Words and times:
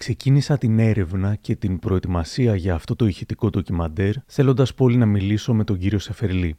Ξεκίνησα 0.00 0.58
την 0.58 0.78
έρευνα 0.78 1.34
και 1.34 1.56
την 1.56 1.78
προετοιμασία 1.78 2.56
για 2.56 2.74
αυτό 2.74 2.96
το 2.96 3.06
ηχητικό 3.06 3.50
ντοκιμαντέρ, 3.50 4.14
θέλοντας 4.26 4.74
πολύ 4.74 4.96
να 4.96 5.06
μιλήσω 5.06 5.54
με 5.54 5.64
τον 5.64 5.78
κύριο 5.78 5.98
Σεφερλή. 5.98 6.56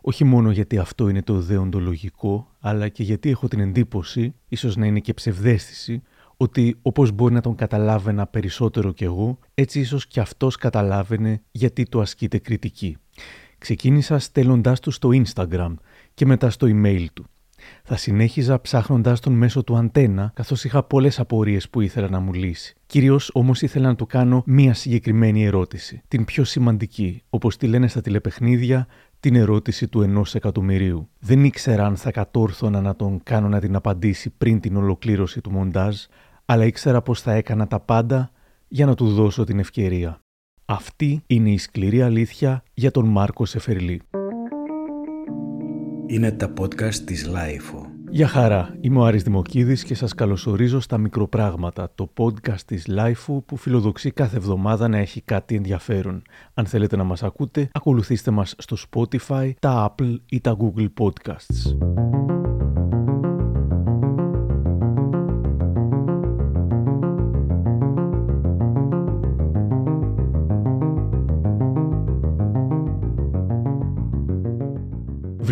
Όχι 0.00 0.24
μόνο 0.24 0.50
γιατί 0.50 0.78
αυτό 0.78 1.08
είναι 1.08 1.22
το 1.22 1.40
δεοντολογικό, 1.40 2.54
αλλά 2.60 2.88
και 2.88 3.02
γιατί 3.02 3.30
έχω 3.30 3.48
την 3.48 3.60
εντύπωση, 3.60 4.34
ίσως 4.48 4.76
να 4.76 4.86
είναι 4.86 5.00
και 5.00 5.14
ψευδέστηση, 5.14 6.02
ότι 6.36 6.76
όπως 6.82 7.10
μπορεί 7.12 7.34
να 7.34 7.40
τον 7.40 7.54
καταλάβαινα 7.54 8.26
περισσότερο 8.26 8.92
κι 8.92 9.04
εγώ, 9.04 9.38
έτσι 9.54 9.80
ίσως 9.80 10.06
κι 10.06 10.20
αυτός 10.20 10.56
καταλάβαινε 10.56 11.42
γιατί 11.50 11.84
το 11.84 12.00
ασκείται 12.00 12.38
κριτική. 12.38 12.96
Ξεκίνησα 13.58 14.18
στέλνοντάς 14.18 14.80
του 14.80 14.90
στο 14.90 15.10
Instagram 15.12 15.74
και 16.14 16.26
μετά 16.26 16.50
στο 16.50 16.66
email 16.70 17.06
του. 17.12 17.26
Θα 17.84 17.96
συνέχιζα 17.96 18.60
ψάχνοντάς 18.60 19.20
τον 19.20 19.32
μέσω 19.32 19.64
του 19.64 19.76
αντένα, 19.76 20.30
καθώς 20.34 20.64
είχα 20.64 20.82
πολλές 20.82 21.20
απορίες 21.20 21.68
που 21.68 21.80
ήθελα 21.80 22.08
να 22.08 22.20
μου 22.20 22.32
λύσει. 22.32 22.76
Κυρίως 22.86 23.30
όμως 23.34 23.62
ήθελα 23.62 23.86
να 23.86 23.94
του 23.94 24.06
κάνω 24.06 24.42
μία 24.46 24.74
συγκεκριμένη 24.74 25.44
ερώτηση. 25.44 26.02
Την 26.08 26.24
πιο 26.24 26.44
σημαντική, 26.44 27.22
όπως 27.30 27.56
τη 27.56 27.66
λένε 27.66 27.88
στα 27.88 28.00
τηλεπαιχνίδια, 28.00 28.86
την 29.20 29.34
ερώτηση 29.34 29.88
του 29.88 30.02
ενός 30.02 30.34
εκατομμυρίου. 30.34 31.08
Δεν 31.18 31.44
ήξερα 31.44 31.86
αν 31.86 31.96
θα 31.96 32.10
κατόρθωνα 32.10 32.80
να 32.80 32.96
τον 32.96 33.20
κάνω 33.22 33.48
να 33.48 33.60
την 33.60 33.76
απαντήσει 33.76 34.30
πριν 34.30 34.60
την 34.60 34.76
ολοκλήρωση 34.76 35.40
του 35.40 35.50
μοντάζ, 35.50 35.96
αλλά 36.44 36.64
ήξερα 36.64 37.02
πως 37.02 37.20
θα 37.20 37.32
έκανα 37.32 37.66
τα 37.66 37.80
πάντα 37.80 38.30
για 38.68 38.86
να 38.86 38.94
του 38.94 39.08
δώσω 39.08 39.44
την 39.44 39.58
ευκαιρία. 39.58 40.18
Αυτή 40.64 41.22
είναι 41.26 41.50
η 41.50 41.58
σκληρή 41.58 42.02
αλήθεια 42.02 42.62
για 42.74 42.90
τον 42.90 43.08
Μάρκο 43.08 43.44
Σεφερλή. 43.44 44.02
Είναι 46.06 46.32
τα 46.32 46.52
podcast 46.60 46.94
της 46.94 47.26
LiFO. 47.26 47.86
Γεια 48.10 48.26
χαρά, 48.26 48.76
είμαι 48.80 48.98
ο 48.98 49.04
Άρης 49.04 49.22
Δημοκίδης 49.22 49.84
και 49.84 49.94
σας 49.94 50.14
καλωσορίζω 50.14 50.80
στα 50.80 50.98
Μικροπράγματα, 50.98 51.92
το 51.94 52.12
podcast 52.16 52.60
της 52.66 52.86
LiFO 52.88 53.38
που 53.46 53.56
φιλοδοξεί 53.56 54.10
κάθε 54.10 54.36
εβδομάδα 54.36 54.88
να 54.88 54.98
έχει 54.98 55.20
κάτι 55.20 55.54
ενδιαφέρον. 55.54 56.22
Αν 56.54 56.66
θέλετε 56.66 56.96
να 56.96 57.04
μας 57.04 57.22
ακούτε, 57.22 57.68
ακολουθήστε 57.72 58.30
μας 58.30 58.54
στο 58.58 58.76
Spotify, 58.90 59.52
τα 59.58 59.94
Apple 59.94 60.16
ή 60.28 60.40
τα 60.40 60.56
Google 60.60 60.88
Podcasts. 60.98 61.76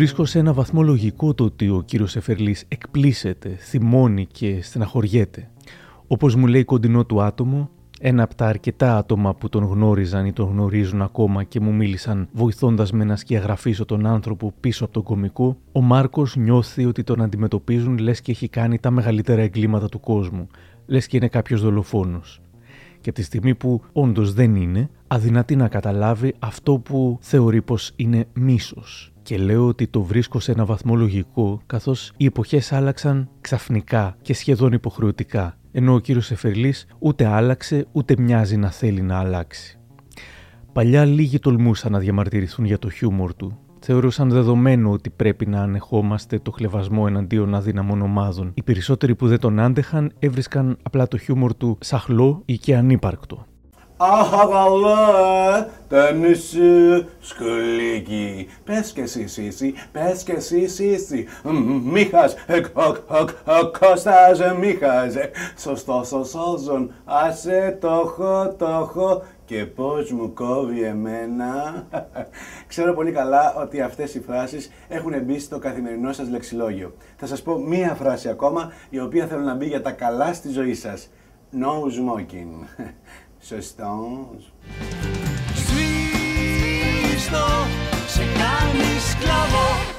Βρίσκω 0.03 0.25
σε 0.25 0.39
ένα 0.39 0.53
βαθμό 0.53 0.81
λογικό 0.81 1.33
το 1.33 1.43
ότι 1.43 1.69
ο 1.69 1.83
κύριος 1.85 2.15
Εφερλής 2.15 2.65
εκπλήσεται, 2.67 3.49
θυμώνει 3.49 4.25
και 4.25 4.61
στεναχωριέται. 4.61 5.49
Όπως 6.07 6.35
μου 6.35 6.47
λέει 6.47 6.63
κοντινό 6.63 7.05
του 7.05 7.21
άτομο, 7.21 7.69
ένα 7.99 8.23
από 8.23 8.35
τα 8.35 8.47
αρκετά 8.47 8.97
άτομα 8.97 9.35
που 9.35 9.49
τον 9.49 9.63
γνώριζαν 9.63 10.25
ή 10.25 10.33
τον 10.33 10.49
γνωρίζουν 10.49 11.01
ακόμα 11.01 11.43
και 11.43 11.59
μου 11.59 11.73
μίλησαν 11.73 12.27
βοηθώντας 12.31 12.91
με 12.91 13.03
να 13.03 13.15
σκιαγραφίσω 13.15 13.85
τον 13.85 14.05
άνθρωπο 14.05 14.53
πίσω 14.59 14.83
από 14.83 14.93
τον 14.93 15.03
κομικό, 15.03 15.57
ο 15.71 15.81
Μάρκος 15.81 16.35
νιώθει 16.35 16.85
ότι 16.85 17.03
τον 17.03 17.21
αντιμετωπίζουν 17.21 17.97
λες 17.97 18.21
και 18.21 18.31
έχει 18.31 18.47
κάνει 18.47 18.79
τα 18.79 18.91
μεγαλύτερα 18.91 19.41
εγκλήματα 19.41 19.89
του 19.89 19.99
κόσμου, 19.99 20.47
λες 20.85 21.07
και 21.07 21.17
είναι 21.17 21.27
κάποιος 21.27 21.61
δολοφόνος. 21.61 22.41
Και 23.01 23.09
από 23.09 23.19
τη 23.19 23.25
στιγμή 23.25 23.55
που 23.55 23.81
όντως 23.91 24.33
δεν 24.33 24.55
είναι, 24.55 24.89
αδυνατεί 25.07 25.55
να 25.55 25.67
καταλάβει 25.67 26.33
αυτό 26.39 26.77
που 26.77 27.17
θεωρεί 27.21 27.61
πως 27.61 27.91
είναι 27.95 28.25
μίσος 28.33 29.12
και 29.23 29.37
λέω 29.37 29.67
ότι 29.67 29.87
το 29.87 30.01
βρίσκω 30.01 30.39
σε 30.39 30.51
ένα 30.51 30.65
βαθμό 30.65 30.95
λογικό, 30.95 31.61
καθώς 31.65 32.11
οι 32.17 32.25
εποχές 32.25 32.71
άλλαξαν 32.71 33.29
ξαφνικά 33.41 34.15
και 34.21 34.33
σχεδόν 34.33 34.73
υποχρεωτικά, 34.73 35.57
ενώ 35.71 35.93
ο 35.93 35.99
κύριος 35.99 36.31
Εφερλής 36.31 36.87
ούτε 36.99 37.25
άλλαξε 37.25 37.87
ούτε 37.91 38.15
μοιάζει 38.17 38.57
να 38.57 38.71
θέλει 38.71 39.01
να 39.01 39.19
αλλάξει. 39.19 39.77
Παλιά 40.73 41.05
λίγοι 41.05 41.39
τολμούσαν 41.39 41.91
να 41.91 41.99
διαμαρτυρηθούν 41.99 42.65
για 42.65 42.79
το 42.79 42.89
χιούμορ 42.89 43.33
του. 43.33 43.57
Θεωρούσαν 43.79 44.29
δεδομένο 44.29 44.91
ότι 44.91 45.09
πρέπει 45.09 45.45
να 45.45 45.61
ανεχόμαστε 45.61 46.39
το 46.39 46.51
χλεβασμό 46.51 47.03
εναντίον 47.07 47.55
αδύναμων 47.55 48.01
ομάδων. 48.01 48.51
Οι 48.53 48.63
περισσότεροι 48.63 49.15
που 49.15 49.27
δεν 49.27 49.39
τον 49.39 49.59
άντεχαν 49.59 50.11
έβρισκαν 50.19 50.77
απλά 50.83 51.07
το 51.07 51.17
χιούμορ 51.17 51.55
του 51.55 51.77
σαχλό 51.81 52.41
ή 52.45 52.57
και 52.57 52.75
ανύπαρκτο. 52.75 53.45
Αχαγαλέ, 54.11 55.67
τέννισι, 55.87 57.05
σκουλίκι. 57.19 58.47
Πες 58.63 58.91
και 58.91 59.01
εσύ, 59.01 59.27
Σίση, 59.27 59.73
πες 59.91 60.23
και 60.23 60.31
εσύ, 60.31 60.67
Σίση. 60.67 61.27
Μίχας, 61.83 62.35
Κώστας, 63.79 64.39
Μίχας. 64.59 65.13
Σωστό, 65.57 66.03
σωστό, 66.05 66.57
άσε 67.05 67.77
το 67.81 68.13
χω, 68.15 68.55
το 68.57 68.89
χω. 68.91 69.23
Και 69.45 69.65
πώς 69.65 70.11
μου 70.11 70.33
κόβει 70.33 70.83
εμένα. 70.83 71.85
Ξέρω 72.67 72.93
πολύ 72.93 73.11
καλά 73.11 73.55
ότι 73.55 73.81
αυτές 73.81 74.15
οι 74.15 74.21
φράσεις 74.21 74.71
έχουν 74.87 75.23
μπει 75.23 75.39
στο 75.39 75.59
καθημερινό 75.59 76.13
σας 76.13 76.29
λεξιλόγιο. 76.29 76.95
Θα 77.17 77.25
σας 77.25 77.41
πω 77.41 77.57
μία 77.57 77.93
φράση 77.93 78.29
ακόμα, 78.29 78.71
η 78.89 78.99
οποία 78.99 79.27
θέλω 79.27 79.41
να 79.41 79.55
μπει 79.55 79.65
για 79.65 79.81
τα 79.81 79.91
καλά 79.91 80.33
στη 80.33 80.49
ζωή 80.49 80.73
σας. 80.73 81.09
No 81.55 81.87
smoking. 81.87 82.65
Σωστός. 83.45 84.53
Σβήστο, 85.55 87.45
σε 88.07 88.21
κάνει 88.21 88.99
σκλαβό. 89.09 89.93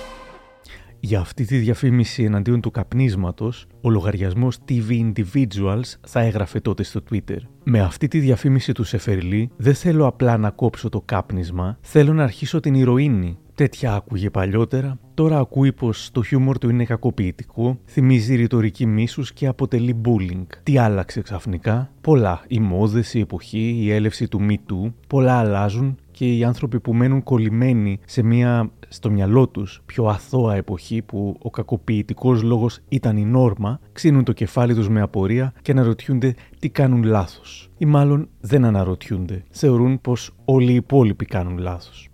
Για 1.01 1.21
αυτή 1.21 1.45
τη 1.45 1.57
διαφήμιση 1.57 2.23
εναντίον 2.23 2.61
του 2.61 2.71
καπνίσματος, 2.71 3.67
ο 3.81 3.91
λογαριασμός 3.91 4.59
TV 4.69 5.13
Individuals 5.13 5.95
θα 6.07 6.21
έγραφε 6.21 6.61
τότε 6.61 6.83
στο 6.83 7.01
Twitter. 7.11 7.39
Με 7.65 7.81
αυτή 7.81 8.09
τη 8.09 8.19
διαφήμιση 8.19 8.73
του 8.73 8.85
Σεφερλί 8.85 9.51
δεν 9.57 9.75
θέλω 9.75 10.07
απλά 10.07 10.37
να 10.37 10.51
κόψω 10.51 10.89
το 10.89 11.01
κάπνισμα, 11.05 11.79
θέλω 11.81 12.13
να 12.13 12.23
αρχίσω 12.23 12.61
την 12.61 12.75
ηρωίνη. 12.75 13.39
Τέτοια 13.57 13.95
άκουγε 13.95 14.31
παλιότερα, 14.31 14.99
τώρα 15.15 15.39
ακούει 15.39 15.73
πως 15.73 16.11
το 16.13 16.23
χιούμορ 16.23 16.59
του 16.59 16.71
είναι 16.71 16.85
κακοποιητικό, 16.85 17.79
θυμίζει 17.87 18.35
ρητορική 18.35 18.87
μίσους 18.87 19.33
και 19.33 19.47
αποτελεί 19.47 20.01
bullying. 20.05 20.47
Τι 20.63 20.79
άλλαξε 20.79 21.21
ξαφνικά, 21.21 21.91
πολλά. 22.01 22.45
Οι 22.49 22.61
μόδες, 22.61 23.15
η 23.15 23.21
εποχή, 23.21 23.77
η 23.81 23.91
έλευση 23.91 24.29
του 24.29 24.47
Me 24.49 24.53
Too, 24.53 24.93
πολλά 25.07 25.39
αλλάζουν 25.39 25.97
και 26.11 26.37
οι 26.37 26.45
άνθρωποι 26.45 26.81
που 26.81 26.95
μένουν 26.95 27.23
κολλημένοι 27.23 27.99
σε 28.05 28.23
μια 28.23 28.71
στο 28.89 29.11
μυαλό 29.11 29.49
τους 29.49 29.83
πιο 29.87 30.05
αθώα 30.05 30.55
εποχή 30.55 31.03
που 31.03 31.37
ο 31.43 31.51
κακοποιητικός 31.51 32.43
λόγος 32.43 32.81
ήταν 32.89 33.17
η 33.17 33.25
νόρμα, 33.25 33.81
ξύνουν 33.93 34.25
το 34.25 34.33
κεφάλι 34.33 34.75
τους 34.75 34.89
με 34.89 35.01
απορία 35.01 35.53
και 35.63 35.73
αναρωτιούνται 35.73 36.35
τι 36.59 36.69
κάνουν 36.69 37.03
λάθος. 37.03 37.71
Ή 37.79 37.85
μάλλον 37.85 38.29
δεν 38.41 38.65
αναρωτιούνται, 38.65 39.45
θεωρούν 39.51 40.01
πως 40.01 40.35
όλοι 40.45 40.73
οι 40.73 40.75
υπόλοιποι 40.75 41.25
κάνουν 41.25 41.59
λάθος. 41.59 42.09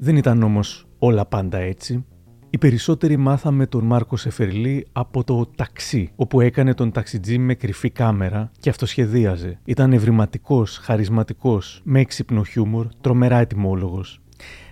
Δεν 0.00 0.16
ήταν 0.16 0.42
όμως 0.42 0.86
όλα 0.98 1.26
πάντα 1.26 1.58
έτσι. 1.58 2.04
Οι 2.50 2.58
περισσότεροι 2.58 3.16
μάθαμε 3.16 3.66
τον 3.66 3.84
Μάρκο 3.84 4.16
Σεφερλί 4.16 4.86
από 4.92 5.24
το 5.24 5.46
ταξί, 5.56 6.10
όπου 6.16 6.40
έκανε 6.40 6.74
τον 6.74 6.92
ταξιτζή 6.92 7.38
με 7.38 7.54
κρυφή 7.54 7.90
κάμερα 7.90 8.50
και 8.60 8.70
αυτοσχεδίαζε. 8.70 9.58
Ήταν 9.64 9.92
ευρηματικός, 9.92 10.76
χαρισματικός, 10.76 11.80
με 11.84 12.00
έξυπνο 12.00 12.44
χιούμορ, 12.44 12.86
τρομερά 13.00 13.38
ετοιμόλογος. 13.38 14.20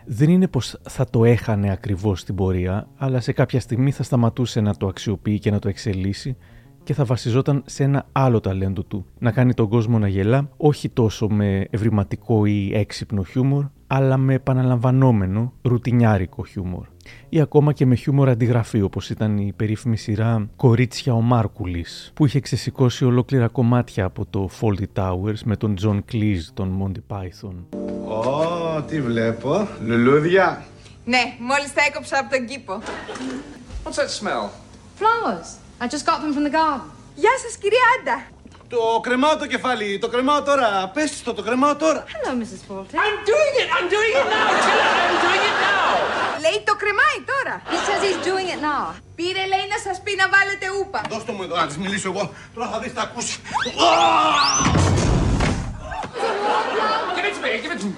Δεν 0.07 0.31
είναι 0.31 0.49
πως 0.49 0.81
θα 0.83 1.05
το 1.11 1.25
έχανε 1.25 1.73
ακριβώς 1.73 2.21
στην 2.21 2.35
πορεία, 2.35 2.89
αλλά 2.97 3.21
σε 3.21 3.33
κάποια 3.33 3.61
στιγμή 3.61 3.91
θα 3.91 4.03
σταματούσε 4.03 4.61
να 4.61 4.75
το 4.75 4.87
αξιοποιεί 4.87 5.39
και 5.39 5.51
να 5.51 5.59
το 5.59 5.69
εξελίσσει 5.69 6.37
και 6.83 6.95
θα 6.95 7.05
βασιζόταν 7.05 7.63
σε 7.67 7.85
ένα 7.85 8.07
άλλο 8.13 8.41
ταλέντο 8.41 8.83
του. 8.83 9.07
Να 9.19 9.31
κάνει 9.31 9.55
τον 9.55 9.69
κόσμο 9.69 9.99
να 9.99 10.09
γελά, 10.09 10.49
όχι 10.57 10.89
τόσο 10.89 11.29
με 11.29 11.67
ευρηματικό 11.71 12.47
ή 12.47 12.75
έξυπνο 12.75 13.23
χιούμορ, 13.23 13.65
αλλά 13.87 14.17
με 14.17 14.35
επαναλαμβανόμενο 14.35 15.53
ρουτινιάρικο 15.63 16.45
χιούμορ. 16.45 16.87
Ή 17.29 17.41
ακόμα 17.41 17.73
και 17.73 17.87
με 17.87 17.95
χιούμορ 17.95 18.29
αντιγραφή, 18.29 18.83
όπως 18.83 19.11
ήταν 19.11 19.39
η 19.39 19.53
περίφημη 19.57 19.97
σειρά 19.97 20.49
Κορίτσια 20.57 21.15
ο 21.15 21.21
Μάρκουλης, 21.21 22.11
που 22.15 22.27
είχε 22.27 22.41
ξεσηκώσει 22.41 23.05
ολόκληρα 23.05 23.49
κομμάτια 23.49 24.05
από 24.05 24.27
το 24.27 24.51
Faulty 24.61 24.85
Towers 24.95 25.41
με 25.45 25.57
τον 25.57 25.75
John 25.83 25.99
Cleese, 26.13 26.45
τον 26.55 26.83
Monty 26.83 27.17
Python. 27.17 27.55
Ω, 28.09 28.83
τι 28.83 29.01
βλέπω. 29.01 29.69
Λουλούδια. 29.87 30.65
Ναι, 31.05 31.37
μόλις 31.41 31.73
τα 31.75 31.83
έκοψα 31.89 32.19
από 32.19 32.37
τον 32.37 32.47
κήπο. 32.47 32.73
What's 33.85 33.99
that 33.99 34.11
smell? 34.21 34.45
Flowers. 35.01 35.49
I 35.81 35.87
just 35.89 36.07
got 36.07 36.19
them 36.23 36.33
from 36.37 36.45
the 36.49 36.55
garden. 36.59 36.81
Γεια 37.15 37.31
σας, 37.43 37.57
κυρία 37.57 37.87
Άντα. 38.01 38.36
Το 38.69 39.01
κρεμάω 39.03 39.37
το 39.37 39.47
κεφάλι, 39.47 39.99
το 39.99 40.09
κρεμάω 40.09 40.43
τώρα. 40.43 40.91
Πες 40.95 41.23
το, 41.23 41.35
το 41.35 41.43
κρεμάω 41.43 41.75
τώρα. 41.77 42.05
Hello, 42.13 42.33
Mrs. 42.41 42.63
Fulton. 42.67 42.95
I'm 43.05 43.19
doing 43.31 43.55
it! 43.63 43.69
I'm 43.77 43.87
doing 43.95 44.13
it 44.21 44.27
now! 44.37 44.49
Tell 44.67 44.81
her 44.85 44.95
I'm 45.07 45.17
doing 45.27 45.45
it 45.51 45.57
now! 45.67 45.91
Λέει 46.45 46.59
το 46.69 46.75
κρεμάει 46.83 47.19
τώρα. 47.33 47.55
He 47.73 47.79
says 47.87 48.01
he's 48.07 48.21
doing 48.31 48.49
it 48.55 48.61
now. 48.71 48.85
Πήρε, 49.19 49.43
λέει, 49.53 49.67
να 49.75 49.79
σας 49.87 49.97
πει 50.05 50.13
να 50.23 50.27
βάλετε 50.35 50.67
ούπα. 50.79 51.01
Δώσ' 51.13 51.25
το 51.29 51.33
μου 51.37 51.43
εδώ 51.47 51.57
να 51.63 51.67
της 51.71 51.77
μιλήσω 51.83 52.09
εγώ. 52.13 52.25
Τώρα 52.55 52.67
θα 52.73 52.79
δεις 52.83 52.93
τα 52.99 53.03
ακούσει. 53.09 53.37
Give 57.17 57.27
it 57.29 57.35
to 57.37 57.41
me! 57.45 57.53
Give 57.63 57.73
it 57.75 57.81
to 57.83 57.87
me! 57.89 57.95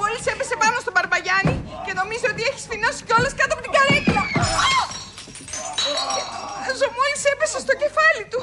Μόλις 0.00 0.24
έπεσε 0.32 0.54
πάνω 0.62 0.76
στον 0.84 0.92
Μπαρμπαγιάννη 0.94 1.56
και 1.84 1.92
νομίζω 2.00 2.26
ότι 2.32 2.42
έχει 2.48 2.60
σφινώσει 2.66 3.00
κιόλας 3.06 3.32
κάτω 3.40 3.52
από 3.56 3.62
την 3.66 3.72
καρέκλα. 3.76 4.22
Ζω 6.78 6.88
μόλις 6.98 7.22
έπεσε 7.32 7.58
στο 7.64 7.74
κεφάλι 7.82 8.24
του. 8.32 8.40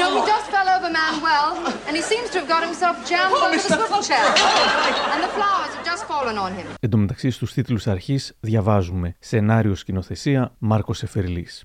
No, 0.00 0.06
he 0.16 0.20
just 0.32 0.46
fell 0.54 0.68
over 0.76 0.90
my 0.98 1.08
well, 1.28 1.50
and 1.86 1.92
he 1.98 2.02
seems 2.12 2.26
to 2.32 2.36
have 2.40 2.48
got 2.54 2.62
himself 2.68 2.94
jammed 3.10 3.34
under 3.44 3.58
the 3.64 3.76
swivel 3.76 4.02
chair. 4.08 4.24
And 5.12 5.20
the 5.26 5.32
flowers 5.36 5.72
have 5.76 5.84
just 5.92 6.02
fallen 6.10 6.36
on 6.44 6.50
him. 6.58 6.66
Εν 6.80 6.90
τω 6.90 6.96
μεταξύ 6.96 7.30
στους 7.30 7.52
τίτλους 7.52 7.86
αρχής 7.86 8.36
διαβάζουμε 8.40 9.16
«Σενάριο 9.18 9.74
σκηνοθεσία 9.74 10.52
Μάρκος 10.58 11.02
Εφερλής». 11.02 11.64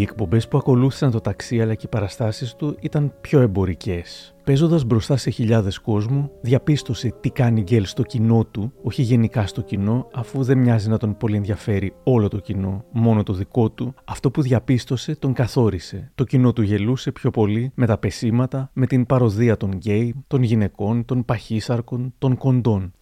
Οι 0.00 0.02
εκπομπές 0.02 0.48
που 0.48 0.58
ακολούθησαν 0.58 1.10
το 1.10 1.20
ταξί 1.20 1.60
αλλά 1.60 1.74
και 1.74 1.86
οι 1.86 1.88
παραστάσεις 1.88 2.54
του 2.54 2.76
ήταν 2.80 3.12
πιο 3.20 3.40
εμπορικές. 3.40 4.34
Παίζοντας 4.44 4.84
μπροστά 4.84 5.16
σε 5.16 5.30
χιλιάδες 5.30 5.78
κόσμου, 5.78 6.30
διαπίστωσε 6.40 7.14
τι 7.20 7.30
κάνει 7.30 7.60
γκέλ 7.62 7.84
στο 7.84 8.02
κοινό 8.02 8.44
του, 8.44 8.72
όχι 8.82 9.02
γενικά 9.02 9.46
στο 9.46 9.60
κοινό, 9.60 10.08
αφού 10.12 10.42
δεν 10.42 10.58
μοιάζει 10.58 10.88
να 10.88 10.98
τον 10.98 11.16
πολύ 11.16 11.36
ενδιαφέρει 11.36 11.94
όλο 12.04 12.28
το 12.28 12.38
κοινό, 12.38 12.84
μόνο 12.92 13.22
το 13.22 13.32
δικό 13.32 13.70
του. 13.70 13.94
Αυτό 14.04 14.30
που 14.30 14.42
διαπίστωσε 14.42 15.16
τον 15.16 15.32
καθόρισε. 15.32 16.10
Το 16.14 16.24
κοινό 16.24 16.52
του 16.52 16.62
γελούσε 16.62 17.12
πιο 17.12 17.30
πολύ 17.30 17.72
με 17.74 17.86
τα 17.86 17.98
πεσίματα, 17.98 18.70
με 18.72 18.86
την 18.86 19.06
παρωδία 19.06 19.56
των 19.56 19.72
γκέι, 19.72 20.14
των 20.26 20.42
γυναικών, 20.42 21.04
των 21.04 21.24
παχύσαρκων, 21.24 22.14
των 22.18 22.36
κοντών 22.36 22.92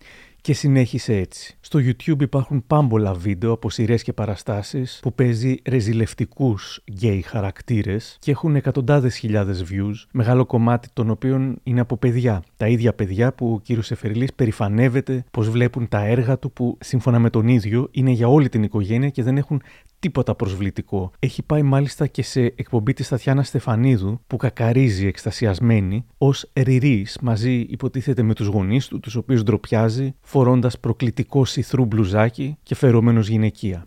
και 0.49 0.55
συνέχισε 0.55 1.17
έτσι. 1.17 1.57
Στο 1.61 1.79
YouTube 1.79 2.21
υπάρχουν 2.21 2.65
πάμπολα 2.67 3.15
βίντεο 3.15 3.53
από 3.53 3.71
σειρές 3.71 4.03
και 4.03 4.13
παραστάσεις 4.13 4.99
που 5.03 5.13
παίζει 5.13 5.61
ρεζιλευτικούς 5.65 6.83
γκέι 6.93 7.23
χαρακτήρες 7.23 8.17
και 8.21 8.31
έχουν 8.31 8.57
εκατοντάδες 8.57 9.17
χιλιάδες 9.17 9.65
views, 9.71 10.07
μεγάλο 10.13 10.47
κομμάτι 10.47 10.89
των 10.93 11.11
οποίων 11.11 11.59
είναι 11.63 11.81
από 11.81 11.97
παιδιά. 11.97 12.43
Τα 12.57 12.69
ίδια 12.69 12.93
παιδιά 12.95 13.33
που 13.33 13.53
ο 13.53 13.61
κύριος 13.61 13.91
Σεφερλής 13.91 14.29
περηφανεύεται 14.37 15.25
πως 15.31 15.51
βλέπουν 15.51 15.89
τα 15.89 16.05
έργα 16.05 16.39
του 16.39 16.53
που 16.53 16.79
σύμφωνα 16.81 17.19
με 17.19 17.31
τον 17.31 17.49
ίδιο 17.49 17.89
είναι 17.91 18.11
για 18.11 18.29
όλη 18.29 18.49
την 18.49 18.63
οικογένεια 18.63 19.09
και 19.09 19.23
δεν 19.23 19.37
έχουν 19.37 19.63
τίποτα 19.99 20.35
προσβλητικό. 20.35 21.11
Έχει 21.19 21.43
πάει 21.43 21.63
μάλιστα 21.63 22.07
και 22.07 22.23
σε 22.23 22.41
εκπομπή 22.41 22.93
της 22.93 23.09
Τατιάνα 23.09 23.43
Στεφανίδου 23.43 24.21
που 24.27 24.37
κακαρίζει 24.37 25.07
εκστασιασμένη 25.07 26.05
ως 26.19 26.51
ριρή 26.53 27.07
μαζί 27.21 27.67
υποτίθεται 27.69 28.23
με 28.23 28.35
τους 28.35 28.47
γονείς 28.47 28.87
του, 28.87 29.01
τους 29.01 29.15
οποίους 29.15 29.43
ντροπιάζει, 29.43 30.15
φορώντας 30.21 30.79
προκλητικό 30.79 31.45
σιθρού 31.45 31.85
μπλουζάκι 31.85 32.57
και 32.63 32.75
φερωμένο 32.75 33.21
γυναικεία. 33.21 33.87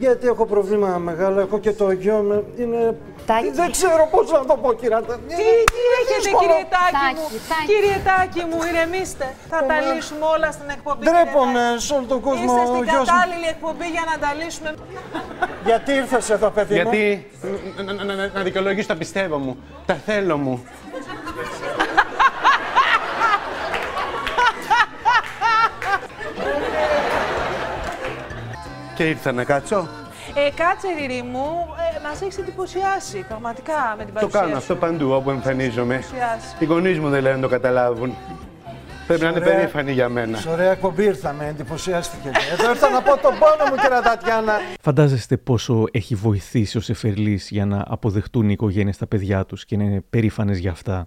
Γιατί 0.00 0.26
έχω 0.26 0.46
πρόβλημα 0.46 0.88
μεγάλο, 0.98 1.40
έχω 1.40 1.58
και 1.58 1.72
το 1.72 1.90
γιο 1.90 2.18
με. 2.28 2.44
Είναι. 2.56 2.96
Τάκη. 3.26 3.50
Δεν 3.50 3.70
ξέρω 3.70 4.08
πώς 4.10 4.30
να 4.32 4.44
το 4.44 4.56
πω, 4.62 4.72
κυρία. 4.72 5.00
Τι, 5.00 5.14
τι 5.74 5.82
έχετε, 6.00 6.30
κύριε 6.40 6.64
Τάκη 6.76 7.06
μου; 7.16 7.26
Τάκη, 7.26 7.40
Τάκη. 7.50 7.66
Κύριε 7.72 7.96
Τάκη 8.08 8.42
μου, 8.50 8.58
ηρεμήστε. 8.68 9.26
Θα 9.50 9.58
τα 9.68 9.76
λύσουμε 9.80 10.24
όλα 10.34 10.50
στην 10.56 10.68
εκπομπή. 10.76 11.02
κύριε 11.04 11.22
Ντρέπομαι 11.22 11.64
Τάκη. 11.70 11.82
σε 11.86 11.94
όλο 11.94 12.06
τον 12.12 12.20
κόσμο. 12.26 12.44
Είστε 12.44 12.60
ο 12.60 12.66
στην 12.72 12.82
γιος 12.88 12.98
μου. 12.98 13.04
κατάλληλη 13.12 13.46
εκπομπή 13.54 13.86
για 13.96 14.04
να 14.10 14.14
τα 14.22 14.30
λύσουμε. 14.40 14.70
Γιατί 15.68 15.90
ήρθες 16.00 16.30
εδώ, 16.36 16.48
παιδί 16.56 16.74
μου; 16.74 16.80
Γιατί 16.80 17.02
να, 17.86 17.92
να, 17.92 18.14
να, 18.18 18.26
να 18.36 18.42
δικαιολογήσω 18.48 18.88
τα 18.92 18.96
πιστεύω 19.02 19.36
μου, 19.44 19.52
τα 19.88 19.94
θέλω 19.94 20.36
μου. 20.44 20.54
Και 29.00 29.08
ήρθα 29.08 29.32
να 29.32 29.44
κάτσω. 29.44 29.88
Ε, 30.34 30.50
κάτσε, 30.54 30.86
Ριρή 30.98 31.22
μου, 31.22 31.46
ε, 31.96 32.08
μας 32.08 32.22
έχεις 32.22 32.38
εντυπωσιάσει 32.38 33.24
πραγματικά 33.28 33.94
με 33.98 34.04
την 34.04 34.14
Το 34.14 34.20
παρουσία 34.20 34.40
κάνω 34.40 34.52
σου. 34.52 34.56
αυτό 34.56 34.76
παντού 34.76 35.10
όπου 35.10 35.30
εμφανίζομαι. 35.30 35.94
Εντυπωσιάσει. 35.94 36.56
Οι 36.58 36.64
γονείς 36.64 36.98
μου 36.98 37.08
δεν 37.08 37.22
λένε 37.22 37.34
να 37.34 37.40
το 37.42 37.48
καταλάβουν. 37.48 38.14
Πρέπει 39.06 39.22
να 39.22 39.28
είναι 39.28 39.38
Ωραία. 39.38 39.54
περήφανοι 39.54 39.92
για 39.92 40.08
μένα. 40.08 40.38
Σε 40.38 40.48
ωραία 40.48 40.70
εκπομπή 40.70 41.04
ήρθαμε, 41.04 41.46
εντυπωσιάστηκε. 41.46 42.30
Εδώ 42.52 42.70
ήρθα 42.70 42.90
να 42.90 43.02
πω 43.02 43.10
τον 43.18 43.32
πόνο 43.38 43.70
μου, 43.70 43.76
κυρία 43.82 44.02
Τατιάνα. 44.02 44.52
Φαντάζεστε 44.80 45.36
πόσο 45.36 45.84
έχει 45.90 46.14
βοηθήσει 46.14 46.76
ο 46.76 46.80
Σεφερλής 46.80 47.50
για 47.50 47.66
να 47.66 47.84
αποδεχτούν 47.88 48.48
οι 48.48 48.52
οικογένειες 48.52 48.96
τα 48.96 49.06
παιδιά 49.06 49.44
τους 49.44 49.64
και 49.64 49.76
να 49.76 49.82
είναι 49.84 50.04
περήφανες 50.10 50.58
για 50.58 50.70
αυτά; 50.70 51.06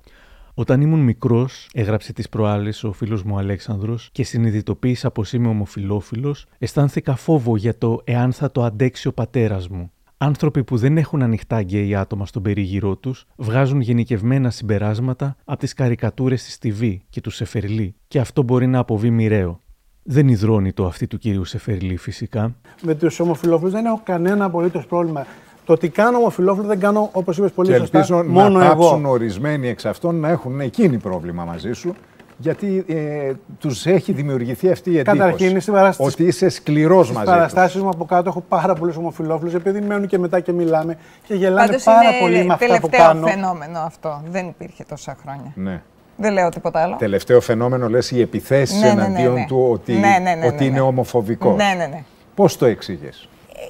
Όταν 0.55 0.81
ήμουν 0.81 0.99
μικρός, 0.99 1.69
έγραψε 1.73 2.13
τις 2.13 2.29
προάλλες 2.29 2.83
ο 2.83 2.91
φίλος 2.91 3.23
μου 3.23 3.37
Αλέξανδρος 3.37 4.09
και 4.11 4.23
συνειδητοποίησα 4.23 5.11
πως 5.11 5.33
είμαι 5.33 5.47
ομοφιλόφιλος, 5.47 6.45
αισθάνθηκα 6.59 7.15
φόβο 7.15 7.57
για 7.57 7.77
το 7.77 8.01
εάν 8.03 8.31
θα 8.31 8.51
το 8.51 8.63
αντέξει 8.63 9.07
ο 9.07 9.13
πατέρας 9.13 9.67
μου. 9.67 9.91
Άνθρωποι 10.17 10.63
που 10.63 10.77
δεν 10.77 10.97
έχουν 10.97 11.21
ανοιχτά 11.21 11.61
γκέι 11.61 11.95
άτομα 11.95 12.25
στον 12.25 12.41
περίγυρό 12.41 12.95
τους 12.95 13.25
βγάζουν 13.35 13.81
γενικευμένα 13.81 14.49
συμπεράσματα 14.49 15.35
από 15.45 15.59
τις 15.59 15.73
καρικατούρες 15.73 16.43
της 16.43 16.57
TV 16.63 16.97
και 17.09 17.21
του 17.21 17.29
Σεφερλή 17.29 17.95
και 18.07 18.19
αυτό 18.19 18.43
μπορεί 18.43 18.67
να 18.67 18.79
αποβεί 18.79 19.09
μοιραίο. 19.09 19.59
Δεν 20.03 20.27
υδρώνει 20.27 20.73
το 20.73 20.85
αυτή 20.85 21.07
του 21.07 21.17
κυρίου 21.17 21.45
Σεφερλή 21.45 21.97
φυσικά, 21.97 22.55
με 22.81 22.95
τους 22.95 23.19
ομοφυλόφιλου 23.19 23.69
δεν 23.71 23.85
έχω 23.85 24.01
κανένα 24.03 24.45
απολύτως 24.45 24.85
πρόβλημα. 24.85 25.25
Το 25.65 25.73
ότι 25.73 25.89
κάνω 25.89 26.17
ομοφυλόφιλο 26.17 26.67
δεν 26.67 26.79
κάνω, 26.79 27.09
όπως 27.11 27.37
είπες 27.37 27.51
πολύ 27.51 27.69
Και 27.71 27.77
σωστά, 27.77 27.97
ελπίζω 27.97 28.23
μόνο 28.27 28.59
να 28.59 28.75
πάψουν 28.75 28.99
εγώ. 29.03 29.11
ορισμένοι 29.11 29.67
εξ 29.69 29.85
αυτών 29.85 30.15
να 30.19 30.29
έχουν 30.29 30.59
εκείνη 30.59 30.97
πρόβλημα 30.97 31.43
μαζί 31.45 31.73
σου, 31.73 31.95
γιατί 32.37 32.85
ε, 32.87 33.31
τους 33.59 33.85
έχει 33.85 34.11
δημιουργηθεί 34.11 34.71
αυτή 34.71 34.91
η 34.91 34.97
εντύπωση. 34.97 35.17
Καταρχήν, 35.17 35.61
στην 35.61 35.73
παράσταση- 35.73 36.13
Ότι 36.13 36.23
είσαι 36.23 36.49
σκληρός 36.49 37.05
Στις 37.05 37.17
μαζί 37.17 37.27
τους. 37.29 37.35
παραστάσεις 37.37 37.81
μου 37.81 37.89
από 37.89 38.05
κάτω 38.05 38.29
έχω 38.29 38.43
πάρα 38.49 38.73
πολλούς 38.73 38.97
ομοφυλόφιλους, 38.97 39.53
επειδή 39.53 39.81
μένουν 39.81 40.07
και 40.07 40.17
μετά 40.19 40.39
και 40.39 40.51
μιλάμε 40.51 40.97
και 41.27 41.33
γελάνε 41.35 41.67
Πάντως 41.67 41.83
πάρα 41.83 42.09
είναι 42.09 42.19
πολύ 42.19 42.45
με 42.45 42.53
αυτά 42.53 42.65
που 42.65 42.89
τελευταίο 42.89 43.07
κάνω. 43.07 43.27
φαινόμενο 43.27 43.79
αυτό. 43.79 44.21
Δεν 44.29 44.47
υπήρχε 44.47 44.83
τόσα 44.89 45.15
χρόνια. 45.21 45.51
Ναι. 45.55 45.81
Δεν 46.17 46.33
λέω 46.33 46.49
τίποτα 46.49 46.81
άλλο. 46.81 46.95
Τελευταίο 46.99 47.41
φαινόμενο 47.41 47.89
λες 47.89 48.11
οι 48.11 48.21
επιθέσεις 48.21 48.81
Ναι, 48.81 48.87
ναι, 48.87 48.93
ναι, 48.93 49.01
εναντίον 49.05 49.33
ναι. 49.33 49.45
του 49.47 49.67
ότι, 49.71 49.93
Ναι, 49.93 49.99
ναι, 49.99 50.17
ναι, 50.29 50.35
ναι, 50.35 50.45
ότι 50.45 50.55
ναι. 50.57 50.65
είναι 50.65 50.79
ομοφοβικός. 50.79 51.55
Ναι, 51.55 51.73
ναι, 51.77 51.85
ναι. 51.85 52.03
Πώς 52.35 52.57
το 52.57 52.65
εξήγες; 52.65 53.29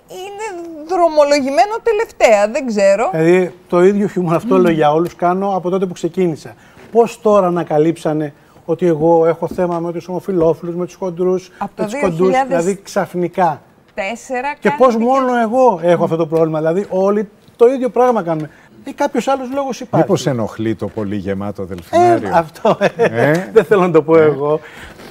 Είναι 0.10 0.68
δρομολογημένο 0.88 1.76
τελευταία, 1.84 2.48
δεν 2.48 2.68
ξέρω. 2.68 3.10
Δηλαδή 3.12 3.54
το 3.68 3.84
ίδιο 3.84 4.08
χιούμορ 4.08 4.36
αυτό 4.36 4.58
λέω 4.58 4.72
για 4.72 4.94
όλους 4.94 5.16
κάνω 5.16 5.56
από 5.56 5.70
τότε 5.70 5.86
που 5.86 5.94
ξεκίνησα. 5.94 6.54
Πώς 6.92 7.22
τώρα 7.22 7.48
ανακαλύψανε 7.48 8.34
ότι 8.66 8.86
εγώ 8.86 9.26
έχω 9.26 9.48
θέμα 9.48 9.80
με 9.80 9.92
τους 9.92 10.08
ομοφυλόφιλους, 10.08 10.76
με 10.76 10.86
τους 10.86 10.96
χοντρούς, 10.96 11.52
Από 11.58 11.72
με 11.78 11.84
το 11.86 11.92
τους 11.92 12.02
κοντούς, 12.02 12.30
2000 12.30 12.48
δηλαδή 12.48 12.80
ξαφνικά. 12.84 13.62
Τέσσερα 13.94 14.54
Και 14.60 14.70
πώς 14.78 14.88
κάνετε 14.94 15.04
μόνο 15.12 15.38
εγώ 15.38 15.80
έχω 15.84 16.04
αυτό 16.04 16.16
το 16.16 16.28
πρόβλημα. 16.28 16.58
Δηλαδή 16.60 16.86
όλοι 16.90 17.30
το 17.56 17.68
ίδιο 17.68 17.90
πράγμα 17.90 18.24
κάνουμε. 18.24 18.50
Ή 18.86 18.94
κάποιος 18.94 19.28
άλλος 19.28 19.48
λόγος 19.54 19.80
υπάρχει. 19.80 20.06
Μήπως 20.08 20.26
ενοχλεί 20.26 20.76
το 20.76 20.88
πολύ 20.88 21.16
γεμάτο 21.16 21.62
Ε, 21.62 21.66
δελφινάριο. 21.66 22.30
αυτό. 22.34 22.78
ε, 22.80 23.30
Ε; 23.32 23.50
Δεν 23.54 23.64
θέλω 23.64 23.82
να 23.82 23.92
το 23.92 24.02
πω 24.04 24.18
εγώ. 24.18 24.60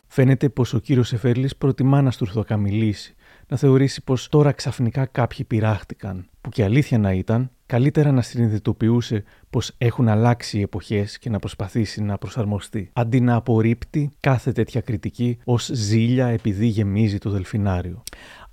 Φαίνεται 0.08 0.48
πως 0.48 0.74
ο 0.74 0.78
κύριος 0.78 1.12
Εφέρλης 1.12 1.56
προτιμά 1.56 2.02
να 2.02 2.10
στουρθοκαμιλήσει, 2.10 3.14
να 3.52 3.58
θεωρήσει 3.58 4.02
πως 4.04 4.28
τώρα 4.28 4.52
ξαφνικά 4.52 5.06
κάποιοι 5.06 5.44
πειράχτηκαν, 5.44 6.26
που 6.40 6.50
και 6.50 6.64
αλήθεια 6.64 6.98
να 6.98 7.12
ήταν, 7.12 7.50
καλύτερα 7.66 8.12
να 8.12 8.22
συνειδητοποιούσε 8.22 9.24
πως 9.50 9.74
έχουν 9.78 10.08
αλλάξει 10.08 10.58
οι 10.58 10.60
εποχές 10.60 11.18
και 11.18 11.30
να 11.30 11.38
προσπαθήσει 11.38 12.02
να 12.02 12.18
προσαρμοστεί, 12.18 12.90
αντί 12.92 13.20
να 13.20 13.34
απορρίπτει 13.34 14.10
κάθε 14.20 14.52
τέτοια 14.52 14.80
κριτική 14.80 15.38
ως 15.44 15.70
ζήλια 15.72 16.26
επειδή 16.26 16.66
γεμίζει 16.66 17.18
το 17.18 17.30
δελφινάριο. 17.30 18.02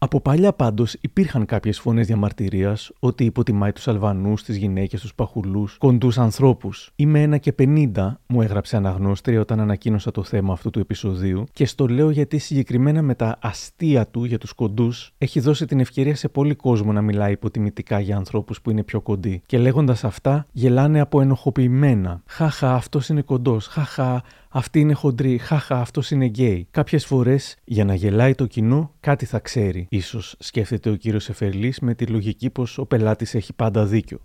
Από 0.02 0.22
παλιά 0.22 0.54
πάντως 0.54 0.96
υπήρχαν 1.02 1.46
κάποιες 1.46 1.80
φωνές 1.80 2.08
διαμαρτυρίας 2.08 2.92
ότι 3.00 3.26
υποτιμάει 3.26 3.72
τους 3.72 3.88
Αλβανούς, 3.88 4.44
τις 4.44 4.58
γυναίκες, 4.58 5.02
τους 5.02 5.16
παχουλούς, 5.16 5.78
κοντούς 5.78 6.18
ανθρώπους. 6.18 6.92
Είμαι 6.96 7.22
ένα 7.22 7.38
και 7.38 7.54
50, 7.60 8.20
μου 8.28 8.42
έγραψε 8.42 8.76
αναγνώστρια 8.78 9.40
όταν 9.40 9.60
ανακοίνωσα 9.60 10.12
το 10.12 10.24
θέμα 10.24 10.54
αυτού 10.54 10.70
του 10.70 10.80
επεισοδίου, 10.80 11.44
και 11.54 11.66
στο 11.66 11.88
λέω 11.88 12.10
γιατί 12.10 12.38
συγκεκριμένα 12.38 13.02
με 13.02 13.16
τα 13.16 13.38
αστεία 13.42 14.08
του 14.08 14.24
για 14.24 14.38
τους 14.38 14.54
κοντούς 14.54 15.14
έχει 15.18 15.40
δώσει 15.40 15.66
την 15.66 15.80
ευκαιρία 15.80 16.16
σε 16.16 16.28
πολύ 16.28 16.56
κόσμο 16.56 16.92
να 16.92 17.02
μιλάει 17.02 17.32
υποτιμητικά 17.32 18.00
για 18.00 18.16
ανθρώπους 18.16 18.62
που 18.62 18.70
είναι 18.70 18.84
πιο 18.84 19.02
κοντοί. 19.02 19.42
Και 19.46 19.58
λέγοντας 19.58 20.04
αυτά, 20.04 20.46
γελάνε 20.52 21.00
από 21.00 21.22
ενοχοποιημένα. 21.22 22.22
Χαχα, 22.26 22.74
αυτός 22.74 23.10
είναι 23.10 23.22
κοντός. 23.22 23.68
Χαχα, 23.68 24.24
αυτή 24.50 24.80
είναι 24.80 24.94
χοντρή. 24.94 25.38
Χαχα, 25.38 25.80
αυτός 25.80 26.12
είναι 26.12 26.26
γκέι. 26.26 26.68
Κάποιες 26.72 27.06
φορές, 27.06 27.56
για 27.64 27.86
να 27.86 27.94
γελάει 27.94 28.36
το 28.36 28.46
κοινό, 28.46 28.94
κάτι 29.00 29.26
θα 29.26 29.40
ξέρει. 29.40 29.88
Ίσως 29.90 30.36
σκέφτεται 30.40 30.90
ο 30.90 30.96
κύριος 30.96 31.30
Εφερλής 31.30 31.80
με 31.80 31.96
τη 31.96 32.06
λογική 32.06 32.50
πως 32.50 32.78
ο 32.78 32.86
πελάτης 32.86 33.36
έχει 33.36 33.54
πάντα 33.54 33.86
δίκιο. 33.86 34.20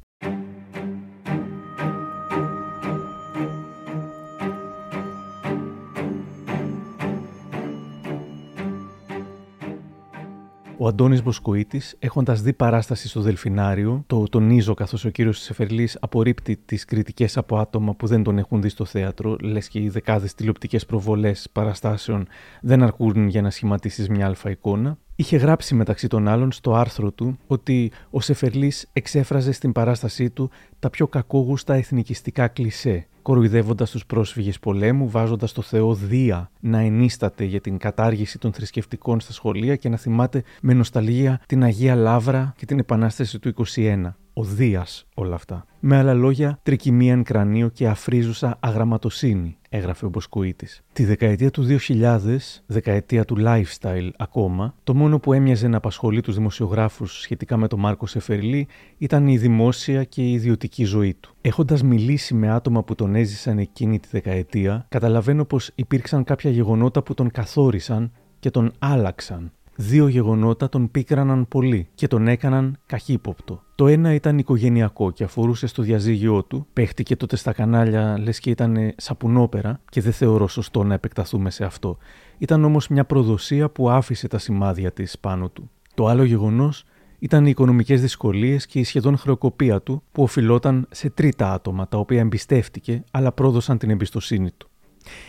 Ο 10.84 10.86
Αντώνης 10.86 11.22
Μποσκοίτης, 11.22 11.96
έχοντας 11.98 12.42
δει 12.42 12.52
παράσταση 12.52 13.08
στο 13.08 13.20
Δελφινάριο, 13.20 14.04
το 14.06 14.28
τονίζω 14.28 14.74
καθώς 14.74 15.04
ο 15.04 15.08
κύριος 15.08 15.38
Σεφερλής 15.38 15.98
απορρίπτει 16.00 16.56
τις 16.56 16.84
κριτικές 16.84 17.36
από 17.36 17.58
άτομα 17.58 17.94
που 17.94 18.06
δεν 18.06 18.22
τον 18.22 18.38
έχουν 18.38 18.62
δει 18.62 18.68
στο 18.68 18.84
θέατρο, 18.84 19.36
λες 19.40 19.68
και 19.68 19.78
οι 19.78 19.88
δεκάδες 19.88 20.34
τηλεοπτικές 20.34 20.86
προβολές 20.86 21.48
παραστάσεων 21.52 22.26
δεν 22.60 22.82
αρκούν 22.82 23.28
για 23.28 23.42
να 23.42 23.50
σχηματίσεις 23.50 24.08
μια 24.08 24.26
αλφα 24.26 24.50
εικόνα. 24.50 24.98
Είχε 25.16 25.36
γράψει 25.36 25.74
μεταξύ 25.74 26.06
των 26.08 26.28
άλλων 26.28 26.52
στο 26.52 26.74
άρθρο 26.74 27.10
του 27.12 27.38
ότι 27.46 27.92
ο 28.10 28.20
Σεφερλής 28.20 28.88
εξέφραζε 28.92 29.52
στην 29.52 29.72
παράστασή 29.72 30.30
του 30.30 30.50
τα 30.78 30.90
πιο 30.90 31.06
κακόγουστα 31.06 31.74
εθνικιστικά 31.74 32.48
κλισέ 32.48 33.06
κοροϊδεύοντας 33.22 33.90
τους 33.90 34.06
πρόσφυγες 34.06 34.58
πολέμου, 34.58 35.10
βάζοντας 35.10 35.52
το 35.52 35.62
Θεό 35.62 35.94
Δία 35.94 36.50
να 36.60 36.78
ενίσταται 36.78 37.44
για 37.44 37.60
την 37.60 37.78
κατάργηση 37.78 38.38
των 38.38 38.52
θρησκευτικών 38.52 39.20
στα 39.20 39.32
σχολεία 39.32 39.76
και 39.76 39.88
να 39.88 39.96
θυμάται 39.96 40.42
με 40.62 40.74
νοσταλγία 40.74 41.40
την 41.46 41.62
Αγία 41.62 41.94
Λάβρα 41.94 42.54
και 42.56 42.66
την 42.66 42.78
Επανάσταση 42.78 43.38
του 43.38 43.54
21 43.74 44.12
ο 44.34 44.42
Δίας 44.42 45.06
όλα 45.14 45.34
αυτά. 45.34 45.66
Με 45.80 45.96
άλλα 45.96 46.14
λόγια, 46.14 46.58
τρικυμίαν 46.62 47.22
κρανίο 47.22 47.68
και 47.68 47.88
αφρίζουσα 47.88 48.56
αγραμματοσύνη, 48.60 49.56
έγραφε 49.68 50.06
ο 50.06 50.08
Μποσκουίτης. 50.08 50.82
Τη 50.92 51.04
δεκαετία 51.04 51.50
του 51.50 51.66
2000, 51.88 52.18
δεκαετία 52.66 53.24
του 53.24 53.36
lifestyle 53.38 54.10
ακόμα, 54.16 54.74
το 54.84 54.94
μόνο 54.94 55.18
που 55.18 55.32
έμοιαζε 55.32 55.68
να 55.68 55.76
απασχολεί 55.76 56.20
τους 56.20 56.34
δημοσιογράφους 56.34 57.20
σχετικά 57.20 57.56
με 57.56 57.68
τον 57.68 57.80
Μάρκο 57.80 58.06
Σεφερλή 58.06 58.66
ήταν 58.98 59.26
η 59.26 59.38
δημόσια 59.38 60.04
και 60.04 60.22
η 60.22 60.32
ιδιωτική 60.32 60.84
ζωή 60.84 61.14
του. 61.20 61.34
Έχοντας 61.40 61.82
μιλήσει 61.82 62.34
με 62.34 62.50
άτομα 62.50 62.82
που 62.82 62.94
τον 62.94 63.14
έζησαν 63.14 63.58
εκείνη 63.58 63.98
τη 63.98 64.08
δεκαετία, 64.10 64.86
καταλαβαίνω 64.88 65.44
πως 65.44 65.70
υπήρξαν 65.74 66.24
κάποια 66.24 66.50
γεγονότα 66.50 67.02
που 67.02 67.14
τον 67.14 67.30
καθόρισαν 67.30 68.12
και 68.38 68.50
τον 68.50 68.72
άλλαξαν 68.78 69.52
Δύο 69.76 70.08
γεγονότα 70.08 70.68
τον 70.68 70.90
πίκραναν 70.90 71.48
πολύ 71.48 71.88
και 71.94 72.06
τον 72.06 72.28
έκαναν 72.28 72.78
καχύποπτο. 72.86 73.62
Το 73.74 73.86
ένα 73.86 74.14
ήταν 74.14 74.38
οικογενειακό 74.38 75.10
και 75.10 75.24
αφορούσε 75.24 75.66
στο 75.66 75.82
διαζύγιό 75.82 76.42
του. 76.42 76.66
Παίχτηκε 76.72 77.16
τότε 77.16 77.36
στα 77.36 77.52
κανάλια, 77.52 78.18
λες 78.18 78.40
και 78.40 78.50
ήταν 78.50 78.92
σαπουνόπερα 78.96 79.80
και 79.90 80.00
δεν 80.00 80.12
θεωρώ 80.12 80.48
σωστό 80.48 80.84
να 80.84 80.94
επεκταθούμε 80.94 81.50
σε 81.50 81.64
αυτό. 81.64 81.98
Ήταν 82.38 82.64
όμως 82.64 82.88
μια 82.88 83.04
προδοσία 83.04 83.70
που 83.70 83.90
άφησε 83.90 84.28
τα 84.28 84.38
σημάδια 84.38 84.92
της 84.92 85.18
πάνω 85.18 85.48
του. 85.48 85.70
Το 85.94 86.06
άλλο 86.06 86.24
γεγονός 86.24 86.84
ήταν 87.18 87.46
οι 87.46 87.50
οικονομικές 87.50 88.00
δυσκολίες 88.00 88.66
και 88.66 88.78
η 88.78 88.84
σχεδόν 88.84 89.16
χρεοκοπία 89.16 89.80
του 89.80 90.02
που 90.12 90.22
οφειλόταν 90.22 90.86
σε 90.90 91.10
τρίτα 91.10 91.52
άτομα 91.52 91.88
τα 91.88 91.98
οποία 91.98 92.20
εμπιστεύτηκε 92.20 93.04
αλλά 93.10 93.32
πρόδωσαν 93.32 93.78
την 93.78 93.90
εμπιστοσύνη 93.90 94.50
του. 94.56 94.68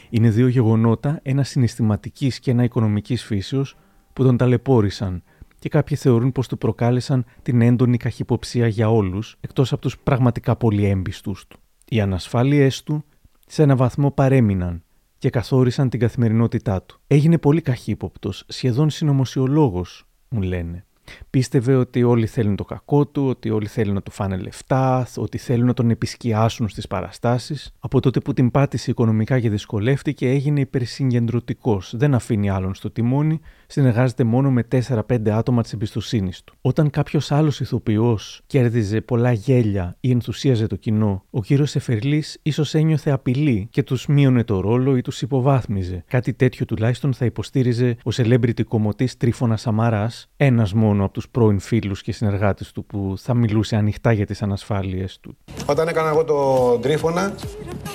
Είναι 0.09 0.29
δύο 0.29 0.47
γεγονότα, 0.47 1.19
ένα 1.23 1.43
συναισθηματικής 1.43 2.39
και 2.39 2.51
ένα 2.51 2.63
οικονομικής 2.63 3.23
φύσεως, 3.23 3.77
που 4.15 4.24
τον 4.24 4.38
ταλαιπώρησαν 4.38 5.24
και 5.60 5.69
κάποιοι 5.69 5.98
θεωρούν 5.98 6.31
πως 6.31 6.48
του 6.48 6.57
προκάλεσαν 6.57 7.25
την 7.41 7.62
έντονη 7.62 7.98
καχυποψία 7.98 8.67
για 8.67 8.89
όλους, 8.89 9.38
εκτός 9.41 9.72
από 9.74 9.81
τους 9.81 10.00
πραγματικά 10.00 10.55
πολύ 10.55 10.86
έμπιστους 10.86 11.48
του. 11.48 11.60
Οι 11.89 12.01
ανασφάλειές 12.01 12.84
του 12.84 13.03
σε 13.48 13.63
ένα 13.63 13.75
βαθμό 13.75 14.12
παρέμειναν 14.12 14.84
και 15.17 15.29
καθόρισαν 15.29 15.89
την 15.89 16.00
καθημερινότητά 16.00 16.81
του. 16.81 17.00
Έγινε 17.07 17.38
πολύ 17.38 17.62
καχύποπτος, 17.62 18.43
σχεδόν 18.48 18.89
συνωμοσιολόγος, 18.89 20.07
μου 20.29 20.41
λένε. 20.41 20.86
Πίστευε 21.29 21.75
ότι 21.75 22.03
όλοι 22.03 22.27
θέλουν 22.27 22.55
το 22.55 22.63
κακό 22.63 23.07
του, 23.07 23.27
ότι 23.27 23.50
όλοι 23.50 23.67
θέλουν 23.67 23.93
να 23.93 24.01
του 24.01 24.12
φάνε 24.12 24.38
λεφτά, 24.38 25.07
ότι 25.15 25.38
θέλουν 25.38 25.65
να 25.65 25.74
τον 25.74 25.89
επισκιάσουν 25.89 26.69
στις 26.69 26.88
παραστάσεις. 26.88 27.74
Από 27.79 28.00
τότε 28.00 28.19
που 28.19 28.34
την 28.34 28.51
πάτησε 28.51 28.91
οικονομικά 28.91 29.39
και 29.39 29.50
δυσκολεύτηκε, 29.50 30.29
έγινε 30.29 30.60
υπερσυγκεντρωτικός. 30.60 31.93
Δεν 31.98 32.13
αφήνει 32.13 32.50
άλλον 32.50 32.74
στο 32.74 32.91
τιμόνι, 32.91 33.39
συνεργάζεται 33.67 34.24
μόνο 34.24 34.51
με 34.51 34.67
4-5 34.88 35.29
άτομα 35.29 35.62
της 35.62 35.74
εμπιστοσύνης 35.74 36.43
του. 36.43 36.53
Όταν 36.62 36.89
κάποιος 36.89 37.31
άλλος 37.31 37.60
ηθοποιός 37.60 38.41
κέρδιζε 38.48 39.01
πολλά 39.01 39.31
γέλια 39.31 39.95
ή 40.00 40.12
ενθουσίαζε 40.12 40.67
το 40.67 40.75
κοινό, 40.75 41.24
ο 41.29 41.41
κύριος 41.41 41.75
Εφερλή 41.75 42.24
ίσως 42.41 42.74
ένιωθε 42.74 43.12
απειλή 43.12 43.67
και 43.72 43.84
τους 43.84 44.07
μείωνε 44.07 44.43
το 44.43 44.60
ρόλο 44.60 44.98
ή 44.98 45.01
τους 45.01 45.22
υποβάθμιζε. 45.22 46.03
Κάτι 46.07 46.34
τέτοιο 46.34 46.65
τουλάχιστον 46.65 47.13
θα 47.13 47.25
υποστήριζε 47.25 47.98
ο 48.03 48.10
celebrity 48.15 48.63
κομμωτής 48.67 49.17
Τρίφωνα 49.17 49.57
Σαμαράς, 49.57 50.27
ένας 50.38 50.74
μόνο 50.74 50.93
μόνο 50.95 51.07
από 51.07 51.13
τους 51.13 51.29
πρώην 51.29 51.60
φίλους 51.60 52.01
και 52.01 52.12
συνεργάτες 52.12 52.72
του 52.72 52.86
που 52.86 53.13
θα 53.17 53.34
μιλούσε 53.34 53.75
ανοιχτά 53.75 54.12
για 54.12 54.25
τις 54.25 54.41
ανασφάλειες 54.41 55.19
του. 55.22 55.38
Όταν 55.65 55.88
έκανα 55.88 56.10
εγώ 56.10 56.24
τον 56.24 56.81
τρίφωνα, 56.81 57.34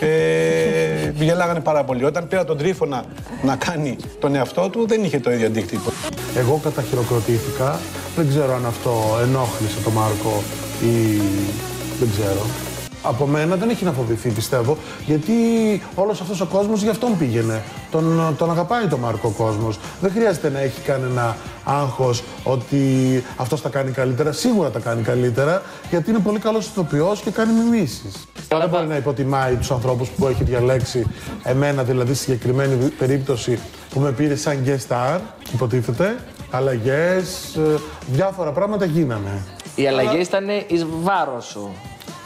ε, 0.01 1.11
γελάγανε 1.11 1.61
πάρα 1.61 1.85
πολύ. 1.85 2.05
Όταν 2.05 2.29
πήρα 2.29 2.45
τον 2.45 2.59
τρίφωνα 2.59 3.05
να 3.43 3.57
κάνει 3.57 3.97
τον 4.19 4.35
εαυτό 4.35 4.69
του, 4.69 4.87
δεν 4.87 5.05
είχε 5.05 5.21
το 5.21 5.33
ίδιο 5.33 5.51
αντίκτυπο. 5.61 5.93
Εγώ 6.37 6.61
καταχειροκροτήθηκα. 6.63 7.81
Δεν 8.17 8.29
ξέρω 8.29 8.55
αν 8.55 8.67
αυτό 8.67 8.93
ενόχλησε 9.23 9.81
τον 9.85 9.93
Μάρκο 9.93 10.43
ή 10.83 11.21
δεν 11.99 12.09
ξέρω 12.11 12.47
από 13.03 13.27
μένα 13.27 13.57
δεν 13.57 13.69
έχει 13.69 13.85
να 13.85 13.93
φοβηθεί, 13.93 14.31
πιστεύω, 14.31 14.77
γιατί 15.07 15.33
όλος 15.95 16.21
αυτός 16.21 16.41
ο 16.41 16.47
κόσμος 16.47 16.83
γι' 16.83 16.89
αυτόν 16.89 17.19
πήγαινε. 17.19 17.63
Τον, 17.91 18.35
τον 18.39 18.51
αγαπάει 18.51 18.87
τον 18.87 18.99
Μάρκο 19.01 19.35
ο 19.39 19.43
κόσμος. 19.43 19.79
Δεν 20.01 20.11
χρειάζεται 20.11 20.51
να 20.51 20.61
έχει 20.61 20.81
κανένα 20.81 21.37
άγχος 21.65 22.23
ότι 22.45 22.79
αυτός 23.37 23.63
τα 23.63 23.69
κάνει 23.69 23.91
καλύτερα. 23.91 24.33
Σίγουρα 24.33 24.71
τα 24.71 24.79
κάνει 24.79 25.03
καλύτερα, 25.03 25.63
γιατί 25.91 26.11
είναι 26.11 26.19
πολύ 26.19 26.39
καλός 26.39 26.67
ηθοποιός 26.67 27.21
και 27.21 27.31
κάνει 27.31 27.53
μιμήσεις. 27.53 28.13
Δεν 28.49 28.69
μπορεί 28.69 28.87
να 28.87 28.97
υποτιμάει 28.97 29.55
τους 29.55 29.71
ανθρώπους 29.71 30.09
που 30.09 30.27
έχει 30.27 30.45
διαλέξει 30.45 31.07
εμένα, 31.43 31.83
δηλαδή 31.83 32.15
στη 32.15 32.25
συγκεκριμένη 32.25 32.75
περίπτωση 32.75 33.59
που 33.91 34.01
με 34.01 34.13
πήρε 34.13 34.37
σαν 34.37 34.65
guest 34.67 34.89
star, 34.89 35.19
υποτίθεται. 35.53 36.17
Αλλαγές, 36.51 37.57
ε, 37.57 37.79
διάφορα 38.07 38.53
πράγματα 38.53 38.85
γίνανε. 38.85 39.43
Οι 39.75 39.87
αλλαγές 39.87 40.27
ήταν 40.27 40.49
εις 40.67 40.87
βάρος 41.03 41.45
σου 41.45 41.71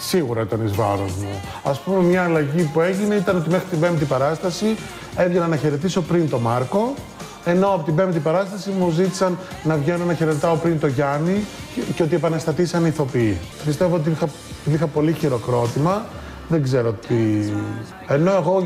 σίγουρα 0.09 0.41
ήταν 0.41 0.67
εις 0.67 0.73
βάρος 0.73 1.13
μου. 1.13 1.41
Α 1.63 1.73
πούμε, 1.73 2.03
μια 2.03 2.25
αλλαγή 2.25 2.63
που 2.73 2.81
έγινε 2.81 3.15
ήταν 3.15 3.37
ότι 3.37 3.51
μέχρι 3.51 3.69
την 3.69 3.81
πέμπτη 3.81 4.05
παράσταση 4.05 4.77
έβγαινα 5.17 5.47
να 5.47 5.57
χαιρετήσω 5.57 6.01
πριν 6.01 6.31
τον 6.31 6.41
Μάρκο. 6.41 6.95
Ενώ 7.45 7.69
από 7.69 7.85
την 7.85 7.95
πέμπτη 7.95 8.19
παράσταση 8.19 8.71
μου 8.71 8.91
ζήτησαν 8.91 9.39
να 9.63 9.77
βγαίνω 9.77 10.05
να 10.05 10.15
χαιρετάω 10.15 10.57
πριν 10.57 10.81
τον 10.81 10.91
Γιάννη 10.91 11.45
και, 11.75 11.81
και 11.95 12.03
ότι 12.03 12.15
επαναστατήσαν 12.15 12.85
οι 12.85 12.89
ηθοποιοί. 12.89 13.39
Πιστεύω 13.65 13.95
ότι 13.95 14.11
είχα, 14.11 14.29
είχα 14.73 14.87
πολύ 14.87 15.13
χειροκρότημα. 15.13 16.07
Δεν 16.49 16.63
ξέρω 16.63 16.93
τι. 16.93 17.15
Ενώ 18.07 18.33
εγώ 18.33 18.63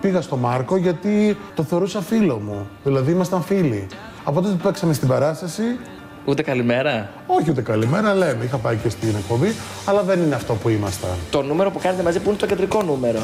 πήγα 0.00 0.20
στο 0.20 0.36
Μάρκο 0.36 0.76
γιατί 0.76 1.36
το 1.54 1.62
θεωρούσα 1.62 2.00
φίλο 2.00 2.38
μου. 2.38 2.66
Δηλαδή 2.84 3.12
ήμασταν 3.12 3.42
φίλοι. 3.42 3.86
Από 4.24 4.40
τότε 4.40 4.54
που 4.54 4.62
παίξαμε 4.62 4.92
στην 4.92 5.08
παράσταση, 5.08 5.62
Ούτε 6.28 6.42
καλημέρα. 6.42 7.08
Όχι, 7.26 7.50
ούτε 7.50 7.62
καλημέρα, 7.62 8.14
λέμε. 8.14 8.44
Είχα 8.44 8.56
πάει 8.56 8.76
και 8.76 8.88
στην 8.88 9.14
εκπομπή, 9.18 9.54
αλλά 9.86 10.02
δεν 10.02 10.22
είναι 10.22 10.34
αυτό 10.34 10.54
που 10.54 10.68
ήμασταν. 10.68 11.10
Το 11.30 11.42
νούμερο 11.42 11.70
που 11.70 11.78
κάνετε 11.78 12.02
μαζί, 12.02 12.20
που 12.20 12.28
είναι 12.28 12.38
το 12.38 12.46
κεντρικό 12.46 12.82
νούμερο; 12.82 13.20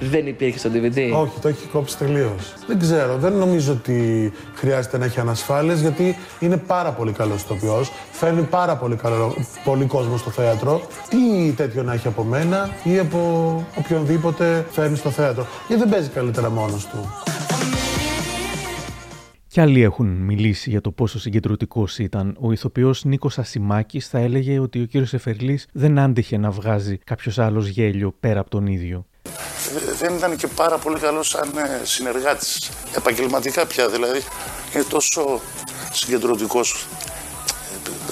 Δεν 0.00 0.26
υπήρχε 0.26 0.58
στο 0.58 0.70
DVD. 0.72 1.10
Όχι, 1.14 1.40
το 1.40 1.48
έχει 1.48 1.66
κόψει 1.66 1.98
τελείως. 1.98 2.54
Δεν 2.66 2.78
ξέρω, 2.78 3.16
δεν 3.16 3.32
νομίζω 3.32 3.72
ότι 3.72 4.32
χρειάζεται 4.54 4.98
να 4.98 5.04
έχει 5.04 5.20
ανασφάλειες 5.20 5.80
γιατί 5.80 6.16
είναι 6.40 6.56
πάρα 6.56 6.92
πολύ 6.92 7.12
καλός 7.12 7.42
ηθοποιός. 7.42 7.90
Φέρνει 8.10 8.42
πάρα 8.42 8.76
πολύ, 8.76 8.96
καλό, 8.96 9.36
πολύ 9.64 9.84
κόσμο 9.84 10.16
στο 10.16 10.30
θέατρο. 10.30 10.80
Τι 11.08 11.52
τέτοιο 11.52 11.82
να 11.82 11.92
έχει 11.92 12.06
από 12.06 12.22
μένα 12.22 12.70
ή 12.84 12.98
από 12.98 13.18
οποιονδήποτε 13.78 14.66
φέρνει 14.70 14.96
στο 14.96 15.10
θέατρο. 15.10 15.46
Γιατί 15.68 15.82
δεν 15.82 15.92
παίζει 15.92 16.08
καλύτερα 16.08 16.50
μόνος 16.50 16.86
του. 16.86 16.98
Κι 19.56 19.62
άλλοι 19.62 19.82
έχουν 19.82 20.06
μιλήσει 20.06 20.70
για 20.70 20.80
το 20.80 20.90
πόσο 20.90 21.18
συγκεντρωτικός 21.18 21.98
ήταν. 21.98 22.36
Ο 22.40 22.52
ηθοποιός 22.52 23.04
Νίκος 23.04 23.38
Ασημάκης 23.38 24.08
θα 24.08 24.18
έλεγε 24.18 24.58
ότι 24.58 24.82
ο 24.82 24.84
κύριος 24.84 25.14
Εφερλής 25.14 25.66
δεν 25.72 25.98
άντεχε 25.98 26.38
να 26.38 26.50
βγάζει 26.50 26.98
κάποιος 26.98 27.38
άλλος 27.38 27.68
γέλιο 27.68 28.14
πέρα 28.20 28.40
από 28.40 28.50
τον 28.50 28.66
ίδιο. 28.66 29.06
Δεν 29.98 30.14
ήταν 30.14 30.36
και 30.36 30.46
πάρα 30.46 30.78
πολύ 30.78 30.98
καλός 30.98 31.28
σαν 31.28 31.52
ε, 31.56 31.84
συνεργάτης. 31.84 32.70
Επαγγελματικά 32.96 33.66
πια 33.66 33.88
δηλαδή. 33.88 34.20
Είναι 34.74 34.84
τόσο 34.84 35.40
συγκεντρωτικός. 35.92 36.86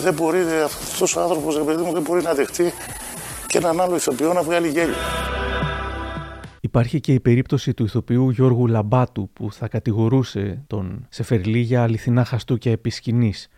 Δεν 0.02 0.14
μπορεί, 0.14 0.38
αυτός 0.64 1.16
ο 1.16 1.20
άνθρωπος, 1.20 1.64
δεν 1.92 2.02
μπορεί 2.02 2.22
να 2.22 2.34
δεχτεί 2.34 2.74
και 3.46 3.58
έναν 3.58 3.80
άλλο 3.80 3.96
ηθοποιό 3.96 4.32
να 4.32 4.42
βγάλει 4.42 4.68
γέλιο. 4.68 4.94
Υπάρχει 6.60 7.00
και 7.00 7.12
η 7.12 7.20
περίπτωση 7.20 7.74
του 7.74 7.84
ηθοποιού 7.84 8.30
Γιώργου 8.30 8.66
Λαμπάτου 8.66 9.30
που 9.32 9.52
θα 9.52 9.68
κατηγορούσε 9.68 10.64
τον 10.66 11.06
Σεφερλί 11.08 11.58
για 11.58 11.82
αληθινά 11.82 12.24
χαστούκια 12.24 12.72
επισκηνής. 12.72 13.48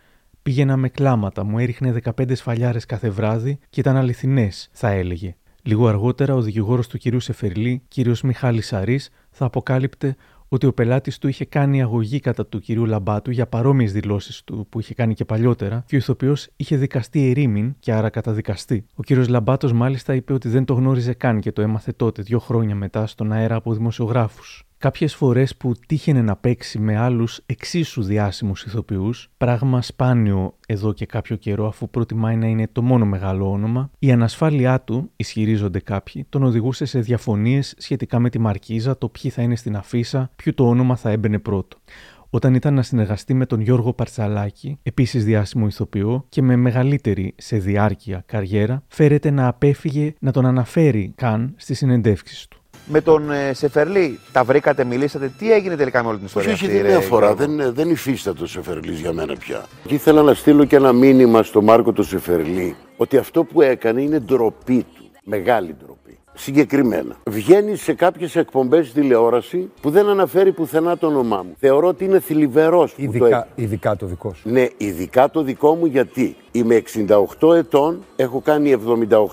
Πήγαινα 0.41 0.77
με 0.77 0.89
κλάματα, 0.89 1.43
μου 1.43 1.59
έριχνε 1.59 1.99
15 2.17 2.35
σφαλιάρες 2.35 2.85
κάθε 2.85 3.09
βράδυ 3.09 3.59
και 3.69 3.79
ήταν 3.79 3.95
αληθινές, 3.95 4.69
θα 4.71 4.89
έλεγε. 4.89 5.35
Λίγο 5.67 5.87
αργότερα, 5.87 6.33
ο 6.33 6.41
δικηγόρος 6.41 6.87
του 6.87 6.97
κυρίου 6.97 7.19
Σεφερλί, 7.19 7.81
κύριος 7.87 8.21
Μιχάλης 8.21 8.67
Σαρής, 8.67 9.09
θα 9.29 9.45
αποκάλυπτε 9.45 10.15
ότι 10.47 10.65
ο 10.65 10.73
πελάτης 10.73 11.17
του 11.17 11.27
είχε 11.27 11.45
κάνει 11.45 11.81
αγωγή 11.81 12.19
κατά 12.19 12.45
του 12.45 12.59
κυρίου 12.59 12.85
Λαμπάτου 12.85 13.31
για 13.31 13.47
παρόμοιες 13.47 13.91
δηλώσεις 13.91 14.43
του 14.43 14.67
που 14.69 14.79
είχε 14.79 14.93
κάνει 14.93 15.13
και 15.13 15.25
παλιότερα 15.25 15.83
και 15.87 15.95
ο 15.95 15.97
ηθοποιός 15.97 16.47
είχε 16.55 16.77
δικαστεί 16.77 17.29
ερήμην 17.29 17.75
και 17.79 17.93
άρα 17.93 18.09
καταδικαστεί. 18.09 18.85
Ο 18.95 19.03
κύριος 19.03 19.27
Λαμπάτος 19.27 19.73
μάλιστα 19.73 20.15
είπε 20.15 20.33
ότι 20.33 20.49
δεν 20.49 20.65
το 20.65 20.73
γνώριζε 20.73 21.13
καν 21.13 21.39
και 21.39 21.51
το 21.51 21.61
έμαθε 21.61 21.91
τότε, 21.91 22.21
δύο 22.21 22.39
χρόνια 22.39 22.75
μετά, 22.75 23.07
στον 23.07 23.31
αέρα 23.31 23.55
από 23.55 23.73
δημοσιογράφους. 23.73 24.66
Κάποιες 24.79 25.15
φορές 25.15 25.55
που 25.55 25.71
τύχαινε 25.87 26.21
να 26.21 26.35
παίξει 26.35 26.79
με 26.79 26.97
άλλους 26.97 27.41
εξίσου 27.45 28.03
διάσημους 28.03 28.63
ηθοποιούς, 28.63 29.29
πράγμα 29.37 29.81
σπάνιο 29.81 30.53
εδώ 30.67 30.93
και 30.93 31.05
κάποιο 31.05 31.35
καιρό 31.35 31.67
αφού 31.67 31.89
προτιμάει 31.89 32.35
να 32.35 32.47
είναι 32.47 32.67
το 32.71 32.81
μόνο 32.81 33.05
μεγάλο 33.05 33.51
όνομα, 33.51 33.91
η 33.99 34.11
ανασφάλειά 34.11 34.81
του, 34.81 35.11
ισχυρίζονται 35.15 35.79
κάποιοι, 35.79 36.25
τον 36.29 36.43
οδηγούσε 36.43 36.85
σε 36.85 36.99
διαφωνίες 36.99 37.75
σχετικά 37.77 38.19
με 38.19 38.29
τη 38.29 38.39
μαρκίζα, 38.39 38.97
το 38.97 39.09
ποιοι 39.09 39.31
θα 39.31 39.41
είναι 39.41 39.55
στην 39.55 39.75
αφίσα, 39.75 40.31
ποιο 40.35 40.53
το 40.53 40.67
όνομα 40.67 40.95
θα 40.95 41.09
έμπαινε 41.09 41.39
πρώτο 41.39 41.77
όταν 42.29 42.53
ήταν 42.53 42.73
να 42.73 42.81
συνεργαστεί 42.81 43.33
με 43.33 43.45
τον 43.45 43.61
Γιώργο 43.61 43.93
Παρτσαλάκη, 43.93 44.79
επίσης 44.83 45.25
διάσημο 45.25 45.67
ηθοποιό 45.67 46.25
και 46.29 46.41
με 46.41 46.55
μεγαλύτερη 46.55 47.33
σε 47.37 47.57
διάρκεια 47.57 48.23
καριέρα, 48.25 48.83
φέρεται 48.87 49.29
να 49.29 49.47
απέφυγε 49.47 50.13
να 50.19 50.31
τον 50.31 50.45
αναφέρει 50.45 51.13
καν 51.15 51.53
στι 51.57 51.73
συνεντεύξει 51.73 52.49
του. 52.49 52.56
Με 52.87 53.01
τον 53.01 53.31
ε, 53.31 53.53
Σεφερλί. 53.53 54.19
Τα 54.31 54.43
βρήκατε, 54.43 54.83
μιλήσατε. 54.83 55.31
Τι 55.37 55.51
έγινε 55.51 55.75
τελικά 55.75 56.01
με 56.03 56.07
όλη 56.07 56.17
την 56.17 56.25
ιστορία 56.25 56.53
Όχι, 56.53 56.65
αυτή, 56.65 56.75
δεν 56.75 56.85
ρε, 56.85 56.89
είναι 56.89 56.97
αφορά. 56.97 57.31
Γιώργο; 57.31 57.55
Δεν, 57.55 57.73
δεν 57.73 57.89
υφίσταται 57.89 58.43
ο 58.43 58.45
Σεφερλής 58.45 58.99
για 58.99 59.13
μένα 59.13 59.35
πια. 59.35 59.65
Και 59.85 59.93
ήθελα 59.93 60.21
να 60.21 60.33
στείλω 60.33 60.65
και 60.65 60.75
ένα 60.75 60.93
μήνυμα 60.93 61.43
στο 61.43 61.61
Μάρκο 61.61 61.93
το 61.93 62.03
Σεφερλί 62.03 62.75
ότι 62.97 63.17
αυτό 63.17 63.43
που 63.43 63.61
έκανε 63.61 64.01
είναι 64.01 64.19
ντροπή 64.19 64.85
του. 64.95 65.11
Μεγάλη 65.23 65.75
ντροπή. 65.79 65.96
Συγκεκριμένα. 66.37 67.15
Βγαίνει 67.29 67.75
σε 67.75 67.93
κάποιες 67.93 68.35
εκπομπές 68.35 68.91
τηλεόραση 68.91 69.71
που 69.81 69.89
δεν 69.89 70.09
αναφέρει 70.09 70.51
πουθενά 70.51 70.97
το 70.97 71.07
όνομά 71.07 71.43
μου. 71.43 71.55
Θεωρώ 71.59 71.87
ότι 71.87 72.05
είναι 72.05 72.19
θλιβερός. 72.19 72.93
Ειδικά, 72.97 73.47
ειδικά 73.55 73.95
το 73.95 74.05
δικό 74.05 74.33
σου. 74.33 74.49
Ναι, 74.49 74.67
ειδικά 74.77 75.29
το 75.29 75.41
δικό 75.41 75.75
μου 75.75 75.85
γιατί 75.85 76.35
είμαι 76.51 76.81
68 77.39 77.55
ετών, 77.55 78.03
έχω 78.15 78.41
κάνει 78.41 78.75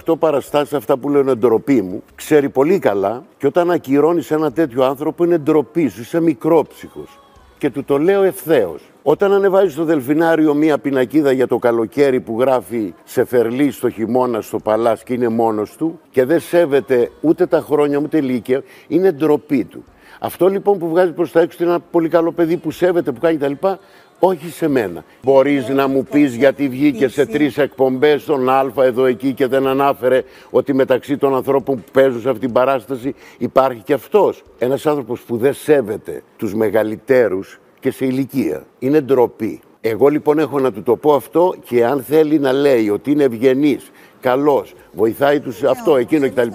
78 0.07 0.19
παραστάσεις 0.19 0.73
αυτά 0.73 0.97
που 0.97 1.09
λένε 1.09 1.35
ντροπή 1.35 1.83
μου, 1.83 2.03
ξέρει 2.15 2.49
πολύ 2.49 2.79
καλά 2.79 3.25
και 3.39 3.47
όταν 3.47 3.71
ακυρώνεις 3.71 4.31
ένα 4.31 4.53
τέτοιο 4.53 4.85
άνθρωπο 4.85 5.25
είναι 5.25 5.39
ντροπή 5.39 5.89
σου, 5.89 6.01
είσαι 6.01 6.21
μικρόψυχος. 6.21 7.19
Και 7.65 7.71
του 7.71 7.85
το 7.85 7.99
λέω 7.99 8.23
ευθέως. 8.23 8.83
Όταν 9.03 9.33
ανεβάζει 9.33 9.73
στο 9.73 9.85
Δελφινάριο 9.85 10.55
μία 10.55 10.79
πινακίδα 10.79 11.33
για 11.33 11.47
το 11.47 11.59
καλοκαίρι 11.59 12.21
που 12.21 12.41
γράφει 12.41 12.95
σε 13.05 13.25
φερλί 13.25 13.71
στο 13.71 13.91
χειμώνα 13.91 14.41
στο 14.41 14.59
παλάς 14.59 15.03
και 15.03 15.13
είναι 15.13 15.29
μόνος 15.29 15.77
του 15.77 16.01
και 16.11 16.25
δεν 16.25 16.41
σέβεται 16.41 17.11
ούτε 17.21 17.47
τα 17.47 17.61
χρόνια 17.61 17.99
ούτε 17.99 18.17
ηλικία, 18.17 18.63
είναι 18.89 19.13
ντροπή 19.13 19.65
του. 19.65 19.85
Αυτό 20.19 20.49
λοιπόν 20.49 20.79
που 20.79 20.89
βγάζει 20.89 21.13
προς 21.13 21.33
τα 21.33 21.41
έξω 21.41 21.59
είναι 21.61 21.73
ένα 21.73 21.81
πολύ 21.91 22.09
καλό 22.09 22.33
παιδί 22.33 22.57
που 22.57 22.71
σέβεται, 22.71 23.13
που 23.13 23.21
κάνει 23.21 23.37
τα 23.39 23.49
λοιπά, 23.49 23.79
όχι 24.27 24.51
σε 24.51 24.69
μένα. 24.69 25.05
Μπορείς 25.23 25.69
να 25.69 25.89
μου 25.89 26.05
πεις 26.05 26.35
γιατί 26.35 26.69
βγήκε 26.69 27.09
σε 27.09 27.27
τρεις 27.27 27.59
εκπομπές 27.59 28.23
στον 28.23 28.49
Α 28.49 28.73
εδώ 28.77 29.05
εκεί 29.05 29.33
και 29.33 29.47
δεν 29.47 29.67
ανάφερε 29.67 30.23
ότι 30.51 30.75
μεταξύ 30.75 31.17
των 31.17 31.35
ανθρώπων 31.35 31.77
που 31.77 31.91
παίζουν 31.93 32.21
σε 32.21 32.29
αυτήν 32.29 32.41
την 32.41 32.53
παράσταση 32.53 33.15
υπάρχει 33.39 33.83
και 33.83 33.93
αυτός. 33.93 34.43
Ένας 34.59 34.87
άνθρωπος 34.87 35.21
που 35.21 35.37
δεν 35.37 35.55
σέβεται 35.55 36.23
τους 36.37 36.55
μεγαλύτερους 36.55 37.61
και 37.81 37.91
σε 37.91 38.05
ηλικία. 38.05 38.67
Είναι 38.79 39.01
ντροπή. 39.01 39.61
Εγώ 39.87 40.09
λοιπόν 40.09 40.39
έχω 40.39 40.61
να 40.61 40.73
του 40.73 40.83
το 40.83 40.97
πω 40.97 41.15
αυτό 41.15 41.55
και 41.65 41.87
αν 41.87 42.03
θέλει 42.03 42.39
να 42.39 42.53
λέει 42.53 42.89
ότι 42.89 43.11
είναι 43.11 43.23
ευγενής, 43.23 43.91
καλός, 44.21 44.75
βοηθάει 44.93 45.41
τους 45.41 45.63
αυτό, 45.63 45.97
εκείνο 45.97 46.29
κτλ. 46.31 46.49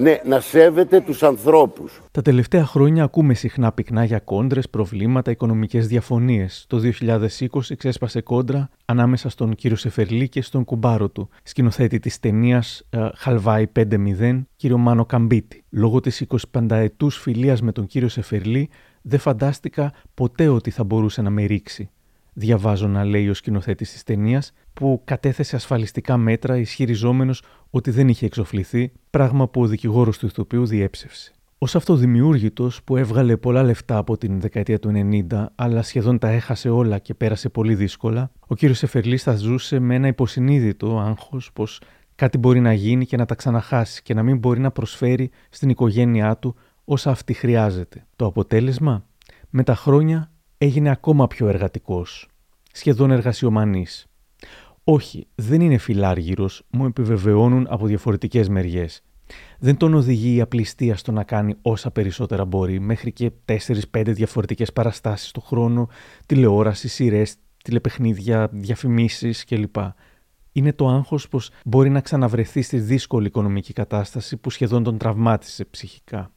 Ναι, 0.00 0.20
να 0.24 0.40
σέβεται 0.40 1.00
τους 1.00 1.22
ανθρώπους. 1.22 2.00
Τα 2.10 2.22
τελευταία 2.22 2.64
χρόνια 2.64 3.04
ακούμε 3.04 3.34
συχνά 3.34 3.72
πυκνά 3.72 4.04
για 4.04 4.18
κόντρες, 4.18 4.70
προβλήματα, 4.70 5.30
οικονομικές 5.30 5.86
διαφωνίες. 5.86 6.64
Το 6.68 6.78
2020 6.78 7.76
ξέσπασε 7.76 8.20
κόντρα 8.20 8.70
ανάμεσα 8.84 9.28
στον 9.28 9.54
κύριο 9.54 9.76
Σεφερλί 9.76 10.28
και 10.28 10.42
στον 10.42 10.64
κουμπάρο 10.64 11.08
του, 11.08 11.28
σκηνοθέτη 11.42 11.98
της 11.98 12.18
ταινίας 12.18 12.88
Χαλβάη 13.14 13.66
5-0, 13.66 14.46
κύριο 14.56 14.78
Μάνο 14.78 15.04
Καμπίτη. 15.04 15.64
Λόγω 15.70 16.00
της 16.00 16.20
25 16.52 16.70
ετού 16.70 17.10
φιλίας 17.10 17.62
με 17.62 17.72
τον 17.72 17.86
κύριο 17.86 18.08
Σεφερλί, 18.08 18.68
δεν 19.02 19.18
φαντάστηκα 19.18 19.92
ποτέ 20.14 20.48
ότι 20.48 20.70
θα 20.70 20.84
μπορούσε 20.84 21.22
να 21.22 21.30
με 21.30 21.44
ρίξει. 21.44 21.90
Διαβάζω 22.38 22.88
να 22.88 23.04
λέει 23.04 23.28
ο 23.28 23.34
σκηνοθέτης 23.34 23.92
της 23.92 24.02
ταινίας, 24.02 24.52
που 24.72 25.00
κατέθεσε 25.04 25.56
ασφαλιστικά 25.56 26.16
μέτρα 26.16 26.58
ισχυριζόμενος 26.58 27.42
ότι 27.70 27.90
δεν 27.90 28.08
είχε 28.08 28.26
εξοφληθεί, 28.26 28.92
πράγμα 29.10 29.48
που 29.48 29.60
ο 29.60 29.66
δικηγόρος 29.66 30.18
του 30.18 30.26
ηθοποιού 30.26 30.66
διέψευσε. 30.66 31.32
Ω 31.58 31.66
αυτοδημιούργητος 31.74 32.82
που 32.82 32.96
έβγαλε 32.96 33.36
πολλά 33.36 33.62
λεφτά 33.62 33.96
από 33.96 34.16
την 34.16 34.40
δεκαετία 34.40 34.78
του 34.78 34.92
90, 35.30 35.46
αλλά 35.54 35.82
σχεδόν 35.82 36.18
τα 36.18 36.28
έχασε 36.28 36.68
όλα 36.68 36.98
και 36.98 37.14
πέρασε 37.14 37.48
πολύ 37.48 37.74
δύσκολα, 37.74 38.30
ο 38.46 38.54
κύριος 38.54 38.82
Εφερλής 38.82 39.22
θα 39.22 39.36
ζούσε 39.36 39.78
με 39.78 39.94
ένα 39.94 40.06
υποσυνείδητο 40.06 40.98
άγχος 40.98 41.50
πως 41.52 41.80
κάτι 42.14 42.38
μπορεί 42.38 42.60
να 42.60 42.72
γίνει 42.72 43.06
και 43.06 43.16
να 43.16 43.24
τα 43.24 43.34
ξαναχάσει 43.34 44.02
και 44.02 44.14
να 44.14 44.22
μην 44.22 44.38
μπορεί 44.38 44.60
να 44.60 44.70
προσφέρει 44.70 45.30
στην 45.50 45.68
οικογένειά 45.68 46.36
του 46.36 46.54
όσα 46.84 47.10
αυτή 47.10 47.32
χρειάζεται. 47.32 48.06
Το 48.16 48.26
αποτέλεσμα, 48.26 49.04
με 49.50 49.62
τα 49.62 49.74
χρόνια 49.74 50.30
έγινε 50.58 50.90
ακόμα 50.90 51.26
πιο 51.26 51.48
εργατικός, 51.48 52.28
σχεδόν 52.72 53.10
εργασιομανής. 53.10 54.06
Όχι, 54.84 55.26
δεν 55.34 55.60
είναι 55.60 55.78
φιλάργυρος, 55.78 56.62
μου 56.70 56.84
επιβεβαιώνουν 56.84 57.66
από 57.70 57.86
διαφορετικές 57.86 58.48
μεριές. 58.48 59.02
Δεν 59.58 59.76
τον 59.76 59.94
οδηγεί 59.94 60.34
η 60.34 60.40
απληστία 60.40 60.96
στο 60.96 61.12
να 61.12 61.24
κάνει 61.24 61.54
όσα 61.62 61.90
περισσότερα 61.90 62.44
μπορεί, 62.44 62.80
μέχρι 62.80 63.12
και 63.12 63.32
4-5 63.44 64.12
διαφορετικές 64.12 64.72
παραστάσεις 64.72 65.30
το 65.30 65.40
χρόνο, 65.40 65.88
τηλεόραση, 66.26 66.88
σειρές, 66.88 67.34
τηλεπαιχνίδια, 67.64 68.48
διαφημίσεις 68.52 69.44
κλπ. 69.44 69.76
Είναι 70.52 70.72
το 70.72 70.88
άγχος 70.88 71.28
πως 71.28 71.50
μπορεί 71.64 71.90
να 71.90 72.00
ξαναβρεθεί 72.00 72.62
στη 72.62 72.78
δύσκολη 72.78 73.26
οικονομική 73.26 73.72
κατάσταση 73.72 74.36
που 74.36 74.50
σχεδόν 74.50 74.82
τον 74.82 74.98
τραυμάτισε 74.98 75.64
ψυχικά. 75.64 76.30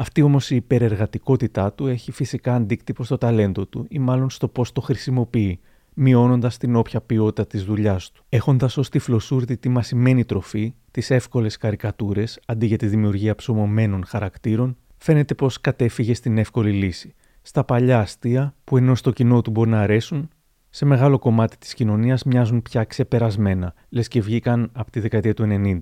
Αυτή 0.00 0.22
όμως 0.22 0.50
η 0.50 0.56
υπερεργατικότητά 0.56 1.72
του 1.72 1.86
έχει 1.86 2.12
φυσικά 2.12 2.54
αντίκτυπο 2.54 3.04
στο 3.04 3.18
ταλέντο 3.18 3.66
του 3.66 3.86
ή 3.88 3.98
μάλλον 3.98 4.30
στο 4.30 4.48
πώς 4.48 4.72
το 4.72 4.80
χρησιμοποιεί, 4.80 5.60
μειώνοντας 5.94 6.56
την 6.56 6.76
όποια 6.76 7.00
ποιότητα 7.00 7.46
της 7.46 7.64
δουλειάς 7.64 8.10
του. 8.10 8.24
Έχοντας 8.28 8.76
ως 8.76 8.88
τυφλοσούρτη 8.88 9.56
τη 9.56 9.68
μασημένη 9.68 10.24
τροφή, 10.24 10.74
τις 10.90 11.10
εύκολες 11.10 11.56
καρικατούρες 11.56 12.40
αντί 12.46 12.66
για 12.66 12.76
τη 12.76 12.86
δημιουργία 12.86 13.34
ψωμωμένων 13.34 14.04
χαρακτήρων, 14.04 14.76
φαίνεται 14.96 15.34
πως 15.34 15.60
κατέφυγε 15.60 16.14
στην 16.14 16.38
εύκολη 16.38 16.72
λύση. 16.72 17.14
Στα 17.42 17.64
παλιά 17.64 18.00
αστεία 18.00 18.54
που 18.64 18.76
ενώ 18.76 18.94
στο 18.94 19.10
κοινό 19.10 19.42
του 19.42 19.50
μπορεί 19.50 19.70
να 19.70 19.80
αρέσουν, 19.80 20.28
σε 20.70 20.84
μεγάλο 20.84 21.18
κομμάτι 21.18 21.58
της 21.58 21.74
κοινωνίας 21.74 22.24
μοιάζουν 22.24 22.62
πια 22.62 22.84
ξεπερασμένα, 22.84 23.74
λες 23.88 24.08
και 24.08 24.20
βγήκαν 24.20 24.70
από 24.72 24.90
τη 24.90 25.00
δεκαετία 25.00 25.34
του 25.34 25.44
90. 25.44 25.78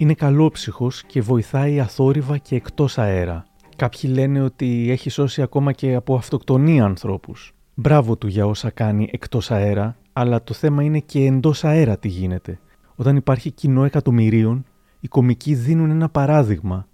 Είναι 0.00 0.14
καλόψυχος 0.14 1.02
και 1.06 1.20
βοηθάει 1.20 1.80
αθόρυβα 1.80 2.38
και 2.38 2.56
εκτός 2.56 2.98
αέρα. 2.98 3.44
Κάποιοι 3.76 4.10
λένε 4.12 4.42
ότι 4.42 4.90
έχει 4.90 5.10
σώσει 5.10 5.42
ακόμα 5.42 5.72
και 5.72 5.94
από 5.94 6.14
αυτοκτονία 6.14 6.84
ανθρώπους. 6.84 7.52
Μπράβο 7.74 8.16
του 8.16 8.26
για 8.26 8.46
όσα 8.46 8.70
κάνει 8.70 9.08
εκτός 9.12 9.50
αέρα, 9.50 9.96
αλλά 10.12 10.42
το 10.42 10.54
θέμα 10.54 10.82
είναι 10.82 10.98
και 10.98 11.24
εντός 11.24 11.64
αέρα 11.64 11.98
τι 11.98 12.08
γίνεται. 12.08 12.60
Όταν 12.94 13.16
υπάρχει 13.16 13.50
κοινό 13.50 13.84
εκατομμυρίων, 13.84 14.64
οι 15.00 15.08
κομικοί 15.08 15.54
δίνουν 15.54 15.90
ένα 15.90 16.08
παράδειγμα. 16.08 16.88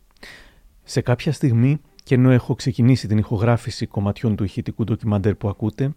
Σε 0.82 1.00
κάποια 1.00 1.32
στιγμή, 1.32 1.80
και 2.02 2.14
ενώ 2.14 2.30
έχω 2.30 2.54
ξεκινήσει 2.54 3.08
την 3.08 3.18
ηχογράφηση 3.18 3.86
κομματιών 3.86 4.36
του 4.36 4.44
ηχητικού 4.44 4.84
ντοκιμαντέρ 4.84 5.34
που 5.34 5.48
ακούτε, 5.48 5.94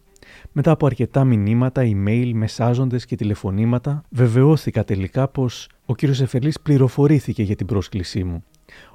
μετά 0.51 0.71
από 0.71 0.85
αρκετά 0.85 1.23
μηνύματα, 1.23 1.81
email, 1.85 2.31
μεσάζοντες 2.33 3.05
και 3.05 3.15
τηλεφωνήματα, 3.15 4.03
βεβαιώθηκα 4.09 4.83
τελικά 4.83 5.27
πως 5.27 5.69
ο 5.89 5.95
κύριος 5.95 6.21
Εφελής 6.21 6.59
πληροφορήθηκε 6.59 7.43
για 7.43 7.55
την 7.55 7.65
πρόσκλησή 7.65 8.23
μου. 8.23 8.43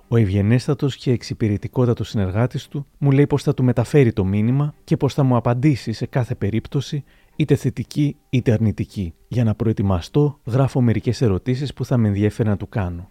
Ο 0.09 0.17
ευγενέστατος 0.17 0.97
και 0.97 1.11
εξυπηρετικότατος 1.11 2.09
συνεργάτης 2.09 2.69
του 2.69 2.87
μου 2.99 3.11
λέει 3.11 3.27
πως 3.27 3.43
θα 3.43 3.55
του 3.55 3.65
μεταφέρει 3.65 4.13
το 4.13 4.25
μήνυμα 4.25 4.75
και 4.85 4.97
πως 4.97 5.15
θα 5.15 5.23
μου 5.23 5.37
απαντήσει 5.37 5.93
σε 5.93 6.07
κάθε 6.07 6.35
περίπτωση, 6.35 7.05
είτε 7.37 7.55
θετική 7.55 8.17
είτε 8.31 8.53
αρνητική. 8.53 9.15
Για 9.29 9.45
να 9.45 9.55
προετοιμαστώ, 9.55 10.39
γράφω 10.45 10.81
μερικές 10.81 11.23
ερωτήσεις 11.23 11.75
που 11.75 11.85
θα 11.85 11.97
με 11.97 12.09
ενδιαφέρει 12.09 12.49
να 12.49 12.57
του 12.57 12.69
κάνω. 12.69 13.11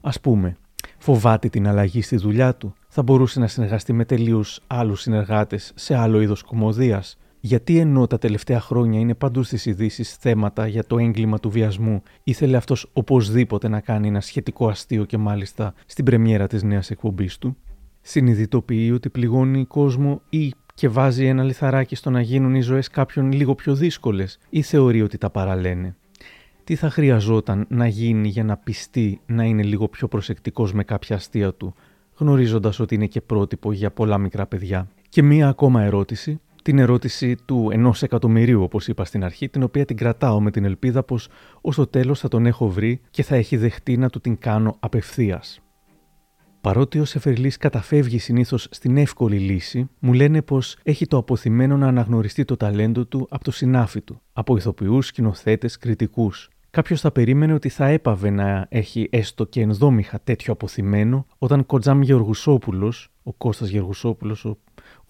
Α 0.00 0.10
πούμε, 0.10 0.56
φοβάται 0.98 1.48
την 1.48 1.68
αλλαγή 1.68 2.02
στη 2.02 2.16
δουλειά 2.16 2.54
του, 2.54 2.74
θα 2.88 3.02
μπορούσε 3.02 3.40
να 3.40 3.46
συνεργαστεί 3.46 3.92
με 3.92 4.04
τελείως 4.04 4.60
άλλους 4.66 5.00
συνεργάτες 5.00 5.72
σε 5.74 5.96
άλλο 5.96 6.20
είδος 6.20 6.42
κομμωδίας, 6.42 7.18
γιατί 7.44 7.78
ενώ 7.78 8.06
τα 8.06 8.18
τελευταία 8.18 8.60
χρόνια 8.60 9.00
είναι 9.00 9.14
παντού 9.14 9.42
στις 9.42 9.66
ειδήσεις 9.66 10.14
θέματα 10.16 10.66
για 10.66 10.84
το 10.84 10.98
έγκλημα 10.98 11.38
του 11.38 11.50
βιασμού, 11.50 12.02
ήθελε 12.24 12.56
αυτός 12.56 12.90
οπωσδήποτε 12.92 13.68
να 13.68 13.80
κάνει 13.80 14.08
ένα 14.08 14.20
σχετικό 14.20 14.68
αστείο 14.68 15.04
και 15.04 15.18
μάλιστα 15.18 15.74
στην 15.86 16.04
πρεμιέρα 16.04 16.46
της 16.46 16.62
νέας 16.62 16.90
εκπομπής 16.90 17.38
του; 17.38 17.56
Συνειδητοποιεί 18.00 18.90
ότι 18.94 19.08
πληγώνει 19.08 19.64
κόσμο 19.64 20.22
ή 20.28 20.52
και 20.74 20.88
βάζει 20.88 21.26
ένα 21.26 21.42
λιθαράκι 21.42 21.94
στο 21.94 22.10
να 22.10 22.20
γίνουν 22.20 22.54
οι 22.54 22.60
ζωές 22.60 22.88
κάποιων 22.88 23.32
λίγο 23.32 23.54
πιο 23.54 23.74
δύσκολες 23.74 24.38
ή 24.50 24.62
θεωρεί 24.62 25.02
ότι 25.02 25.18
τα 25.18 25.30
παραλένε; 25.30 25.96
Τι 26.64 26.74
θα 26.74 26.90
χρειαζόταν 26.90 27.66
να 27.68 27.86
γίνει 27.86 28.28
για 28.28 28.44
να 28.44 28.56
πιστεί 28.56 29.20
να 29.26 29.44
είναι 29.44 29.62
λίγο 29.62 29.88
πιο 29.88 30.08
προσεκτικός 30.08 30.72
με 30.72 30.84
κάποια 30.84 31.16
αστεία 31.16 31.52
του, 31.54 31.74
γνωρίζοντας 32.16 32.80
ότι 32.80 32.94
είναι 32.94 33.06
και 33.06 33.20
πρότυπο 33.20 33.72
για 33.72 33.90
πολλά 33.90 34.18
μικρά 34.18 34.46
παιδιά; 34.46 34.88
Και 35.08 35.22
μία 35.22 35.48
ακόμα 35.48 35.82
ερώτηση, 35.82 36.40
την 36.62 36.78
ερώτηση 36.78 37.36
του 37.44 37.68
ενός 37.72 38.02
εκατομμυρίου, 38.02 38.62
όπως 38.62 38.88
είπα 38.88 39.04
στην 39.04 39.24
αρχή, 39.24 39.48
την 39.48 39.62
οποία 39.62 39.84
την 39.84 39.96
κρατάω 39.96 40.40
με 40.40 40.50
την 40.50 40.64
ελπίδα 40.64 41.02
πως 41.02 41.28
ως 41.60 41.76
το 41.76 41.86
τέλος 41.86 42.20
θα 42.20 42.28
τον 42.28 42.46
έχω 42.46 42.68
βρει 42.68 43.00
και 43.10 43.22
θα 43.22 43.36
έχει 43.36 43.56
δεχτεί 43.56 43.96
να 43.96 44.08
του 44.08 44.20
την 44.20 44.38
κάνω 44.38 44.76
απευθείας. 44.80 45.60
Παρότι 46.60 46.98
ο 46.98 47.04
Σεφερλής 47.04 47.56
καταφεύγει 47.56 48.18
συνήθως 48.18 48.68
στην 48.70 48.96
εύκολη 48.96 49.38
λύση, 49.38 49.88
μου 49.98 50.12
λένε 50.12 50.42
πως 50.42 50.76
έχει 50.82 51.06
το 51.06 51.16
αποθυμένο 51.16 51.76
να 51.76 51.86
αναγνωριστεί 51.86 52.44
το 52.44 52.56
ταλέντο 52.56 53.06
του 53.06 53.26
από 53.30 53.44
το 53.44 53.50
συνάφι 53.50 54.00
του, 54.00 54.20
από 54.32 54.56
ηθοποιούς, 54.56 55.06
σκηνοθέτες, 55.06 55.78
κριτικούς. 55.78 56.48
Κάποιος 56.70 57.00
θα 57.00 57.10
περίμενε 57.10 57.52
ότι 57.52 57.68
θα 57.68 57.86
έπαβε 57.86 58.30
να 58.30 58.66
έχει 58.68 59.08
έστω 59.10 59.44
και 59.44 59.60
ενδόμηχα 59.60 60.20
τέτοιο 60.20 60.52
αποθυμένο 60.52 61.26
όταν 61.38 61.66
Κοτζάμ 61.66 62.02
Γεωργουσόπουλος, 62.02 63.08
ο 63.22 63.32
Κώστας 63.32 63.68
Γεωργουσόπουλος, 63.68 64.44
ο 64.44 64.58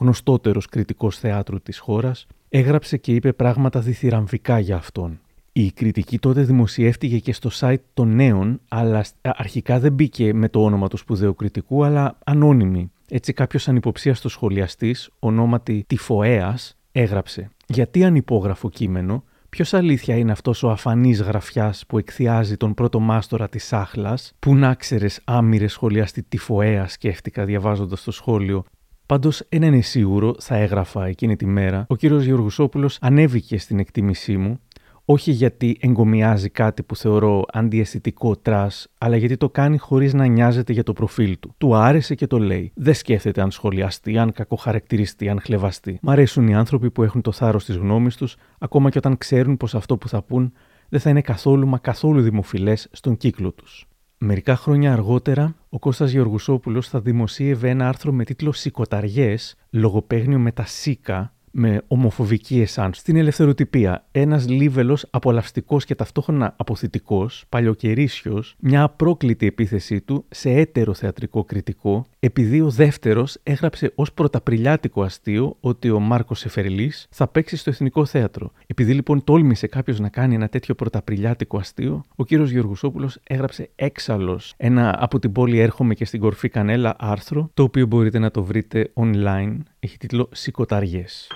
γνωστότερος 0.02 0.66
κριτικός 0.66 1.18
θεάτρου 1.18 1.60
της 1.60 1.78
χώρας, 1.78 2.26
έγραψε 2.48 2.96
και 2.96 3.14
είπε 3.14 3.32
πράγματα 3.32 3.80
διθυραμβικά 3.80 4.58
για 4.58 4.76
αυτόν. 4.76 5.20
Η 5.52 5.70
κριτική 5.70 6.18
τότε 6.18 6.42
δημοσιεύτηκε 6.42 7.18
και 7.18 7.32
στο 7.32 7.50
site 7.52 7.82
των 7.94 8.14
νέων, 8.14 8.60
αλλά 8.68 9.04
αρχικά 9.22 9.78
δεν 9.78 9.92
μπήκε 9.92 10.34
με 10.34 10.48
το 10.48 10.64
όνομα 10.64 10.88
του 10.88 10.96
σπουδαίου 10.96 11.34
κριτικού, 11.34 11.84
αλλά 11.84 12.18
ανώνυμη. 12.24 12.90
Έτσι 13.08 13.32
κάποιος 13.32 13.68
ανυποψίαστος 13.68 14.32
σχολιαστής, 14.32 15.10
ονόματι 15.18 15.84
Τυφοέα, 15.86 16.58
έγραψε 16.92 17.48
«Γιατί 17.66 18.04
ανυπόγραφο 18.04 18.70
κείμενο, 18.70 19.24
Ποιος 19.56 19.74
αλήθεια 19.74 20.16
είναι 20.16 20.32
αυτός 20.32 20.62
ο 20.62 20.70
αφανής 20.70 21.20
γραφιάς 21.22 21.84
που 21.86 21.98
εκθειάζει 21.98 22.56
τον 22.56 22.74
πρώτο 22.74 23.00
μάστορα 23.00 23.48
της 23.48 23.72
τσάχλας, 23.72 24.32
πού 24.38 24.54
να 24.54 24.74
'ξερες 24.74 25.06
άμοιρε 25.24 25.66
σχολιαστή 25.66 26.22
Τυφωέα, 26.22 26.88
σκέφτηκα 26.88 27.44
διαβάζοντας 27.44 28.02
το 28.02 28.10
σχόλιο. 28.10 28.64
Πάντως, 29.12 29.42
ένα 29.48 29.66
είναι 29.66 29.80
σίγουρο, 29.80 30.34
θα 30.38 30.56
έγραφα 30.56 31.06
εκείνη 31.06 31.36
τη 31.36 31.46
μέρα. 31.46 31.84
Ο 31.88 31.96
κύριος 31.96 32.24
Γεωργουσόπουλος 32.24 32.98
ανέβηκε 33.00 33.58
στην 33.58 33.78
εκτίμησή 33.78 34.36
μου 34.36 34.60
όχι 35.04 35.30
γιατί 35.30 35.76
εγκωμιάζει 35.80 36.48
κάτι 36.48 36.82
που 36.82 36.96
θεωρώ 36.96 37.44
αντιαισθητικό 37.52 38.36
trash, 38.36 38.88
αλλά 38.98 39.16
γιατί 39.16 39.36
το 39.36 39.50
κάνει 39.50 39.78
χωρίς 39.78 40.14
να 40.14 40.26
νοιάζεται 40.26 40.72
για 40.72 40.82
το 40.82 40.92
προφίλ 40.92 41.38
του. 41.40 41.54
Του 41.58 41.74
άρεσε 41.74 42.14
και 42.14 42.26
το 42.26 42.38
λέει. 42.38 42.72
Δεν 42.74 42.94
σκέφτεται 42.94 43.40
αν 43.40 43.50
σχολιαστεί, 43.50 44.18
αν 44.18 44.32
κακοχαρακτηριστεί, 44.32 45.28
αν 45.28 45.40
χλευαστεί. 45.40 45.98
Μ' 46.02 46.10
αρέσουν 46.10 46.48
οι 46.48 46.54
άνθρωποι 46.54 46.90
που 46.90 47.02
έχουν 47.02 47.20
το 47.20 47.32
θάρρος 47.32 47.64
της 47.64 47.76
γνώμης 47.76 48.16
τους, 48.16 48.36
ακόμα 48.58 48.90
και 48.90 48.98
όταν 48.98 49.18
ξέρουν 49.18 49.56
πως 49.56 49.74
αυτό 49.74 49.96
που 49.96 50.08
θα 50.08 50.22
πούν 50.22 50.52
δεν 50.88 51.00
θα 51.00 51.10
είναι 51.10 51.20
καθόλου 51.20 51.66
μα 51.66 51.78
καθόλου 51.78 52.20
δημοφιλές 52.20 52.88
στον 52.92 53.16
κύκλο 53.16 53.52
τους. 53.52 53.86
Μερικά 54.24 54.56
χρόνια 54.56 54.92
αργότερα, 54.92 55.54
ο 55.68 55.78
Κώστας 55.78 56.10
Γεωργουσόπουλος 56.10 56.88
θα 56.88 57.00
δημοσίευε 57.00 57.68
ένα 57.68 57.88
άρθρο 57.88 58.12
με 58.12 58.24
τίτλο 58.24 58.52
«Σικοταριές, 58.52 59.56
λογοπαίγνιο 59.70 60.38
με 60.38 60.52
τα 60.52 60.66
σίκα», 60.66 61.32
με 61.52 61.82
ομοφοβική 61.88 62.60
εσάν. 62.60 62.94
Στην 62.94 63.16
ελευθεροτυπία, 63.16 64.04
ένας 64.10 64.48
λίβελος 64.48 65.06
απολαυστικός 65.10 65.84
και 65.84 65.94
ταυτόχρονα 65.94 66.54
αποθητικός, 66.56 67.44
παλιοκαιρίσιο, 67.48 68.42
μια 68.58 68.82
απρόκλητη 68.82 69.46
επίθεσή 69.46 70.00
του 70.00 70.24
σε 70.28 70.50
έτερο 70.50 70.94
θεατρικό 70.94 71.44
κριτικό, 71.44 72.06
επειδή 72.20 72.60
ο 72.60 72.70
δεύτερος 72.70 73.38
έγραψε 73.42 73.92
ως 73.94 74.12
πρωταπριλιάτικο 74.12 75.02
αστείο 75.02 75.56
ότι 75.60 75.90
ο 75.90 76.00
Μάρκος 76.00 76.38
Σεφερλής 76.38 77.06
θα 77.10 77.28
παίξει 77.28 77.56
στο 77.56 77.70
Εθνικό 77.70 78.04
Θέατρο. 78.04 78.52
Επειδή 78.66 78.94
λοιπόν 78.94 79.24
τόλμησε 79.24 79.66
κάποιος 79.66 80.00
να 80.00 80.08
κάνει 80.08 80.34
ένα 80.34 80.48
τέτοιο 80.48 80.74
πρωταπριλιάτικο 80.74 81.56
αστείο, 81.58 82.04
ο 82.16 82.24
κύριος 82.24 82.50
Γεωργουσόπουλος 82.50 83.18
έγραψε 83.22 83.70
έξαλλος 83.74 84.54
ένα 84.56 84.96
από 84.98 85.18
την 85.18 85.32
πόλη 85.32 85.58
Έρχομαι 85.58 85.94
και 85.94 86.04
στην 86.04 86.20
κορφή 86.20 86.48
Κανέλα 86.48 86.96
άρθρο, 86.98 87.50
το 87.54 87.62
οποίο 87.62 87.86
μπορείτε 87.86 88.18
να 88.18 88.30
το 88.30 88.44
βρείτε 88.44 88.92
online. 88.94 89.56
Έχει 89.80 89.96
τίτλο 89.98 90.28
Σικοταριές. 90.32 91.28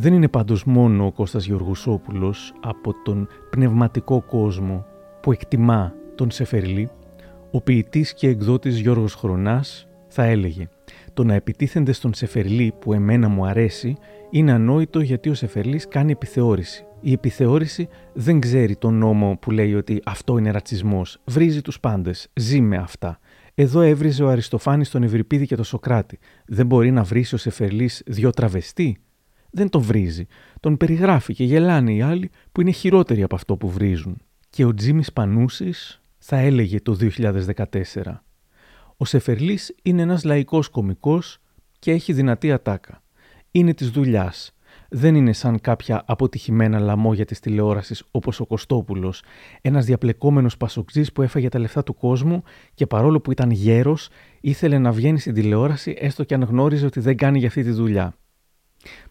Δεν 0.00 0.12
είναι 0.12 0.28
πάντως 0.28 0.64
μόνο 0.64 1.06
ο 1.06 1.12
Κώστας 1.12 1.44
Γεωργουσόπουλος 1.44 2.54
από 2.60 2.92
τον 3.04 3.28
πνευματικό 3.50 4.22
κόσμο 4.22 4.86
που 5.22 5.32
εκτιμά 5.32 5.94
τον 6.14 6.30
Σεφερλή, 6.30 6.90
ο 7.50 7.60
ποιητής 7.60 8.14
και 8.14 8.28
εκδότης 8.28 8.78
Γιώργος 8.78 9.14
Χρονάς 9.14 9.88
θα 10.08 10.24
έλεγε 10.24 10.68
«Το 11.14 11.24
να 11.24 11.34
επιτίθενται 11.34 11.92
στον 11.92 12.14
Σεφερλή 12.14 12.74
που 12.78 12.92
εμένα 12.92 13.28
μου 13.28 13.46
αρέσει 13.46 13.96
είναι 14.30 14.52
ανόητο 14.52 15.00
γιατί 15.00 15.28
ο 15.28 15.34
Σεφερλής 15.34 15.88
κάνει 15.88 16.12
επιθεώρηση. 16.12 16.84
Η 17.00 17.12
επιθεώρηση 17.12 17.88
δεν 18.12 18.40
ξέρει 18.40 18.76
τον 18.76 18.94
νόμο 18.94 19.38
που 19.40 19.50
λέει 19.50 19.74
ότι 19.74 20.00
αυτό 20.04 20.38
είναι 20.38 20.50
ρατσισμός. 20.50 21.20
Βρίζει 21.24 21.62
τους 21.62 21.80
πάντες, 21.80 22.28
ζει 22.34 22.60
με 22.60 22.76
αυτά. 22.76 23.18
Εδώ 23.54 23.80
έβριζε 23.80 24.22
ο 24.22 24.28
Αριστοφάνης 24.28 24.90
τον 24.90 25.02
Ευρυπίδη 25.02 25.46
και 25.46 25.56
τον 25.56 25.64
Σοκράτη. 25.64 26.18
Δεν 26.46 26.66
μπορεί 26.66 26.90
να 26.90 27.02
βρει 27.02 27.24
ο 27.32 27.36
Σεφερλής 27.36 28.02
δυο 28.06 28.30
τραβεστή 28.30 28.98
δεν 29.50 29.68
τον 29.68 29.82
βρίζει. 29.82 30.26
Τον 30.60 30.76
περιγράφει 30.76 31.34
και 31.34 31.44
γελάνε 31.44 31.92
οι 31.92 32.02
άλλοι 32.02 32.30
που 32.52 32.60
είναι 32.60 32.70
χειρότεροι 32.70 33.22
από 33.22 33.34
αυτό 33.34 33.56
που 33.56 33.70
βρίζουν. 33.70 34.16
Και 34.50 34.64
ο 34.64 34.74
Τζίμις 34.74 35.12
Πανούσης 35.12 36.02
θα 36.18 36.36
έλεγε 36.36 36.80
το 36.80 36.96
2014. 37.00 38.22
Ο 38.96 39.04
Σεφερλής 39.04 39.74
είναι 39.82 40.02
ένας 40.02 40.24
λαϊκός 40.24 40.68
κομικός 40.68 41.38
και 41.78 41.90
έχει 41.90 42.12
δυνατή 42.12 42.52
ατάκα. 42.52 43.02
Είναι 43.50 43.74
της 43.74 43.90
δουλειάς. 43.90 44.52
Δεν 44.90 45.14
είναι 45.14 45.32
σαν 45.32 45.60
κάποια 45.60 46.02
αποτυχημένα 46.06 46.78
λαμόγια 46.78 47.24
της 47.24 47.40
τηλεόρασης 47.40 48.04
όπως 48.10 48.40
ο 48.40 48.46
Κωστόπουλος, 48.46 49.22
ένας 49.60 49.84
διαπλεκόμενος 49.84 50.56
πασοξής 50.56 51.12
που 51.12 51.22
έφαγε 51.22 51.48
τα 51.48 51.58
λεφτά 51.58 51.82
του 51.82 51.94
κόσμου 51.94 52.42
και 52.74 52.86
παρόλο 52.86 53.20
που 53.20 53.30
ήταν 53.30 53.50
γέρος 53.50 54.08
ήθελε 54.40 54.78
να 54.78 54.92
βγαίνει 54.92 55.18
στην 55.18 55.34
τηλεόραση 55.34 55.96
έστω 55.98 56.24
και 56.24 56.34
αν 56.34 56.42
γνώριζε 56.42 56.86
ότι 56.86 57.00
δεν 57.00 57.16
κάνει 57.16 57.38
για 57.38 57.48
αυτή 57.48 57.62
τη 57.62 57.70
δουλειά. 57.70 58.16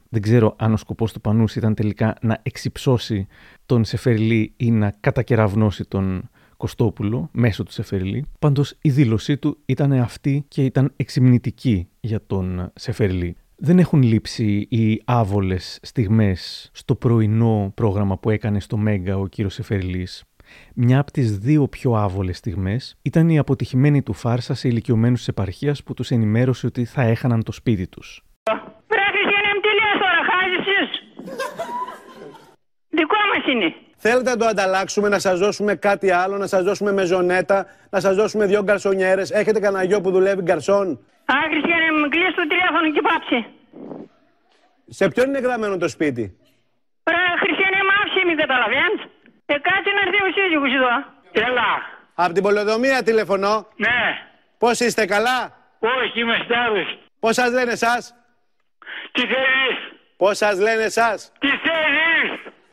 Δεν 0.10 0.22
ξέρω 0.22 0.56
αν 0.58 0.74
ο 0.74 0.78
σκοπός 0.78 1.14
του 1.14 1.22
Πανούση 1.22 1.60
ήταν 1.60 1.74
τελικά 1.74 2.16
να 2.22 2.40
εξυψώσει 2.44 3.28
τον 3.66 3.86
Σεφερλή 3.86 4.54
ή 4.58 4.72
να 4.72 4.94
κατακεραυνώσει 5.00 5.84
τον 5.84 6.30
Κωστόπουλο 6.58 7.30
μέσω 7.32 7.64
του 7.64 7.72
Σεφερλή. 7.72 8.26
Πάντως 8.40 8.76
η 8.82 8.90
δήλωσή 8.90 9.38
του 9.38 9.58
ήταν 9.66 9.92
αυτή 9.92 10.46
και 10.48 10.66
ήταν 10.66 10.94
εξυμνητική 10.96 11.88
για 12.00 12.26
τον 12.28 12.72
Σεφερλή. 12.76 13.36
Δεν 13.56 13.80
έχουν 13.80 14.02
λείψει 14.02 14.68
οι 14.70 15.02
άβολες 15.06 15.80
στιγμές 15.82 16.70
στο 16.74 16.96
πρωινό 16.96 17.72
πρόγραμμα 17.76 18.18
που 18.18 18.30
έκανε 18.30 18.60
στο 18.60 18.78
Μέγκα 18.78 19.18
ο 19.18 19.28
κύριος 19.28 19.54
Σεφερλής. 19.54 20.24
Μια 20.76 21.00
από 21.00 21.12
τις 21.12 21.38
δύο 21.38 21.68
πιο 21.68 21.94
άβολες 21.96 22.38
στιγμές 22.38 22.96
ήταν 23.02 23.30
η 23.30 23.38
αποτυχημένη 23.38 24.02
του 24.02 24.14
φάρσα 24.14 24.54
σε 24.54 24.68
ηλικιωμένους 24.68 25.18
της 25.18 25.28
επαρχίας 25.28 25.84
που 25.84 25.94
τους 25.94 26.12
ενημέρωσε 26.12 26.66
ότι 26.66 26.86
θα 26.86 27.02
έχαναν 27.02 27.44
το 27.44 27.52
σπίτι 27.52 27.88
τους. 27.88 28.26
Δικό 33.00 33.18
μας 33.32 33.44
είναι. 33.54 33.74
Θέλετε 33.98 34.30
να 34.30 34.38
το 34.38 34.46
ανταλλάξουμε, 34.46 35.10
να 35.10 35.20
σας 35.20 35.40
δώσουμε 35.40 35.76
κάτι 35.76 36.12
άλλο, 36.12 36.38
να 36.38 36.48
σας 36.48 36.64
δώσουμε 36.64 36.92
μεζονέτα, 36.92 37.66
να 37.90 38.00
σας 38.00 38.16
δώσουμε 38.16 38.46
δύο 38.46 38.62
γκαρσονιέρες. 38.64 39.32
Έχετε 39.32 39.60
κανένα 39.60 39.84
γιο 39.84 40.02
που 40.02 40.12
δουλεύει 40.12 40.42
γκαρσόν; 40.42 40.88
Α, 41.26 41.36
Χριστιανέ, 41.52 41.90
μου 42.00 42.08
κλείσει 42.10 42.36
το 42.42 42.46
τηλέφωνο 42.54 42.92
και 42.96 43.02
πάψε. 43.10 43.40
Σε 44.90 45.08
ποιον 45.08 45.28
είναι 45.28 45.40
γραμμένο 45.40 45.78
το 45.78 45.88
σπίτι; 45.88 46.24
Ρε, 47.10 47.24
Χριστιανέ, 47.44 47.80
μ' 47.88 47.94
άφησε, 48.02 48.26
μη 48.28 48.36
καταλαβαίνεις. 48.36 49.02
Ε, 49.46 49.54
κάτσε 49.68 49.92
να 49.96 50.02
έρθει 50.06 50.20
ο 50.28 50.32
σύζυγος 50.38 50.74
εδώ. 50.80 50.96
Έλα. 51.48 51.72
Από 52.16 52.34
την 52.34 52.44
πολεοδομία 52.44 53.04
τηλεφωνώ. 53.04 53.68
Ναι. 53.76 54.00
Πώς 54.58 54.80
είστε, 54.80 55.06
καλά; 55.06 55.40
Όχι, 55.80 56.20
είμαι 56.20 56.38
στάρος. 56.46 56.98
Πώς 57.20 57.36
σας 57.36 57.52
λένε 57.52 57.72
εσάς; 57.72 58.14
Τι 59.12 59.22
θέλεις; 59.22 59.78
Πώς 60.18 60.38
σας 60.38 60.60
λένε 60.60 60.84
εσάς; 60.84 61.32
Τι 61.40 61.48
θέλεις; 61.48 61.97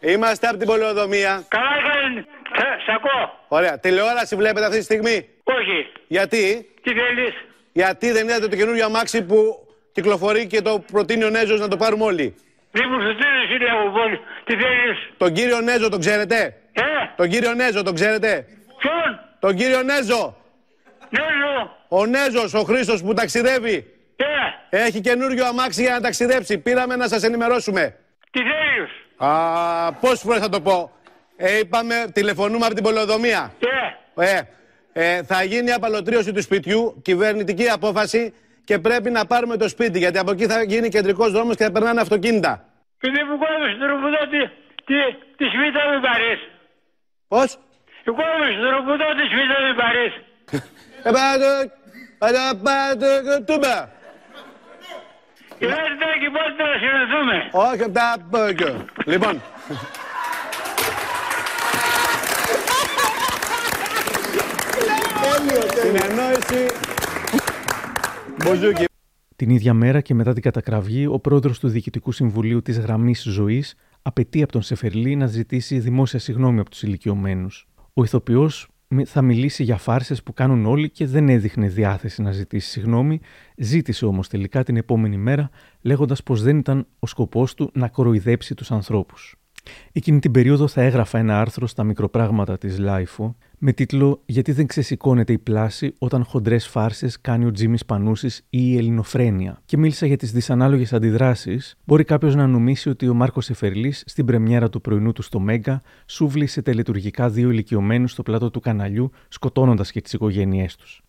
Είμαστε 0.07 0.47
από 0.49 0.57
την 0.59 0.67
πολεοδομία. 0.67 1.45
Καλά, 1.49 1.67
καλά. 1.83 2.79
Σ' 2.87 2.95
ακούω. 2.97 3.39
Ωραία. 3.49 3.79
Τηλεόραση 3.79 4.37
βλέπετε 4.37 4.67
αυτή 4.67 4.79
τη 4.79 4.85
στιγμή; 4.85 5.29
Όχι. 5.45 5.93
Γιατί; 6.07 6.69
Τι 6.83 6.91
θέλεις; 6.91 7.35
Γιατί 7.73 8.11
δεν 8.13 8.29
είδατε 8.29 8.49
το 8.49 8.57
καινούριο 8.57 8.85
αμάξι 8.85 9.23
που 9.23 9.67
κυκλοφορεί 9.93 10.47
και 10.47 10.61
το 10.63 10.85
προτείνει 10.93 11.25
ο 11.25 11.31
Νέζος 11.31 11.61
να 11.61 11.69
το 11.69 11.77
πάρουμε 11.77 12.05
όλοι; 12.05 12.35
Δεν 12.71 12.85
μου 12.91 13.01
σου 13.01 13.59
λέω 13.59 13.91
πολύ. 13.93 14.21
Τι 14.45 14.53
θέλεις; 14.53 14.99
Τον 15.17 15.33
κύριο 15.33 15.61
Νέζο 15.61 15.89
τον 15.89 16.01
ξέρετε; 16.01 16.57
Ε; 16.73 16.83
Τον 17.17 17.29
κύριο 17.29 17.55
Νέζο 17.55 17.83
τον 17.83 17.95
ξέρετε; 17.95 18.47
Ποιον; 18.79 19.21
Τον 19.41 19.55
κύριο 19.57 19.83
Νέζο; 19.83 20.37
Νέζο. 21.11 21.77
Ο 21.89 22.07
Νέζος, 22.07 22.55
ο 22.55 22.63
Χρήστος 22.63 23.03
που 23.03 23.15
ταξιδεύει; 23.15 23.87
Ε. 24.17 24.77
Έχει 24.77 25.01
καινούριο 25.01 25.47
αμάξι 25.47 25.83
για 25.83 25.93
να 25.93 26.01
ταξιδέψει. 26.01 26.59
Πήραμε 26.59 26.97
να 26.97 27.09
σας 27.09 27.23
ενημερώσουμε. 27.23 27.97
Τι 28.31 28.41
θέλεις; 28.41 28.91
Α, 29.17 29.93
πόσες 29.93 30.21
φορές 30.21 30.41
θα 30.41 30.49
το 30.49 30.61
πω. 30.61 30.91
Ε, 31.37 31.59
είπαμε, 31.59 31.95
τηλεφωνούμε 32.13 32.67
από 32.67 32.75
την 32.75 32.85
πολεοδομία. 32.85 33.53
Ε. 34.17 34.37
Ε, 34.37 34.41
ε, 34.93 35.23
θα 35.23 35.43
γίνει 35.43 35.69
η 35.69 35.73
απαλωτρίωση 35.73 36.33
του 36.33 36.43
σπιτιού, 36.43 37.01
κυβερνητική 37.03 37.69
απόφαση 37.69 38.35
και 38.65 38.79
πρέπει 38.79 39.11
να 39.11 39.27
πάρουμε 39.27 39.57
το 39.57 39.69
σπίτι 39.69 39.99
γιατί 39.99 40.19
από 40.19 40.31
εκεί 40.31 40.47
θα 40.47 40.63
γίνει 40.63 40.89
κεντρικός 40.89 41.33
δρόμος 41.33 41.57
και 41.57 41.65
θα 41.65 41.73
περνάνε 41.73 42.01
αυτοκίνητα. 42.01 42.65
Επειδή 43.01 43.23
μου 43.29 43.39
κόβεις 43.39 43.75
στον 43.77 43.89
ρουμπουδό 43.89 44.23
τη, 44.33 44.41
τη, 44.89 44.99
τη 45.37 45.45
σμίτα 45.55 45.81
μην 45.91 46.01
πάρεις. 46.01 46.39
Πώς? 47.29 47.59
Εγώ 48.05 48.17
κόβεις 48.17 48.55
στον 48.59 48.71
ρουμπουδό 48.77 49.09
τη 49.19 49.25
σμίτα 49.31 49.57
μην 49.67 49.77
πάρεις. 49.83 50.13
Ε, 51.03 51.11
πάντο, 51.17 51.51
πάντο, 52.19 52.45
πάντο, 52.63 53.89
τούμπα. 55.59 55.73
Κοιτάξτε 55.73 56.07
και 56.21 56.31
πότε 56.35 56.51
θα 56.59 56.69
συναντούμε; 56.83 57.37
Όχι 57.53 57.83
από 57.83 57.93
τα 57.93 58.17
μπόκιο. 58.29 58.85
Λοιπόν. 59.05 59.41
Συνεννόηση. 65.75 66.67
Μποζούκι. 68.45 68.85
Την 69.37 69.51
ίδια 69.51 69.75
μέρα 69.75 70.01
και 70.01 70.15
μετά 70.15 70.33
την 70.33 70.43
κατακραυγή, 70.43 71.07
ο 71.07 71.19
πρόεδρος 71.19 71.59
του 71.59 71.69
Διοικητικού 71.69 72.13
Συμβουλίου 72.13 72.63
της 72.63 72.79
Γραμμής 72.79 73.23
Ζωής 73.23 73.75
απαιτεί 74.03 74.43
από 74.43 74.53
τον 74.53 74.63
Σεφερλή 74.63 75.17
να 75.17 75.27
ζητήσει 75.27 75.79
δημόσια 75.79 76.19
συγγνώμη 76.19 76.61
από 76.61 76.71
τους 76.71 76.83
ηλικιωμένους. 76.83 77.67
Ο 77.95 78.03
ηθοποιός 78.05 78.69
θα 79.05 79.23
μιλήσει 79.23 79.63
για 79.63 79.77
φάρσες 79.77 80.23
που 80.23 80.33
κάνουν 80.33 80.67
όλοι 80.67 80.91
και 80.91 81.07
δεν 81.07 81.29
έδειχνε 81.29 81.69
διάθεση 81.69 82.23
να 82.23 82.33
ζητήσει 82.33 82.71
συγγνώμη, 82.71 83.21
ζήτησε 83.57 84.07
όμως 84.07 84.29
τελικά 84.29 84.63
την 84.65 84.77
επόμενη 84.77 85.17
μέρα 85.17 85.51
λέγοντας 85.81 86.23
πως 86.23 86.43
δεν 86.43 86.59
ήταν 86.59 86.87
ο 86.99 87.07
σκοπός 87.07 87.55
του 87.55 87.71
να 87.75 87.89
κοροϊδέψει 87.89 88.55
τους 88.55 88.71
ανθρώπους. 88.71 89.37
Εκείνη 89.93 90.19
την 90.19 90.31
περίοδο 90.31 90.69
θα 90.69 90.83
έγραφα 90.83 91.19
ένα 91.19 91.41
άρθρο 91.41 91.67
στα 91.67 91.85
μικροπράγματα 91.85 92.59
της 92.59 92.79
LiFO 92.79 93.37
με 93.59 93.73
τίτλο 93.73 94.23
«Γιατί 94.27 94.53
δεν 94.53 94.67
ξεσηκώνεται 94.67 95.33
η 95.33 95.39
πλάση 95.39 95.95
όταν 95.99 96.25
χοντρές 96.25 96.67
φάρσες 96.67 97.21
κάνει 97.21 97.45
ο 97.45 97.51
Τζίμις 97.51 97.85
Πανούσης 97.85 98.39
ή 98.51 98.71
η 98.71 98.77
Ελληνοφρένεια» 98.77 99.63
και 99.65 99.77
μίλησα 99.77 100.07
για 100.07 100.17
τις 100.17 100.33
δυσανάλογες 100.33 100.93
αντιδράσεις. 100.93 101.77
Μπορεί 101.85 102.05
κάποιος 102.05 102.35
να 102.35 102.47
νομίσει 102.47 102.89
ότι 102.89 103.09
ο 103.09 103.15
Μάρκος 103.15 103.51
Σεφερλής 103.51 104.03
στην 104.07 104.25
πρεμιέρα 104.25 104.69
του 104.71 104.81
πρωινού 104.81 105.13
του 105.13 105.23
στο 105.23 105.41
Mega 105.41 105.83
σούβλησε 106.07 106.63
τελετουργικά 106.63 107.29
δύο 107.29 107.51
ηλικιωμένους 107.51 108.11
στο 108.11 108.23
πλάτο 108.23 108.51
του 108.51 108.61
καναλιού 108.61 109.11
σκοτώνοντας 109.29 109.91
και 109.91 110.01
τις 110.01 110.13
οικογένειές 110.13 110.77
τους. 110.77 111.03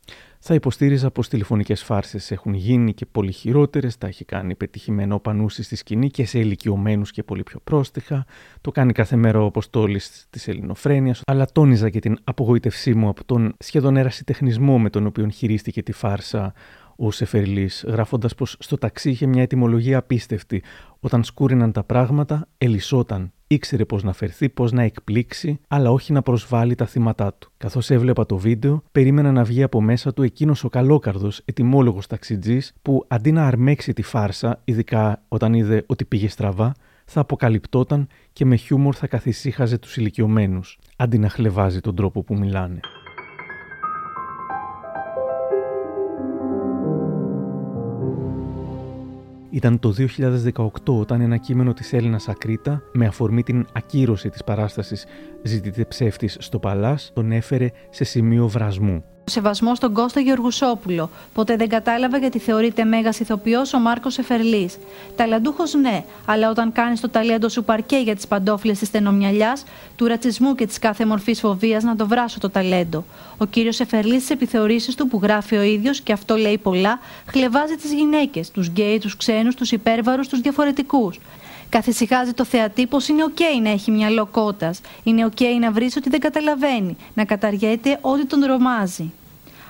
Θα 0.47 0.53
υποστήριζα 0.53 1.11
πως 1.11 1.27
τηλεφωνικές 1.27 1.83
φάρσες 1.83 2.31
έχουν 2.31 2.53
γίνει 2.53 2.93
και 2.93 3.05
πολύ 3.05 3.31
χειρότερες, 3.31 3.97
τα 3.97 4.07
έχει 4.07 4.25
κάνει 4.25 4.55
πετυχημένο 4.55 5.15
ο 5.15 5.19
Πανούση 5.19 5.63
στη 5.63 5.75
σκηνή 5.75 6.09
και 6.09 6.25
σε 6.25 6.39
ηλικιωμένους 6.39 7.11
και 7.11 7.23
πολύ 7.23 7.43
πιο 7.43 7.59
πρόστιχα. 7.63 8.25
Το 8.61 8.71
κάνει 8.71 8.93
κάθε 8.93 9.15
μέρα 9.15 9.41
ο 9.41 9.45
Αποστόλης 9.45 10.25
της 10.29 10.47
Ελληνοφρένειας, 10.47 11.21
αλλά 11.25 11.45
τόνιζα 11.51 11.89
και 11.89 11.99
την 11.99 12.17
απογοήτευσή 12.23 12.93
μου 12.93 13.07
από 13.07 13.23
τον 13.23 13.55
σχεδόν 13.59 13.97
ερασιτεχνισμό 13.97 14.79
με 14.79 14.89
τον 14.89 15.05
οποίο 15.05 15.27
χειρίστηκε 15.27 15.83
τη 15.83 15.91
φάρσα 15.91 16.53
ο 16.95 17.11
Σεφερλής, 17.11 17.85
γράφοντας 17.87 18.35
πως 18.35 18.55
στο 18.59 18.77
ταξί 18.77 19.09
είχε 19.09 19.25
μια 19.25 19.41
ετοιμολογία 19.41 19.97
απίστευτη. 19.97 20.63
Όταν 20.99 21.23
σκούριναν 21.23 21.71
τα 21.71 21.83
πράγματα, 21.83 22.47
ελισσόταν. 22.57 23.31
Ήξερε 23.47 23.85
πώς 23.85 24.03
να 24.03 24.13
φερθεί, 24.13 24.49
πώς 24.49 24.71
να 24.71 24.83
εκπλήξει, 24.83 25.59
αλλά 25.67 25.91
όχι 25.91 26.13
να 26.13 26.21
προσβάλλει 26.21 26.75
τα 26.75 26.85
θύματα 26.85 27.33
του. 27.33 27.51
Καθώς 27.57 27.89
έβλεπα 27.89 28.25
το 28.25 28.37
βίντεο, 28.37 28.83
περίμενα 28.91 29.31
να 29.31 29.43
βγει 29.43 29.63
από 29.63 29.81
μέσα 29.81 30.13
του 30.13 30.23
εκείνος 30.23 30.63
ο 30.63 30.69
καλόκαρδος, 30.69 31.41
ετοιμόλογος 31.45 32.07
ταξιτζής, 32.07 32.73
που 32.81 33.05
αντί 33.07 33.31
να 33.31 33.47
αρμέξει 33.47 33.93
τη 33.93 34.01
φάρσα, 34.01 34.61
ειδικά 34.65 35.23
όταν 35.27 35.53
είδε 35.53 35.83
ότι 35.87 36.05
πήγε 36.05 36.29
στραβά, 36.29 36.73
θα 37.05 37.19
αποκαλυπτόταν 37.19 38.07
και 38.33 38.45
με 38.45 38.55
χιούμορ 38.55 38.95
θα 38.97 39.07
καθησύχαζε 39.07 39.77
τους 39.77 39.97
ηλικιωμένους, 39.97 40.79
αντί 40.95 41.17
να 41.17 41.29
χλεβάζει 41.29 41.79
τον 41.79 41.95
τρόπο 41.95 42.23
που 42.23 42.37
μιλάνε. 42.37 42.79
Ήταν 49.55 49.79
το 49.79 49.93
2018 50.53 50.67
όταν 50.85 51.21
ένα 51.21 51.37
κείμενο 51.37 51.73
της 51.73 51.93
Έλληνας 51.93 52.29
Ακρίτα 52.29 52.81
με 52.93 53.05
αφορμή 53.05 53.43
την 53.43 53.65
ακύρωση 53.71 54.29
της 54.29 54.43
παράστασης 54.43 55.05
«Ζητείτε 55.43 55.85
ψεύτης 55.85 56.37
στο 56.39 56.59
Παλάς» 56.59 57.11
τον 57.13 57.31
έφερε 57.31 57.71
σε 57.89 58.03
σημείο 58.03 58.47
βρασμού. 58.47 59.03
Σεβασμό 59.31 59.75
στον 59.75 59.93
Κώστα 59.93 60.19
Γεωργουσόπουλο. 60.19 61.09
Ποτέ 61.33 61.55
δεν 61.55 61.69
κατάλαβα 61.69 62.17
γιατί 62.17 62.39
θεωρείται 62.39 62.83
μέγας 62.83 63.19
ηθοποιός 63.19 63.73
ο 63.73 63.79
Μάρκος 63.79 64.17
Εφερλής. 64.17 64.77
Ταλαντούχος 65.15 65.73
ναι, 65.73 66.03
αλλά 66.25 66.49
όταν 66.49 66.71
κάνεις 66.71 66.99
το 66.99 67.09
ταλέντο 67.09 67.49
σου 67.49 67.63
παρκέ 67.63 67.97
για 67.97 68.15
τις 68.15 68.27
παντόφλες 68.27 68.79
της 68.79 68.87
στενομυαλιάς, 68.87 69.63
του 69.95 70.05
ρατσισμού 70.05 70.55
και 70.55 70.65
της 70.67 70.79
κάθε 70.79 71.05
μορφής 71.05 71.39
φοβίας 71.39 71.83
να 71.83 71.95
το 71.95 72.07
βράσω 72.07 72.39
το 72.39 72.49
ταλέντο. 72.49 73.05
Ο 73.37 73.45
κύριος 73.45 73.79
Εφερλής 73.79 74.23
στι 74.23 74.33
επιθεωρήσεις 74.33 74.95
του 74.95 75.07
που 75.07 75.19
γράφει 75.23 75.55
ο 75.55 75.61
ίδιος, 75.61 76.01
και 76.01 76.11
αυτό 76.11 76.35
λέει 76.35 76.57
πολλά, 76.57 76.99
χλευάζει 77.25 77.75
τις 77.75 77.93
γυναίκες, 77.93 78.51
τους 78.51 78.67
γκέι, 78.67 78.99
τους 78.99 79.17
ξένους, 79.17 79.55
τους 79.55 79.71
υπέρβαρους, 79.71 80.27
τους 80.27 80.39
διαφορετικούς. 80.39 81.19
Καθησυχάζει 81.75 82.33
το 82.33 82.45
θεατή 82.45 82.87
πως 82.87 83.07
είναι 83.07 83.23
οκ 83.23 83.61
να 83.61 83.69
έχει 83.69 83.91
μυαλό 83.91 84.25
κότας. 84.25 84.81
Είναι 85.03 85.25
οκ 85.25 85.39
να 85.59 85.71
βρίζει 85.71 85.89
ό,τι 85.97 86.09
δεν 86.09 86.19
καταλαβαίνει, 86.19 86.97
να 87.13 87.25
καταριέται 87.25 87.97
ό,τι 88.01 88.25
τον 88.25 88.39
τρομάζει. 88.39 89.11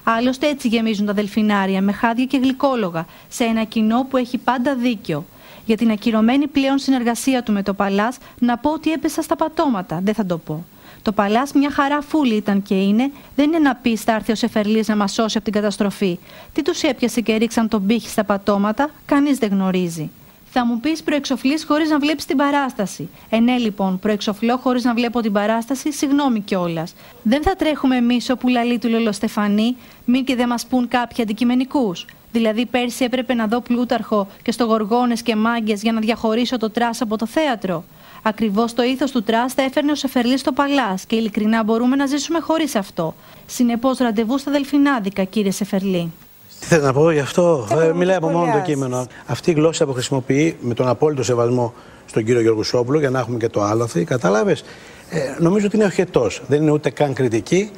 Άλλωστε 0.03 0.47
έτσι 0.47 0.67
γεμίζουν 0.67 1.05
τα 1.05 1.13
Δελφινάρια 1.13 1.81
με 1.81 1.91
χάδια 1.91 2.25
και 2.25 2.37
γλυκόλογα, 2.37 3.05
σε 3.27 3.43
ένα 3.43 3.63
κοινό 3.63 4.05
που 4.09 4.17
έχει 4.17 4.37
πάντα 4.37 4.75
δίκιο. 4.75 5.25
Για 5.65 5.77
την 5.77 5.91
ακυρωμένη 5.91 6.47
πλέον 6.47 6.77
συνεργασία 6.77 7.43
του 7.43 7.51
με 7.51 7.63
το 7.63 7.73
Παλάς, 7.73 8.17
να 8.39 8.57
πω 8.57 8.71
ότι 8.71 8.91
έπεσα 8.91 9.21
στα 9.21 9.35
πατώματα, 9.35 9.99
δεν 10.03 10.13
θα 10.13 10.25
το 10.25 10.37
πω. 10.37 10.65
Το 11.01 11.11
Παλάς 11.11 11.53
μια 11.53 11.71
χαρά 11.71 12.01
φούλη 12.01 12.35
ήταν 12.35 12.61
και 12.61 12.75
είναι, 12.75 13.11
δεν 13.35 13.45
είναι 13.47 13.59
να 13.59 13.75
πεις 13.75 14.01
θα 14.01 14.13
έρθει 14.13 14.31
ο 14.31 14.35
Σεφερλής 14.35 14.87
να 14.87 14.95
μας 14.95 15.13
σώσει 15.13 15.37
από 15.37 15.45
την 15.45 15.53
καταστροφή. 15.53 16.19
Τι 16.53 16.61
τους 16.61 16.81
έπιασε 16.81 17.21
και 17.21 17.35
ρίξαν 17.35 17.67
τον 17.67 17.85
πήχη 17.85 18.09
στα 18.09 18.23
πατώματα, 18.23 18.89
κανείς 19.05 19.37
δεν 19.37 19.49
γνωρίζει. 19.49 20.11
Θα 20.57 20.65
μου 20.65 20.79
πεις 20.79 21.03
προεξοφλείς 21.03 21.63
χωρίς 21.65 21.89
να 21.89 21.99
βλέπεις 21.99 22.25
την 22.25 22.37
παράσταση. 22.37 23.09
Ε, 23.29 23.39
ναι, 23.39 23.57
λοιπόν, 23.57 23.99
προεξοφλώ 23.99 24.57
χωρίς 24.57 24.83
να 24.83 24.93
βλέπω 24.93 25.21
την 25.21 25.31
παράσταση, 25.31 25.91
συγγνώμη 25.91 26.39
κιόλας. 26.39 26.95
Δεν 27.23 27.43
θα 27.43 27.55
τρέχουμε 27.55 27.95
εμείς 27.95 28.29
όπου 28.29 28.47
λαλεί 28.47 28.79
του 28.79 28.89
Λολοστεφανή, 28.89 29.75
μην 30.05 30.25
και 30.25 30.35
δεν 30.35 30.47
μας 30.47 30.65
πουν 30.65 30.87
κάποιοι 30.87 31.23
αντικειμενικούς. 31.23 32.05
Δηλαδή, 32.31 32.65
πέρσι 32.65 33.03
έπρεπε 33.03 33.33
να 33.33 33.47
δω 33.47 33.61
Πλούταρχο 33.61 34.27
και 34.41 34.51
στο 34.51 34.63
γοργόνες 34.63 35.21
και 35.21 35.35
μάγκες 35.35 35.81
για 35.81 35.91
να 35.91 35.99
διαχωρίσω 35.99 36.57
το 36.57 36.69
trash 36.69 37.01
από 37.01 37.17
το 37.17 37.25
θέατρο. 37.25 37.83
Ακριβώς 38.23 38.73
το 38.73 38.83
ήθος 38.83 39.11
του 39.11 39.23
trash 39.23 39.53
θα 39.53 39.61
έφερνε 39.61 39.91
ο 39.91 39.95
Σεφερλής 39.95 40.39
στο 40.39 40.51
Παλάς 40.51 41.05
και 41.05 41.15
ειλικρινά 41.15 41.63
μπορούμε 41.63 41.95
να 41.95 42.05
ζήσουμε 42.05 42.39
χωρίς 42.39 42.75
αυτό. 42.75 43.15
Συνεπώς, 43.45 43.97
ραντεβού 43.97 44.37
στα 44.37 44.51
Δελφινάδικα, 44.51 45.23
κύριε 45.23 45.51
Σεφερλή. 45.51 46.11
Τι 46.59 46.65
θέλω 46.65 46.83
να 46.83 46.93
πω 46.93 47.11
γι' 47.11 47.19
αυτό, 47.19 47.67
ε, 47.81 47.93
μιλάει 47.93 48.15
από 48.15 48.29
μόνο 48.29 48.51
το 48.51 48.59
κείμενο. 48.59 49.07
Αυτή 49.25 49.51
η 49.51 49.53
γλώσσα 49.53 49.85
που 49.85 49.93
χρησιμοποιεί 49.93 50.57
με 50.61 50.73
τον 50.73 50.87
απόλυτο 50.87 51.23
σεβασμό 51.23 51.73
στον 52.05 52.23
κύριο 52.23 52.41
Γιώργο 52.41 52.63
Σόπουλο, 52.63 52.99
για 52.99 53.09
να 53.09 53.19
έχουμε 53.19 53.37
και 53.37 53.49
το 53.49 53.61
άλοθη, 53.61 54.03
κατάλαβες; 54.03 54.63
Ε, 55.09 55.19
νομίζω 55.39 55.65
ότι 55.65 55.75
είναι 55.75 55.85
οχετός. 55.85 56.41
Δεν 56.47 56.61
είναι 56.61 56.71
ούτε 56.71 56.89
καν 56.89 57.13
κριτική. 57.13 57.71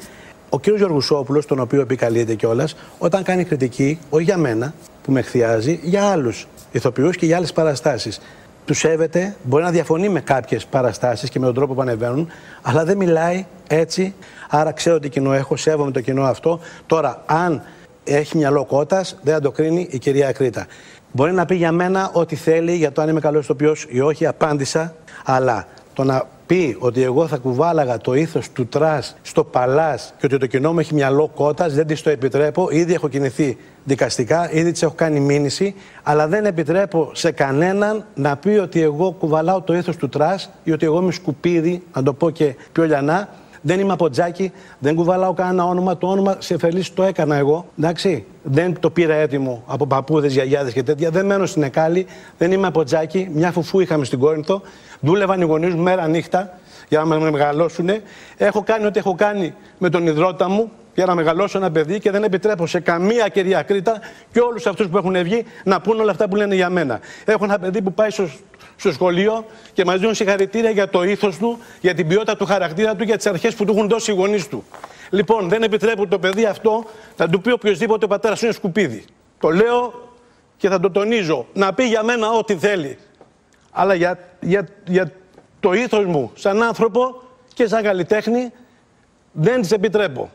Ο 0.48 0.60
κύριος 0.60 0.80
Γιώργος 0.80 1.04
Σόπουλος, 1.04 1.46
τον 1.46 1.60
οποίο 1.60 1.80
επικαλείται 1.80 2.34
κιόλας, 2.34 2.76
όταν 2.98 3.22
κάνει 3.22 3.44
κριτική, 3.44 3.98
όχι 4.10 4.24
για 4.24 4.36
μένα, 4.36 4.74
που 5.02 5.12
με 5.12 5.20
εκθιάζει, 5.20 5.80
για 5.82 6.04
άλλους 6.04 6.46
ηθοποιούς 6.72 7.16
και 7.16 7.26
για 7.26 7.36
άλλες 7.36 7.52
παραστάσεις. 7.52 8.20
Του 8.64 8.74
σέβεται, 8.74 9.36
μπορεί 9.42 9.64
να 9.64 9.70
διαφωνεί 9.70 10.08
με 10.08 10.20
κάποιες 10.20 10.66
παραστάσεις 10.66 11.30
και 11.30 11.38
με 11.38 11.44
τον 11.44 11.54
τρόπο 11.54 11.74
που 11.74 11.80
ανεβαίνουν, 11.80 12.28
αλλά 12.62 12.84
δεν 12.84 12.96
μιλάει 12.96 13.46
έτσι. 13.66 14.14
Άρα 14.48 14.72
ξέρω 14.72 14.98
τι 14.98 15.08
κοινό 15.08 15.32
έχω, 15.32 15.56
σέβομαι 15.56 15.90
το 15.90 16.00
κοινό 16.00 16.22
αυτό. 16.22 16.60
Τώρα, 16.86 17.22
αν 17.26 17.62
έχει 18.14 18.36
μυαλό 18.36 18.64
κότας, 18.64 19.16
δεν 19.22 19.34
θα 19.34 19.40
το 19.40 19.50
κρίνει 19.50 19.88
η 19.90 19.98
κυρία 19.98 20.32
Κρήτα. 20.32 20.66
Μπορεί 21.12 21.32
να 21.32 21.46
πει 21.46 21.54
για 21.54 21.72
μένα 21.72 22.10
ό,τι 22.12 22.36
θέλει 22.36 22.74
για 22.74 22.92
το 22.92 23.02
αν 23.02 23.08
είμαι 23.08 23.20
καλός 23.20 23.44
ηθοποιός 23.44 23.86
ή 23.88 24.00
όχι, 24.00 24.26
απάντησα. 24.26 24.94
Αλλά 25.24 25.66
το 25.94 26.04
να 26.04 26.22
πει 26.46 26.76
ότι 26.78 27.02
εγώ 27.02 27.26
θα 27.26 27.36
κουβάλαγα 27.36 27.98
το 27.98 28.14
ήθος 28.14 28.50
του 28.52 28.66
trash 28.66 29.16
στο 29.22 29.44
Παλάς 29.44 30.14
και 30.18 30.26
ότι 30.26 30.38
το 30.38 30.46
κοινό 30.46 30.72
μου 30.72 30.78
έχει 30.78 30.94
μυαλό 30.94 31.30
κότας, 31.34 31.74
δεν 31.74 31.86
της 31.86 32.02
το 32.02 32.10
επιτρέπω. 32.10 32.68
Ήδη 32.70 32.94
έχω 32.94 33.08
κινηθεί 33.08 33.56
δικαστικά, 33.84 34.52
ήδη 34.52 34.72
της 34.72 34.82
έχω 34.82 34.94
κάνει 34.96 35.20
μήνυση, 35.20 35.74
αλλά 36.02 36.28
δεν 36.28 36.44
επιτρέπω 36.44 37.10
σε 37.12 37.30
κανέναν 37.30 38.04
να 38.14 38.36
πει 38.36 38.48
ότι 38.48 38.82
εγώ 38.82 39.10
κουβαλάω 39.18 39.60
το 39.60 39.74
ήθος 39.74 39.96
του 39.96 40.08
trash 40.08 40.50
ή 40.64 40.72
ότι 40.72 40.86
εγώ 40.86 41.00
είμαι 41.00 41.12
σκουπίδι, 41.12 41.82
να 41.94 42.02
το 42.02 42.12
πω 42.12 42.30
και 42.30 42.54
πιο 42.72 42.84
λιανά, 42.84 43.28
δεν 43.60 43.80
είμαι 43.80 43.92
από 43.92 44.10
τζάκι, 44.10 44.52
δεν 44.78 44.94
κουβαλάω 44.94 45.32
κανένα 45.32 45.64
όνομα. 45.64 45.96
Το 45.96 46.06
όνομα 46.06 46.36
σε 46.38 46.54
εφελής 46.54 46.94
το 46.94 47.02
έκανα 47.02 47.36
εγώ. 47.36 47.66
Εντάξει. 47.78 48.24
Δεν 48.42 48.80
το 48.80 48.90
πήρα 48.90 49.14
έτοιμο 49.14 49.62
από 49.66 49.86
παππούδες, 49.86 50.32
γιαγιάδες 50.32 50.72
και 50.72 50.82
τέτοια. 50.82 51.10
Δεν 51.10 51.26
μένω 51.26 51.46
στην 51.46 51.62
Εκάλη, 51.62 52.06
δεν 52.38 52.52
είμαι 52.52 52.66
από 52.66 52.84
τζάκι. 52.84 53.28
Μια 53.32 53.52
φουφού 53.52 53.80
είχαμε 53.80 54.04
στην 54.04 54.18
Κόρινθο. 54.18 54.62
Δούλευαν 55.00 55.40
οι 55.40 55.44
γονείς 55.44 55.74
μου 55.74 55.82
μέρα 55.82 56.08
νύχτα 56.08 56.58
για 56.88 56.98
να 56.98 57.18
με 57.18 57.30
μεγαλώσουν. 57.30 57.88
Έχω 58.36 58.62
κάνει 58.62 58.86
ό,τι 58.86 58.98
έχω 58.98 59.14
κάνει 59.14 59.54
με 59.78 59.88
τον 59.88 60.06
υδρότα 60.06 60.48
μου 60.48 60.70
για 60.94 61.06
να 61.06 61.14
μεγαλώσω 61.14 61.58
ένα 61.58 61.70
παιδί 61.70 61.98
και 61.98 62.10
δεν 62.10 62.24
επιτρέπω 62.24 62.66
σε 62.66 62.80
καμία 62.80 63.28
κυρία 63.28 63.62
Κρήτα 63.62 64.00
και 64.32 64.40
όλους 64.40 64.66
αυτούς 64.66 64.88
που 64.88 64.96
έχουν 64.96 65.22
βγει 65.22 65.44
να 65.64 65.80
πούν 65.80 66.00
όλα 66.00 66.10
αυτά 66.10 66.28
που 66.28 66.36
λένε 66.36 66.54
για 66.54 66.70
μένα. 66.70 67.00
Έχω 67.24 67.44
ένα 67.44 67.58
παιδί 67.58 67.82
που 67.82 67.92
πάει 67.92 68.10
στο, 68.10 68.28
στο 68.78 68.92
σχολείο 68.92 69.44
και 69.72 69.84
μας 69.84 69.98
δίνουν 69.98 70.14
συγχαρητήρια 70.14 70.70
για 70.70 70.88
το 70.88 71.02
ήθος 71.02 71.36
του, 71.36 71.58
για 71.80 71.94
την 71.94 72.08
ποιότητα 72.08 72.36
του 72.36 72.44
χαρακτήρα 72.44 72.96
του, 72.96 73.04
για 73.04 73.16
τις 73.16 73.26
αρχές 73.26 73.54
που 73.54 73.64
του 73.64 73.72
έχουν 73.72 73.88
δώσει 73.88 74.10
οι 74.10 74.14
γονείς 74.14 74.48
του. 74.48 74.64
Λοιπόν, 75.10 75.48
δεν 75.48 75.62
επιτρέπω 75.62 76.06
το 76.06 76.18
παιδί 76.18 76.44
αυτό 76.44 76.84
να 77.16 77.28
του 77.28 77.40
πει 77.40 77.50
οποιοδήποτε 77.50 78.04
ο 78.04 78.08
πατέρας 78.08 78.42
είναι 78.42 78.52
σκουπίδι. 78.52 79.04
Το 79.38 79.48
λέω 79.48 80.08
και 80.56 80.68
θα 80.68 80.80
το 80.80 80.90
τονίζω. 80.90 81.46
Να 81.54 81.72
πει 81.72 81.84
για 81.84 82.02
μένα 82.02 82.30
ό,τι 82.30 82.56
θέλει. 82.56 82.98
Αλλά 83.70 83.94
για, 83.94 84.18
για, 84.40 84.68
για 84.86 85.12
το 85.60 85.72
ήθος 85.72 86.04
μου 86.04 86.30
σαν 86.34 86.62
άνθρωπο 86.62 87.22
και 87.54 87.66
σαν 87.66 87.82
καλλιτέχνη 87.82 88.52
δεν 89.32 89.60
τις 89.60 89.70
επιτρέπω. 89.70 90.30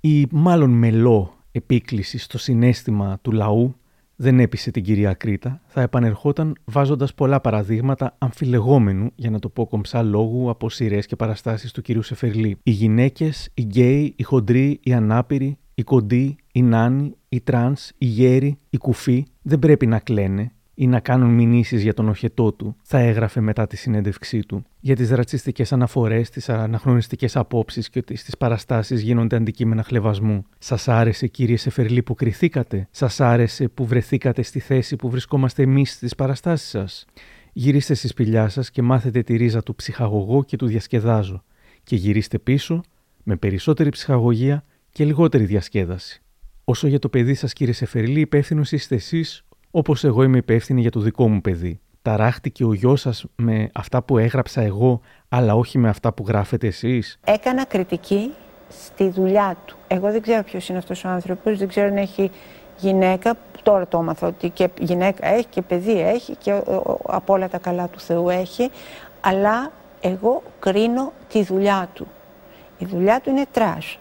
Η 0.00 0.26
μάλλον 0.30 0.70
μελό 0.70 1.34
επίκληση 1.52 2.18
στο 2.18 2.38
συνέστημα 2.38 3.18
του 3.22 3.32
λαού 3.32 3.76
δεν 4.20 4.40
έπεισε 4.40 4.70
την 4.70 4.82
κυρία 4.82 5.14
Κρήτα, 5.14 5.60
θα 5.66 5.80
επανερχόταν 5.80 6.56
βάζοντας 6.64 7.14
πολλά 7.14 7.40
παραδείγματα 7.40 8.14
αμφιλεγόμενου, 8.18 9.10
για 9.14 9.30
να 9.30 9.38
το 9.38 9.48
πω 9.48 9.66
κομψά 9.66 10.02
λόγου, 10.02 10.50
από 10.50 10.70
σειρές 10.70 11.06
και 11.06 11.16
παραστάσεις 11.16 11.72
του 11.72 11.82
κυρίου 11.82 12.02
Σεφερλή. 12.02 12.56
Οι 12.62 12.70
γυναίκες, 12.70 13.48
οι 13.54 13.62
γκέι, 13.62 14.14
οι 14.16 14.22
χοντροί, 14.22 14.80
οι 14.82 14.92
ανάπηροι, 14.92 15.58
οι 15.74 15.82
κοντοί, 15.82 16.36
οι 16.52 16.62
νάνοι, 16.62 17.16
οι 17.28 17.40
τρανς, 17.40 17.90
οι 17.98 18.06
γέροι, 18.06 18.58
οι 18.70 18.76
κουφοί 18.76 19.24
δεν 19.42 19.58
πρέπει 19.58 19.86
να 19.86 19.98
κλαίνε. 19.98 20.52
Ή 20.80 20.86
να 20.86 21.00
κάνουν 21.00 21.30
μηνύσεις 21.30 21.82
για 21.82 21.94
τον 21.94 22.08
οχετό 22.08 22.52
του, 22.52 22.76
θα 22.82 22.98
έγραφε 22.98 23.40
μετά 23.40 23.66
τη 23.66 23.76
συνέντευξή 23.76 24.40
του. 24.40 24.64
Για 24.80 24.96
τις 24.96 25.10
ρατσιστικές 25.10 25.72
αναφορές, 25.72 26.30
τις 26.30 26.48
αναχρονιστικές 26.48 27.36
απόψεις 27.36 27.88
και 27.90 27.98
ότι 27.98 28.16
στις 28.16 28.36
παραστάσεις 28.36 29.00
γίνονται 29.00 29.36
αντικείμενα 29.36 29.82
χλευασμού. 29.82 30.44
Σας 30.58 30.88
άρεσε 30.88 31.26
κύριε 31.26 31.56
Σεφερλή 31.56 32.02
που 32.02 32.14
κριθήκατε; 32.14 32.88
Σας 32.90 33.20
άρεσε 33.20 33.68
που 33.68 33.86
βρεθήκατε 33.86 34.42
στη 34.42 34.60
θέση 34.60 34.96
που 34.96 35.10
βρισκόμαστε 35.10 35.62
εμείς 35.62 35.92
στις 35.92 36.14
παραστάσεις 36.14 36.68
σας; 36.68 37.04
Γυρίστε 37.52 37.94
στη 37.94 38.08
σπηλιά 38.08 38.48
σας 38.48 38.70
και 38.70 38.82
μάθετε 38.82 39.22
τη 39.22 39.36
ρίζα 39.36 39.62
του 39.62 39.74
ψυχαγωγό 39.74 40.44
και 40.44 40.56
του 40.56 40.66
διασκεδάζω. 40.66 41.44
Και 41.82 41.96
γυρίστε 41.96 42.38
πίσω 42.38 42.80
με 43.22 43.36
περισσότερη 43.36 43.90
ψυχαγωγία 43.90 44.64
και 44.90 45.04
λιγότερη 45.04 45.44
διασκέδαση. 45.44 46.22
Όσο 46.64 46.86
για 46.86 46.98
το 46.98 47.08
παιδί 47.08 47.34
σας, 47.34 47.52
κύριε 47.52 47.72
Σεφερλή, 47.72 48.20
υπεύθυνος 48.20 48.72
είστε 48.72 48.94
εσείς, 48.94 49.44
όπως 49.70 50.04
εγώ 50.04 50.22
είμαι 50.22 50.36
υπεύθυνη 50.36 50.80
για 50.80 50.90
το 50.90 51.00
δικό 51.00 51.28
μου 51.28 51.40
παιδί. 51.40 51.80
Ταράχτηκε 52.02 52.64
ο 52.64 52.72
γιος 52.72 53.00
σας 53.00 53.24
με 53.36 53.70
αυτά 53.74 54.02
που 54.02 54.18
έγραψα 54.18 54.60
εγώ, 54.60 55.00
αλλά 55.28 55.54
όχι 55.54 55.78
με 55.78 55.88
αυτά 55.88 56.12
που 56.12 56.24
γράφετε 56.28 56.66
εσείς; 56.66 57.18
Έκανα 57.24 57.64
κριτική 57.64 58.32
στη 58.68 59.08
δουλειά 59.08 59.56
του. 59.64 59.76
Εγώ 59.88 60.10
δεν 60.10 60.22
ξέρω 60.22 60.42
ποιος 60.42 60.68
είναι 60.68 60.78
αυτός 60.78 61.04
ο 61.04 61.08
άνθρωπος, 61.08 61.58
δεν 61.58 61.68
ξέρω 61.68 61.86
αν 61.86 61.96
έχει 61.96 62.30
γυναίκα. 62.78 63.34
Τώρα 63.62 63.86
το 63.86 63.98
έμαθα 63.98 64.26
ότι 64.26 64.50
και 64.50 64.68
γυναίκα 64.80 65.28
έχει 65.28 65.46
και 65.46 65.62
παιδί 65.62 66.00
έχει 66.00 66.36
και 66.36 66.62
από 67.06 67.32
όλα 67.32 67.48
τα 67.48 67.58
καλά 67.58 67.88
του 67.88 68.00
Θεού 68.00 68.28
έχει. 68.28 68.70
Αλλά 69.20 69.72
εγώ 70.00 70.42
κρίνω 70.58 71.12
τη 71.28 71.44
δουλειά 71.44 71.88
του. 71.94 72.06
Η 72.78 72.84
δουλειά 72.84 73.20
του 73.20 73.30
είναι 73.30 73.46
trash. 73.52 73.98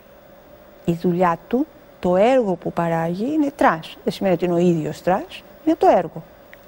Η 0.85 0.91
δουλειά 1.01 1.37
του 1.47 1.65
το 1.99 2.15
έργο 2.15 2.55
που 2.55 2.73
παράγει 2.73 3.33
είναι 3.33 3.51
trash. 3.55 3.97
Δεν 4.03 4.13
σημαίνει 4.13 4.35
ότι 4.35 4.45
είναι 4.45 4.53
ο 4.53 4.57
ίδιος 4.57 5.01
trash, 5.01 5.43
είναι 5.67 5.77
το 5.79 5.87
έργο. 5.97 6.23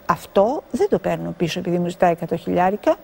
Αυτό 0.05 0.63
δεν 0.71 0.89
το 0.89 0.99
παίρνω 0.99 1.33
πίσω 1.38 1.59
επειδή 1.59 1.79
μου 1.79 1.88
ζητάει 1.88 2.15
100 2.29 2.33
χιλιάρικα 2.38 2.95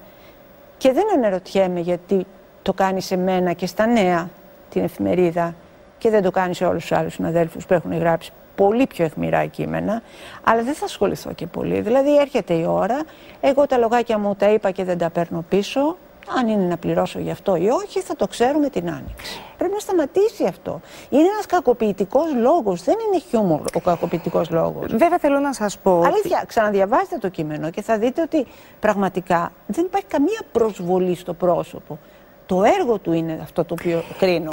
και 0.77 0.91
δεν 0.91 1.03
αναρωτιέμαι 1.15 1.79
γιατί 1.79 2.25
το 2.62 2.73
κάνει 2.73 3.01
σε 3.01 3.17
μένα 3.17 3.53
και 3.53 3.65
στα 3.65 3.86
νέα 3.86 4.29
την 4.69 4.84
εφημερίδα 4.84 5.55
και 5.97 6.10
δεν 6.10 6.23
το 6.23 6.31
κάνει 6.31 6.55
σε 6.55 6.65
όλους 6.65 6.81
τους 6.81 6.97
άλλους 6.97 7.13
συναδέλφους 7.13 7.65
που 7.65 7.73
έχουν 7.73 7.97
γράψει 7.97 8.31
πολύ 8.55 8.88
πιο 8.88 9.05
αιχμηρά 9.05 9.45
κείμενα, 9.45 10.01
αλλά 10.43 10.63
δεν 10.63 10.73
θα 10.73 10.86
ασχοληθώ 10.86 11.34
και 11.34 11.47
πολύ. 11.47 11.81
Δηλαδή 11.81 12.17
έρχεται 12.17 12.53
η 12.53 12.65
ώρα, 12.65 13.01
εγώ 13.41 13.65
τα 13.65 13.77
λογάκια 13.77 14.17
μου 14.17 14.36
τα 14.36 14.49
είπα 14.49 14.71
και 14.71 14.84
δεν 14.84 14.97
τα 14.97 15.10
παίρνω 15.10 15.45
πίσω, 15.49 15.97
αν 16.38 16.47
είναι 16.47 16.63
να 16.63 16.77
πληρώσω 16.77 17.19
γι' 17.19 17.31
αυτό 17.31 17.55
ή 17.55 17.67
όχι, 17.69 18.01
θα 18.01 18.15
το 18.15 18.27
ξέρουμε 18.27 18.69
την 18.69 18.89
άνοιξη. 18.89 19.39
Πρέπει 19.57 19.73
να 19.73 19.79
σταματήσει 19.79 20.45
αυτό. 20.47 20.81
Είναι 21.09 21.27
ένας 21.27 21.45
κακοποιητικός 21.45 22.33
λόγος. 22.41 22.83
Δεν 22.83 22.95
είναι 23.07 23.21
χιούμορ 23.29 23.61
ο 23.73 23.79
κακοποιητικός 23.79 24.49
λόγος. 24.49 24.91
Βέβαια, 24.91 25.19
θέλω 25.19 25.39
να 25.39 25.53
σας 25.53 25.79
πω. 25.79 26.01
Αλήθεια, 26.01 26.43
ξαναδιαβάστε 26.47 27.17
το 27.17 27.29
κείμενο 27.29 27.69
και 27.69 27.81
θα 27.81 27.97
δείτε 27.97 28.21
ότι 28.21 28.45
πραγματικά 28.79 29.51
δεν 29.67 29.85
υπάρχει 29.85 30.07
καμία 30.07 30.41
προσβολή 30.51 31.15
στο 31.15 31.33
πρόσωπο. 31.33 31.99
Το 32.45 32.63
έργο 32.63 32.99
του 32.99 33.11
είναι 33.11 33.39
αυτό 33.41 33.65
το 33.65 33.75
οποίο 33.79 34.03
κρίνω. 34.17 34.49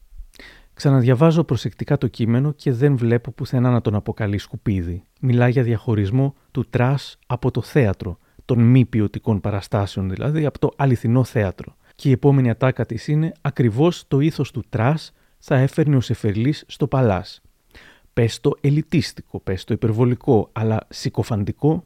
Ξαναδιαβάζω 0.75 1.45
προσεκτικά 1.45 1.99
το 1.99 2.07
κείμενο 2.07 2.53
και 2.53 2.73
δεν 2.73 2.97
βλέπω 2.97 3.31
πουθενά 3.31 3.71
να 3.71 3.81
τον 3.81 3.95
αποκαλεί 3.95 4.39
σκουπίδι. 4.39 5.05
Μιλά 5.21 5.49
για 5.49 5.63
διαχωρισμό 5.63 6.35
του 6.51 6.69
trash 6.71 7.19
από 7.27 7.51
το 7.51 7.63
θέατρο 7.63 8.19
των 8.45 8.59
μη 8.59 8.85
ποιοτικών 8.85 9.41
παραστάσεων 9.41 10.11
δηλαδή, 10.11 10.47
από 10.47 10.59
το 10.59 10.73
αληθινό 10.77 11.25
θέατρο. 11.25 11.77
Και 11.95 12.09
η 12.09 12.13
επόμενη 12.13 12.51
ατάκα 12.51 12.87
της 12.87 13.09
είναι 13.09 13.33
ακριβώς 13.41 14.05
το 14.09 14.21
ήθος 14.21 14.51
του 14.51 14.65
trash 14.69 15.13
θα 15.39 15.57
έφερνε 15.57 15.97
ο 15.97 16.01
Σεφερλής 16.01 16.65
στο 16.67 16.87
Παλλάς. 16.87 17.43
Πες 18.13 18.41
το 18.41 18.57
ελιτίστικο, 18.61 19.41
πες 19.41 19.65
το 19.65 19.75
υπερβολικό, 19.75 20.49
αλλά 20.53 20.87
συκοφαντικό, 20.89 21.85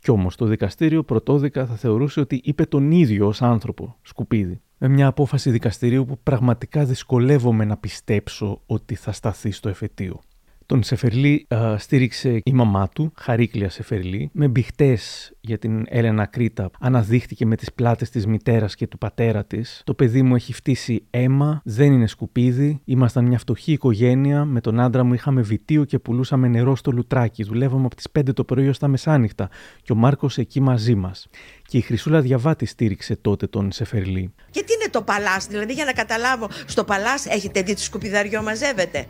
κι 0.00 0.10
όμως 0.10 0.36
το 0.36 0.46
δικαστήριο 0.46 1.02
πρωτόδικα 1.02 1.66
θα 1.66 1.74
θεωρούσε 1.74 2.20
ότι 2.20 2.40
είπε 2.44 2.64
τον 2.64 2.90
ίδιο 2.90 3.26
ως 3.26 3.42
άνθρωπο, 3.42 3.96
σκουπίδι. 4.02 4.60
Με 4.78 4.88
μια 4.88 5.06
απόφαση 5.06 5.50
δικαστηρίου 5.50 6.04
που 6.04 6.18
πραγματικά 6.22 6.84
δυσκολεύομαι 6.84 7.64
να 7.64 7.76
πιστέψω 7.76 8.60
ότι 8.66 8.94
θα 8.94 9.12
σταθεί 9.12 9.50
στο 9.50 9.68
εφετείο. 9.68 10.20
Τον 10.68 10.82
Σεφερλί 10.82 11.46
στήριξε 11.76 12.40
η 12.44 12.52
μαμά 12.52 12.88
του, 12.88 13.12
Χαρίκλια 13.16 13.70
Σεφερλί, 13.70 14.30
με 14.32 14.48
μπιχτές 14.48 15.32
για 15.40 15.58
την 15.58 15.84
Έλενα 15.88 16.26
Κρήτα. 16.26 16.70
Αναδείχτηκε 16.80 17.46
με 17.46 17.56
τις 17.56 17.72
πλάτες 17.72 18.10
της 18.10 18.26
μητέρας 18.26 18.74
και 18.74 18.86
του 18.86 18.98
πατέρα 18.98 19.44
της. 19.44 19.82
Το 19.84 19.94
παιδί 19.94 20.22
μου 20.22 20.34
έχει 20.34 20.52
φτύσει 20.52 21.06
αίμα, 21.10 21.60
δεν 21.64 21.92
είναι 21.92 22.06
σκουπίδι. 22.06 22.80
Ήμασταν 22.84 23.24
μια 23.24 23.38
φτωχή 23.38 23.72
οικογένεια. 23.72 24.44
Με 24.44 24.60
τον 24.60 24.80
άντρα 24.80 25.04
μου 25.04 25.14
είχαμε 25.14 25.42
βιτίο 25.42 25.84
και 25.84 25.98
πουλούσαμε 25.98 26.48
νερό 26.48 26.76
στο 26.76 26.90
λουτράκι. 26.90 27.42
Δουλεύαμε 27.42 27.84
από 27.84 27.96
τις 27.96 28.06
5 28.18 28.32
το 28.34 28.44
πρωί 28.44 28.68
ως 28.68 28.78
τα 28.78 28.88
μεσάνυχτα. 28.88 29.48
Και 29.82 29.92
ο 29.92 29.94
Μάρκος 29.94 30.38
εκεί 30.38 30.60
μαζί 30.60 30.94
μας. 30.94 31.28
Και 31.66 31.78
η 31.78 31.80
Χρυσούλα 31.80 32.20
Διαβάτη 32.20 32.66
στήριξε 32.66 33.16
τότε 33.16 33.46
τον 33.46 33.72
Σεφερλί. 33.72 34.34
Και 34.50 34.62
τι 34.62 34.72
είναι 34.72 34.90
το 34.90 35.02
παλάς, 35.02 35.46
δηλαδή 35.46 35.72
για 35.72 35.84
να 35.84 35.92
καταλάβω, 35.92 36.48
στο 36.66 36.84
παλάς 36.84 37.26
έχετε 37.26 37.62
δει 37.62 37.74
τη 37.74 37.80
σκουπιδαριό 37.80 38.42
μαζεύετε; 38.42 39.06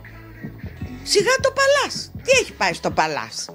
Σιγά 1.03 1.31
το 1.41 1.53
Παλάς. 1.53 2.11
Τι 2.23 2.31
έχει 2.41 2.53
πάει 2.53 2.73
στο 2.73 2.91
Παλάς; 2.91 3.49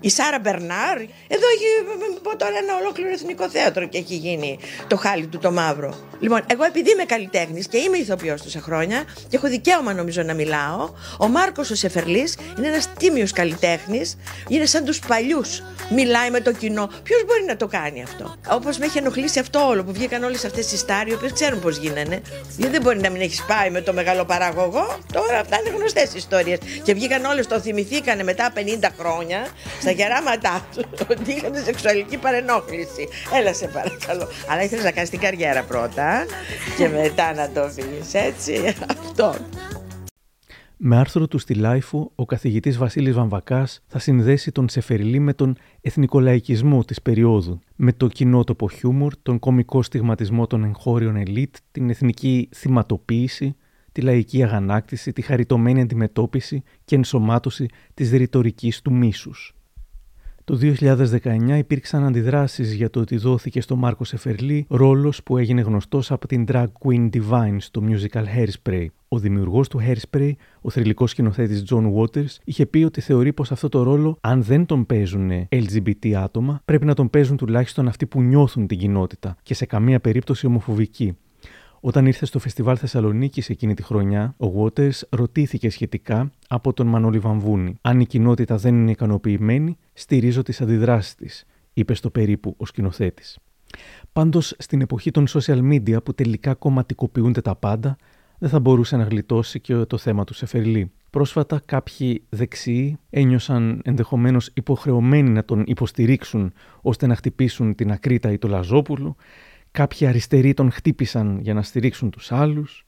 Η 0.00 0.10
Σάρα 0.10 0.38
Μπερνάρ, 0.38 0.96
εδώ 1.28 1.46
έχει 1.54 2.20
πω 2.22 2.36
τώρα 2.36 2.52
ένα 2.62 2.76
ολόκληρο 2.80 3.10
εθνικό 3.10 3.48
θέατρο 3.48 3.86
και 3.86 3.98
έχει 3.98 4.14
γίνει 4.14 4.58
το 4.86 4.96
χάλι 4.96 5.26
του 5.26 5.38
το 5.38 5.52
μαύρο. 5.52 5.94
Λοιπόν, 6.20 6.44
εγώ 6.46 6.64
επειδή 6.64 6.90
είμαι 6.90 7.04
καλλιτέχνης 7.04 7.68
και 7.68 7.78
είμαι 7.78 7.96
ηθοποιός 7.96 8.42
τόσα 8.42 8.60
χρόνια 8.60 9.04
και 9.28 9.36
έχω 9.36 9.48
δικαίωμα 9.48 9.94
νομίζω 9.94 10.22
να 10.22 10.34
μιλάω, 10.34 10.88
ο 11.18 11.28
Μάρκος 11.28 11.70
ο 11.70 11.74
Σεφερλής 11.74 12.36
είναι 12.58 12.66
ένας 12.66 12.88
τίμιος 12.98 13.32
καλλιτέχνης, 13.32 14.16
είναι 14.48 14.66
σαν 14.66 14.84
τους 14.84 14.98
παλιούς. 14.98 15.62
Μιλάει 15.90 16.30
με 16.30 16.40
το 16.40 16.52
κοινό. 16.52 16.90
Ποιος 17.02 17.24
μπορεί 17.26 17.44
να 17.46 17.56
το 17.56 17.66
κάνει 17.66 18.02
αυτό; 18.02 18.34
Όπως 18.50 18.78
με 18.78 18.84
έχει 18.84 18.98
ενοχλήσει 18.98 19.38
αυτό 19.38 19.66
όλο 19.66 19.84
που 19.84 19.92
βγήκαν 19.92 20.22
όλες 20.22 20.44
αυτές 20.44 20.72
οι 20.72 20.76
στάροι, 20.76 21.10
οι 21.10 21.14
οποίες 21.14 21.32
ξέρουν 21.32 21.60
πώς 21.60 21.76
γίνανε. 21.76 22.22
Γιατί 22.56 22.72
δεν 22.72 22.82
μπορεί 22.82 23.00
να 23.00 23.10
μην 23.10 23.20
έχεις 23.20 23.44
πάει 23.48 23.70
με 23.70 23.80
το 23.80 23.92
μεγάλο 23.92 24.24
παραγωγό. 24.24 24.98
Τώρα 25.12 25.38
αυτά 25.38 25.58
είναι 25.60 25.76
γνωστές 25.76 26.14
ιστορίες. 26.14 26.58
Και 26.82 26.94
βγήκαν 26.94 27.24
όλες, 27.24 27.46
το 27.46 27.60
θυμηθήκανε 27.60 28.22
μετά 28.22 28.52
50 28.54 28.88
χρόνια 28.98 29.48
στα 29.88 29.96
γεράματά 29.96 30.66
του 30.74 30.84
ότι 31.10 31.32
είχαν 31.32 31.54
σεξουαλική 31.64 32.16
παρενόχληση. 32.18 33.08
Έλα 33.38 33.54
σε 33.54 33.66
παρακαλώ. 33.66 34.28
Αλλά 34.48 34.62
ήθελες 34.62 34.84
να 34.84 34.90
κάνεις 34.90 35.10
την 35.10 35.18
καριέρα 35.18 35.62
πρώτα 35.62 36.26
και 36.76 36.88
μετά 36.88 37.34
να 37.34 37.50
το 37.50 37.70
πει. 37.74 38.18
Έτσι, 38.18 38.74
αυτό. 38.90 39.34
Με 40.76 40.96
άρθρο 40.96 41.28
του 41.28 41.38
στη 41.38 41.54
LiFO, 41.54 42.12
ο 42.14 42.26
καθηγητής 42.26 42.76
Βασίλης 42.76 43.14
Βαμβακάς 43.14 43.80
θα 43.86 43.98
συνδέσει 43.98 44.52
τον 44.52 44.68
Σεφερλή 44.68 45.18
με 45.18 45.34
τον 45.34 45.56
εθνικολαϊκισμό 45.80 46.84
της 46.84 47.02
περίοδου, 47.02 47.58
με 47.76 47.92
το 47.92 48.08
κοινότοπο 48.08 48.68
χιούμορ, 48.68 49.12
τον 49.22 49.38
κομικό 49.38 49.82
στιγματισμό 49.82 50.46
των 50.46 50.64
εγχώριων 50.64 51.16
ελίτ, 51.16 51.56
την 51.70 51.90
εθνική 51.90 52.48
θυματοποίηση, 52.54 53.56
τη 53.92 54.00
λαϊκή 54.00 54.42
αγανάκτηση, 54.42 55.12
τη 55.12 55.22
χαριτωμένη 55.22 55.80
αντιμετώπιση 55.80 56.62
και 56.84 56.94
ενσωμάτωση 56.94 57.66
της 57.94 58.10
ρητορικής 58.10 58.82
του 58.82 58.92
μίσους. 58.92 59.57
Το 60.48 60.58
2019 60.62 61.58
υπήρξαν 61.58 62.04
αντιδράσεις 62.04 62.72
για 62.74 62.90
το 62.90 63.00
ότι 63.00 63.16
δόθηκε 63.16 63.60
στο 63.60 63.76
Μάρκο 63.76 64.04
Σεφερλί 64.04 64.66
ρόλος 64.68 65.22
που 65.22 65.36
έγινε 65.36 65.60
γνωστός 65.60 66.10
από 66.10 66.26
την 66.26 66.44
drag 66.48 66.66
queen 66.80 67.08
Divine 67.12 67.56
στο 67.58 67.82
musical 67.88 68.24
Hairspray. 68.36 68.86
Ο 69.08 69.18
δημιουργός 69.18 69.68
του 69.68 69.80
Hairspray, 69.80 70.32
ο 70.60 70.70
θρηλυκός 70.70 71.10
σκηνοθέτης 71.10 71.64
John 71.70 71.92
Waters, 71.92 72.36
είχε 72.44 72.66
πει 72.66 72.84
ότι 72.84 73.00
θεωρεί 73.00 73.32
πως 73.32 73.52
αυτό 73.52 73.68
το 73.68 73.82
ρόλο, 73.82 74.18
αν 74.20 74.42
δεν 74.42 74.66
τον 74.66 74.86
παίζουν 74.86 75.30
LGBT 75.48 76.12
άτομα, 76.12 76.60
πρέπει 76.64 76.84
να 76.84 76.94
τον 76.94 77.10
παίζουν 77.10 77.36
τουλάχιστον 77.36 77.88
αυτοί 77.88 78.06
που 78.06 78.22
νιώθουν 78.22 78.66
την 78.66 78.78
κοινότητα 78.78 79.36
και 79.42 79.54
σε 79.54 79.66
καμία 79.66 80.00
περίπτωση 80.00 80.46
ομοφοβικοί. 80.46 81.16
Όταν 81.80 82.06
ήρθε 82.06 82.26
στο 82.26 82.38
φεστιβάλ 82.38 82.76
Θεσσαλονίκης 82.80 83.50
εκείνη 83.50 83.74
τη 83.74 83.82
χρονιά, 83.82 84.34
ο 84.38 84.46
Waters 84.56 85.00
ρωτήθηκε 85.08 85.70
σχετικά 85.70 86.30
από 86.48 86.72
τον 86.72 86.86
Μανώλη 86.86 87.18
Βαμβούνη. 87.18 87.78
Αν 87.80 88.00
η 88.00 88.06
κοινότητα 88.06 88.56
δεν 88.56 88.74
είναι 88.74 88.90
ικανοποιημένη, 88.90 89.76
στηρίζω 89.92 90.42
τις 90.42 90.60
αντιδράσεις 90.60 91.14
της, 91.14 91.44
είπε 91.72 91.94
στο 91.94 92.10
περίπου 92.10 92.54
ο 92.56 92.66
σκηνοθέτης. 92.66 93.38
Πάντως, 94.12 94.54
στην 94.58 94.80
εποχή 94.80 95.10
των 95.10 95.26
social 95.28 95.72
media 95.72 96.04
που 96.04 96.14
τελικά 96.14 96.54
κομματικοποιούνται 96.54 97.40
τα 97.40 97.54
πάντα, 97.54 97.96
δεν 98.38 98.48
θα 98.48 98.60
μπορούσε 98.60 98.96
να 98.96 99.04
γλιτώσει 99.04 99.60
και 99.60 99.74
το 99.74 99.98
θέμα 99.98 100.24
του 100.24 100.34
Σεφερλί. 100.34 100.90
Πρόσφατα 101.10 101.60
κάποιοι 101.64 102.22
δεξιοί 102.28 102.98
ένιωσαν 103.10 103.80
ενδεχομένως 103.84 104.50
υποχρεωμένοι 104.54 105.30
να 105.30 105.44
τον 105.44 105.64
υποστηρίξουν 105.66 106.52
ώστε 106.80 107.06
να 107.06 107.14
χτυπήσουν 107.14 107.74
την 107.74 107.92
Ακρίτα 107.92 108.32
ή 108.32 108.38
το 108.38 108.48
Λαζόπουλο 108.48 109.16
Κάποιοι 109.70 110.06
αριστεροί 110.06 110.54
τον 110.54 110.70
χτύπησαν 110.70 111.38
για 111.40 111.54
να 111.54 111.62
στηρίξουν 111.62 112.10
τους 112.10 112.32
άλλους. 112.32 112.82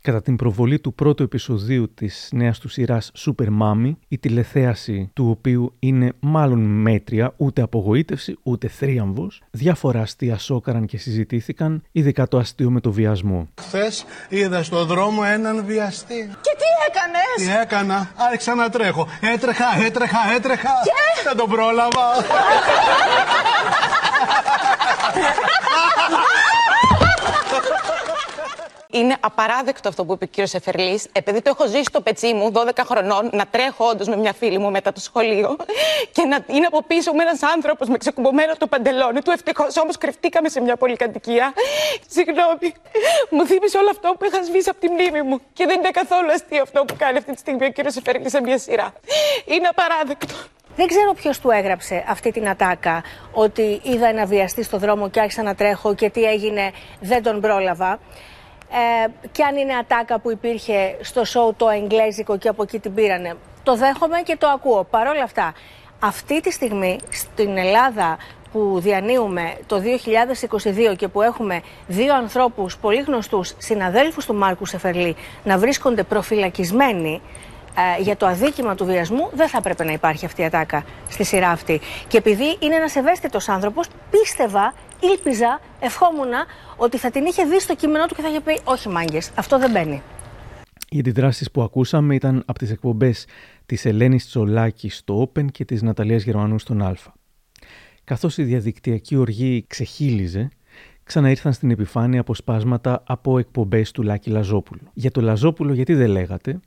Κατά 0.00 0.22
την 0.22 0.36
προβολή 0.36 0.80
του 0.80 0.94
πρώτου 0.94 1.22
επεισοδίου 1.22 1.94
της 1.94 2.28
νέας 2.32 2.58
του 2.58 2.68
σειράς 2.68 3.12
Super 3.16 3.46
Mommy, 3.60 3.92
η 4.08 4.18
τηλεθέαση 4.18 5.10
του 5.14 5.30
οποίου 5.30 5.76
είναι 5.78 6.12
μάλλον 6.20 6.60
μέτρια, 6.60 7.34
ούτε 7.36 7.62
απογοήτευση, 7.62 8.38
ούτε 8.42 8.68
θρίαμβος, 8.68 9.42
διάφορα 9.50 10.00
αστεία 10.00 10.38
σόκαραν 10.38 10.86
και 10.86 10.98
συζητήθηκαν, 10.98 11.82
ειδικά 11.92 12.28
το 12.28 12.38
αστείο 12.38 12.70
με 12.70 12.80
το 12.80 12.92
βιασμό. 12.92 13.48
Χθες 13.60 14.04
είδα 14.28 14.62
στον 14.62 14.86
δρόμο 14.86 15.22
έναν 15.24 15.64
βιαστή. 15.66 16.30
Και 16.40 16.56
τι 16.56 16.64
έκανες; 16.88 17.54
Τι 17.54 17.60
έκανα, 17.62 18.10
άρχισα 18.30 18.54
να 18.54 18.68
τρέχω. 18.68 19.06
Έτρεχα, 19.20 19.84
έτρεχα, 19.84 20.18
έτρεχα. 20.36 20.70
Και; 20.84 21.22
Δεν 21.24 21.36
τον 21.36 21.50
πρόλαβα. 21.50 22.06
Είναι 28.90 29.16
απαράδεκτο 29.20 29.88
αυτό 29.88 30.04
που 30.04 30.12
είπε 30.12 30.24
ο 30.24 30.26
κύριος 30.26 30.54
Εφερλής, 30.54 31.06
επειδή 31.12 31.42
το 31.42 31.50
έχω 31.58 31.68
ζήσει 31.68 31.82
στο 31.82 32.00
πετσί 32.00 32.34
μου 32.34 32.52
12 32.54 32.70
χρονών, 32.84 33.30
να 33.32 33.46
τρέχω 33.46 33.86
όντως 33.86 34.08
με 34.08 34.16
μια 34.16 34.32
φίλη 34.32 34.58
μου 34.58 34.70
μετά 34.70 34.92
το 34.92 35.00
σχολείο 35.00 35.56
και 36.12 36.24
να 36.24 36.38
είναι 36.46 36.66
από 36.66 36.82
πίσω 36.82 37.12
μου 37.12 37.20
ένας 37.20 37.42
άνθρωπος 37.42 37.88
με 37.88 37.98
ξεκουμπωμένο 37.98 38.52
το 38.58 38.66
παντελόνι 38.66 39.22
του. 39.22 39.30
Ευτυχώς 39.30 39.76
όμως 39.76 39.98
κρυφτήκαμε 39.98 40.48
σε 40.48 40.60
μια 40.60 40.76
πολυκατοικία. 40.76 41.52
Συγγνώμη, 42.08 42.74
μου 43.30 43.46
θύμισε 43.46 43.78
όλο 43.78 43.90
αυτό 43.90 44.14
που 44.18 44.24
είχα 44.24 44.42
σβήσει 44.44 44.68
από 44.68 44.80
τη 44.80 44.88
μνήμη 44.88 45.22
μου. 45.22 45.40
Και 45.52 45.66
δεν 45.66 45.78
είναι 45.78 45.90
καθόλου 45.90 46.30
αστείο 46.32 46.62
αυτό 46.62 46.84
που 46.84 46.94
κάνει 46.98 47.18
αυτή 47.18 47.32
τη 47.32 47.38
στιγμή 47.38 47.66
ο 47.66 47.70
κύριος 47.70 47.96
Εφερλής 47.96 48.30
σε 48.30 48.40
μια 48.40 48.58
σειρά. 48.58 48.92
Είναι 49.44 49.66
απαράδεκτο. 49.68 50.34
Δεν 50.76 50.86
ξέρω 50.86 51.12
ποιος 51.12 51.40
του 51.40 51.50
έγραψε 51.50 52.04
αυτή 52.08 52.30
την 52.30 52.48
ατάκα, 52.48 53.02
ότι 53.32 53.80
είδα 53.82 54.06
ένα 54.06 54.26
βιαστή 54.26 54.62
στο 54.62 54.78
δρόμο 54.78 55.10
και 55.10 55.20
άρχισα 55.20 55.42
να 55.42 55.54
τρέχω 55.54 55.94
και 55.94 56.10
τι 56.10 56.22
έγινε, 56.22 56.70
δεν 57.00 57.22
τον 57.22 57.40
πρόλαβα. 57.40 57.98
Ε, 58.70 59.08
και 59.32 59.42
αν 59.42 59.56
είναι 59.56 59.74
ατάκα 59.74 60.18
που 60.18 60.30
υπήρχε 60.30 60.96
στο 61.00 61.24
σοου 61.24 61.54
το 61.56 61.68
εγγλέζικο 61.68 62.38
και 62.38 62.48
από 62.48 62.62
εκεί 62.62 62.78
την 62.78 62.94
πήρανε. 62.94 63.34
Το 63.62 63.76
δέχομαι 63.76 64.20
και 64.20 64.36
το 64.36 64.46
ακούω. 64.46 64.84
Παρ' 64.84 65.06
όλα 65.06 65.22
αυτά, 65.22 65.54
αυτή 66.00 66.40
τη 66.40 66.52
στιγμή 66.52 66.98
στην 67.10 67.56
Ελλάδα 67.56 68.16
που 68.52 68.80
διανύουμε 68.80 69.56
το 69.66 69.82
2022 70.92 70.96
και 70.96 71.08
που 71.08 71.22
έχουμε 71.22 71.60
δύο 71.86 72.14
ανθρώπους 72.14 72.76
πολύ 72.76 73.00
γνωστούς 73.00 73.54
συναδέλφους 73.58 74.26
του 74.26 74.34
Μάρκου 74.34 74.66
Σεφερλή 74.66 75.16
να 75.44 75.58
βρίσκονται 75.58 76.02
προφυλακισμένοι 76.02 77.20
ε, 77.98 78.02
για 78.02 78.16
το 78.16 78.26
αδίκημα 78.26 78.74
του 78.74 78.84
βιασμού, 78.84 79.30
δεν 79.34 79.48
θα 79.48 79.58
έπρεπε 79.58 79.84
να 79.84 79.92
υπάρχει 79.92 80.24
αυτή 80.24 80.40
η 80.40 80.44
ατάκα 80.44 80.84
στη 81.08 81.24
σειρά 81.24 81.50
αυτή. 81.50 81.80
Και 82.08 82.16
επειδή 82.16 82.56
είναι 82.58 82.74
ένας 82.74 82.96
ευαίσθητος 82.96 83.48
άνθρωπος, 83.48 83.86
πίστευα, 84.10 84.74
ήλπιζα, 85.00 85.60
ευχόμουν 85.80 86.32
ότι 86.76 86.98
θα 86.98 87.10
την 87.10 87.24
είχε 87.24 87.44
δει 87.44 87.60
στο 87.60 87.74
κείμενό 87.74 88.06
του 88.06 88.14
και 88.14 88.22
θα 88.22 88.28
είχε 88.28 88.40
πει: 88.40 88.60
Όχι, 88.64 88.88
μάγκες, 88.88 89.30
αυτό 89.34 89.58
δεν 89.58 89.70
μπαίνει. 89.70 90.02
Οι 90.88 90.98
αντιδράσεις 90.98 91.50
που 91.50 91.62
ακούσαμε 91.62 92.14
ήταν 92.14 92.42
από 92.46 92.58
τις 92.58 92.70
εκπομπές 92.70 93.26
της 93.66 93.84
Ελένης 93.84 94.26
Τσολάκης 94.26 94.96
στο 94.96 95.22
Open 95.22 95.50
και 95.52 95.64
της 95.64 95.82
Ναταλίας 95.82 96.22
Γερμανού 96.22 96.58
στον 96.58 96.82
Α. 96.82 96.94
Καθώς 98.04 98.38
η 98.38 98.42
διαδικτυακή 98.42 99.16
οργή 99.16 99.64
ξεχύλιζε, 99.66 100.48
ξαναήρθαν 101.04 101.52
στην 101.52 101.70
επιφάνεια 101.70 102.20
αποσπάσματα 102.20 103.02
από 103.06 103.38
εκπομπές 103.38 103.90
του 103.90 104.02
Λάκη 104.02 104.30
Λαζόπουλου. 104.30 104.90
Για 104.92 105.10
το 105.10 105.20
Λαζόπουλο, 105.20 105.72
γιατί 105.72 105.94
δεν 105.94 106.08
λέγατε, 106.08 106.60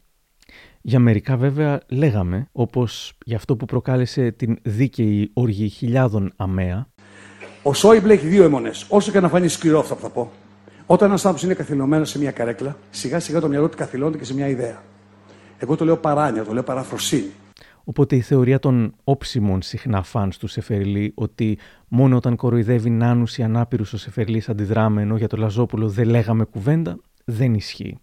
για 0.89 0.99
μερικά 0.99 1.37
βέβαια 1.37 1.79
λέγαμε, 1.87 2.47
όπως 2.51 3.13
για 3.25 3.37
αυτό 3.37 3.55
που 3.55 3.65
προκάλεσε 3.65 4.31
την 4.31 4.57
δίκαιη 4.61 5.29
οργή 5.33 5.67
χιλιάδων 5.67 6.33
αμαία. 6.35 6.87
Ο 7.63 7.73
Σόιμπλε 7.73 8.13
έχει 8.13 8.27
δύο 8.27 8.43
αιμονές. 8.43 8.85
Όσο 8.89 9.11
και 9.11 9.19
να 9.19 9.29
φανεί 9.29 9.47
σκληρό 9.47 9.79
αυτό 9.79 9.95
που 9.95 10.01
θα 10.01 10.09
πω. 10.09 10.31
Όταν 10.85 11.07
ένα 11.07 11.15
άνθρωπος 11.15 11.43
είναι 11.43 11.53
καθυλωμένος 11.53 12.09
σε 12.09 12.19
μια 12.19 12.31
καρέκλα, 12.31 12.77
σιγά 12.89 13.19
σιγά 13.19 13.39
το 13.39 13.47
μυαλό 13.47 13.69
του 13.69 13.77
καθυλώνεται 13.77 14.17
και 14.17 14.23
σε 14.23 14.33
μια 14.33 14.47
ιδέα. 14.47 14.83
Εγώ 15.57 15.75
το 15.75 15.85
λέω 15.85 15.97
παράνοια, 15.97 16.43
το 16.43 16.53
λέω 16.53 16.63
παραφροσύνη. 16.63 17.31
Οπότε 17.83 18.15
η 18.15 18.21
θεωρία 18.21 18.59
των 18.59 18.93
όψιμων 19.03 19.61
συχνά 19.61 20.03
φανς 20.03 20.37
του 20.37 20.47
Σεφερλή 20.47 21.11
ότι 21.15 21.57
μόνο 21.87 22.15
όταν 22.15 22.35
κοροϊδεύει 22.35 22.89
νάνους 22.89 23.37
ή 23.37 23.43
ανάπηρους 23.43 23.93
ο 23.93 23.97
Σεφερλής 23.97 24.49
αντιδράμε 24.49 25.01
ενώ 25.01 25.17
για 25.17 25.27
το 25.27 25.37
Λαζόπουλο 25.37 25.89
δεν 25.89 26.07
λέγαμε 26.07 26.43
κουβέντα, 26.43 26.97
δεν 27.25 27.53
ισχύει. 27.53 27.97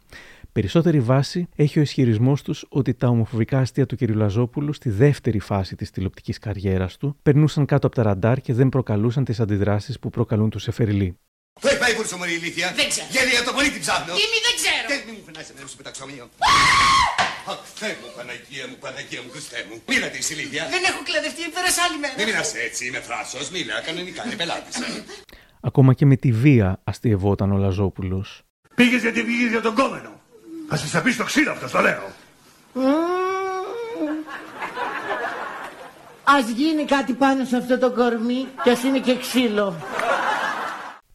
Περισσότερη 0.56 1.00
βάση 1.00 1.48
έχει 1.56 1.78
ο 1.78 1.82
ισχυρισμός 1.82 2.42
τους 2.42 2.66
ότι 2.68 2.94
τα 2.94 3.08
ομοφοβικά 3.08 3.58
αστεία 3.58 3.86
του 3.86 3.96
κ. 3.96 4.00
Λαζόπουλου 4.08 4.72
στη 4.72 4.90
δεύτερη 4.90 5.38
φάση 5.38 5.76
της 5.76 5.90
τηλεοπτικής 5.90 6.38
καριέρας 6.38 6.96
του 6.96 7.16
περνούσαν 7.22 7.66
κάτω 7.66 7.86
από 7.86 7.96
τα 7.96 8.02
ραντάρ 8.02 8.40
και 8.40 8.52
δεν 8.52 8.68
προκαλούσαν 8.68 9.24
τις 9.24 9.40
αντιδράσεις 9.40 9.98
που 9.98 10.08
προκαλούν 10.10 10.50
τους 10.50 10.62
Σεφερλί. 10.62 11.18
Πού 11.60 11.66
έχει 11.66 11.78
πάει 11.78 11.92
η 11.92 11.96
Βούρσο 11.96 12.16
Μωρή 12.16 12.34
ηλίθεια. 12.34 12.72
Δεν 12.76 12.88
ξέρω. 12.88 13.06
Γιατί 13.10 13.30
για 13.30 13.44
το 13.48 13.52
πολύ 13.52 13.70
την 13.70 13.80
ψάχνω. 13.80 14.12
Τίμη 14.20 14.38
δεν 14.46 14.54
ξέρω. 14.60 14.86
Δεν 14.92 15.00
μη 15.06 15.12
μου 15.16 15.24
φαινάσει 15.28 15.50
να 15.60 15.66
σου 15.70 15.76
πεταξόμιο. 15.80 16.24
Αχ, 17.50 17.58
Θεέ 17.80 17.94
μου, 18.00 18.08
Παναγία 18.16 18.64
μου, 18.70 18.76
Παναγία 18.84 19.20
μου, 19.22 19.30
Χριστέ 19.34 19.60
μου. 19.68 19.74
Μίλα 19.90 20.08
της 20.14 20.30
ηλίθεια. 20.32 20.64
Δεν 20.74 20.82
έχω 20.90 21.00
κλαδευτεί, 21.08 21.42
πέρασε 21.56 21.80
άλλη 21.86 21.98
μέρα. 22.02 22.14
Μην 22.18 22.26
μιλάς 22.28 22.50
έτσι, 22.66 22.80
είμαι 22.88 23.00
θράσος, 23.08 23.46
μίλα, 23.54 23.74
κανονικά, 23.86 24.20
είναι 24.26 24.36
πελάτης. 24.40 24.76
Ακόμα 25.68 25.92
και 25.98 26.06
με 26.10 26.16
τη 26.22 26.30
βία 26.44 26.68
αστειευόταν 26.90 27.48
ο 27.56 27.58
Λαζόπουλος. 27.64 28.28
Πήγες 28.78 29.00
γιατί 29.06 29.20
πήγες 29.28 29.50
για 29.50 29.64
τον 29.68 29.74
κόμενο. 29.80 30.15
Θα 30.68 30.76
σε 30.76 31.00
πει 31.00 31.10
στο 31.10 31.24
ξύλο 31.24 31.50
αυτό, 31.50 31.68
το 31.68 31.80
λέω. 31.80 32.12
Ας 36.24 36.48
γίνει 36.48 36.84
κάτι 36.84 37.12
πάνω 37.12 37.44
σε 37.44 37.56
αυτό 37.56 37.78
το 37.78 37.90
κορμί 37.90 38.48
και 38.62 38.70
ας 38.70 38.82
είναι 38.82 38.98
και 38.98 39.16
ξύλο. 39.16 39.76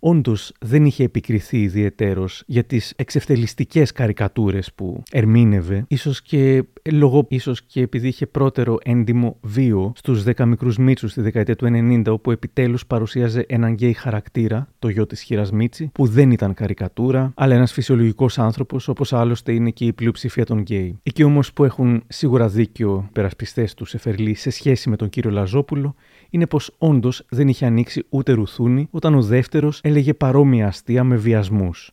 Όντως 0.03 0.53
δεν 0.59 0.85
είχε 0.85 1.03
επικριθεί 1.03 1.61
ιδιαιτέρως 1.61 2.43
για 2.45 2.63
τις 2.63 2.93
εξευτελιστικές 2.95 3.91
καρικατούρες 3.91 4.73
που 4.75 5.03
ερμήνευε, 5.11 5.85
ίσως 5.87 6.21
και 6.21 6.63
λόγω 6.91 7.25
ίσως 7.29 7.61
και 7.61 7.81
επειδή 7.81 8.07
είχε 8.07 8.25
πρώτερο 8.25 8.77
έντιμο 8.83 9.37
βίο 9.41 9.91
στους 9.95 10.23
10 10.23 10.45
μικρούς 10.45 10.77
Μήτσους 10.77 11.11
στη 11.11 11.21
δεκαετία 11.21 11.55
του 11.55 11.65
90, 11.65 12.03
όπου 12.07 12.31
επιτέλους 12.31 12.85
παρουσίαζε 12.85 13.45
έναν 13.47 13.73
γκέι 13.73 13.93
χαρακτήρα, 13.93 14.67
το 14.79 14.89
γιο 14.89 15.05
της 15.05 15.21
χήρας 15.21 15.51
Μήτση, 15.51 15.89
που 15.93 16.07
δεν 16.07 16.31
ήταν 16.31 16.53
καρικατούρα, 16.53 17.31
αλλά 17.35 17.55
ένας 17.55 17.71
φυσιολογικός 17.71 18.39
άνθρωπος, 18.39 18.87
όπως 18.87 19.13
άλλωστε 19.13 19.53
είναι 19.53 19.69
και 19.69 19.85
η 19.85 19.93
πλειοψηφία 19.93 20.45
των 20.45 20.59
γκέι. 20.59 20.99
Εκεί 21.03 21.23
όμως 21.23 21.53
που 21.53 21.63
έχουν 21.63 22.03
σίγουρα 22.07 22.47
δίκιο 22.47 23.05
οι 23.07 23.11
υπερασπιστές 23.11 23.73
του 23.73 23.89
Σεφερλή 23.89 24.33
σε 24.33 24.49
σχέση 24.49 24.89
με 24.89 24.95
τον 24.95 25.09
κύριο 25.09 25.31
Λαζόπουλο, 25.31 25.95
είναι 26.31 26.47
πως 26.47 26.75
όντως 26.77 27.25
δεν 27.29 27.47
είχε 27.47 27.65
ανοίξει 27.65 28.05
ούτε 28.09 28.31
ρουθούνι 28.31 28.87
όταν 28.91 29.15
ο 29.15 29.21
δεύτερος 29.21 29.79
έλεγε 29.83 30.13
παρόμοια 30.13 30.67
αστεία 30.67 31.03
με 31.03 31.15
βιασμούς. 31.15 31.91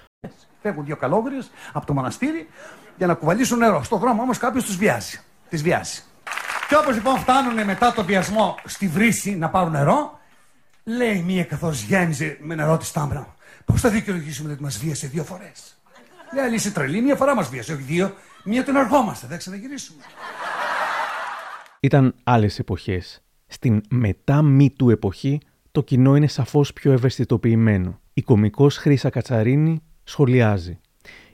Φεύγουν 0.62 0.84
δύο 0.84 0.96
καλόγριες 0.96 1.50
από 1.72 1.86
το 1.86 1.94
μοναστήρι 1.94 2.48
για 2.96 3.06
να 3.06 3.14
κουβαλήσουν 3.14 3.58
νερό. 3.58 3.82
Στο 3.82 3.96
δρόμο 3.96 4.22
όμως 4.22 4.38
κάποιος 4.38 4.64
τους 4.64 4.76
βιάζει. 4.76 5.20
Τις 5.48 5.62
βιάζει. 5.62 6.02
Και 6.68 6.76
όπως 6.76 6.94
λοιπόν 6.94 7.18
φτάνουν 7.18 7.64
μετά 7.64 7.92
το 7.92 8.04
βιασμό 8.04 8.54
στη 8.64 8.88
βρύση 8.88 9.36
να 9.36 9.48
πάρουν 9.48 9.72
νερό, 9.72 10.20
λέει 10.84 11.22
μία 11.22 11.44
καθώς 11.44 11.82
γέμιζε 11.82 12.38
με 12.40 12.54
νερό 12.54 12.76
της 12.76 12.92
τάμπρα. 12.92 13.34
Πώς 13.64 13.80
θα 13.80 13.88
δικαιολογήσουμε 13.88 14.52
ότι 14.52 14.62
μας 14.62 14.78
βίασε 14.78 15.06
δύο 15.06 15.24
φορές; 15.24 15.78
Λέει 16.34 16.44
άλλη 16.44 16.54
είσαι 16.54 16.72
τρελή, 16.72 17.00
μία 17.00 17.16
φορά 17.16 17.34
μας 17.34 17.48
βίασε, 17.48 17.72
όχι 17.72 17.82
δύο. 17.82 18.14
Μία 18.44 18.64
τον 18.64 18.76
αργόμαστε, 18.76 19.26
δεν 19.26 19.38
ξαναγυρίσουμε. 19.38 20.02
Ήταν 21.80 22.14
άλλες 22.24 22.58
εποχές. 22.58 23.22
Στην 23.48 23.80
μετά 23.90 24.42
μη 24.42 24.70
του 24.70 24.90
εποχή 24.90 25.40
το 25.70 25.82
κοινό 25.82 26.16
είναι 26.16 26.26
σαφώς 26.26 26.72
πιο 26.72 26.92
ευαισθητοποιημένο. 26.92 28.00
Η 28.12 28.22
κομικός 28.22 28.76
Χρύσα 28.76 29.10
Κατσαρίνη 29.10 29.82
σχολιάζει. 30.04 30.78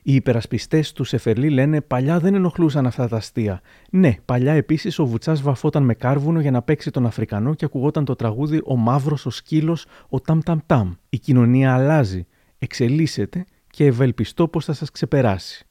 Οι 0.03 0.15
υπερασπιστές 0.15 0.93
του 0.93 1.05
Σεφερλί 1.05 1.51
λένε 1.51 1.81
παλιά 1.81 2.19
δεν 2.19 2.35
ενοχλούσαν 2.35 2.87
αυτά 2.87 3.09
τα 3.09 3.17
αστεία. 3.17 3.61
Ναι, 3.91 4.17
παλιά 4.25 4.53
επίσης 4.53 4.99
ο 4.99 5.07
Βουτσάς 5.07 5.43
βαφόταν 5.43 5.83
με 5.83 5.95
κάρβουνο 5.95 6.41
για 6.41 6.51
να 6.51 6.63
παίξει 6.63 6.91
τον 6.91 7.07
Αφρικανό 7.07 7.55
και 7.55 7.65
ακουγόταν 7.65 8.05
το 8.05 8.15
τραγούδι 8.15 8.61
Ο 8.65 8.77
Μαύρος, 8.77 9.27
ο 9.27 9.31
Σκύλος, 9.31 9.87
ο 10.09 10.21
Ταμ 10.21 10.41
Ταμ 10.41 10.59
Ταμ. 10.67 10.93
Η 11.09 11.19
κοινωνία 11.19 11.75
αλλάζει, 11.75 12.27
εξελίσσεται 12.59 13.45
και 13.71 13.85
ευελπιστώ 13.85 14.49
πως 14.49 14.65
θα 14.65 14.73
σας 14.73 14.91
ξεπεράσει. 14.91 15.67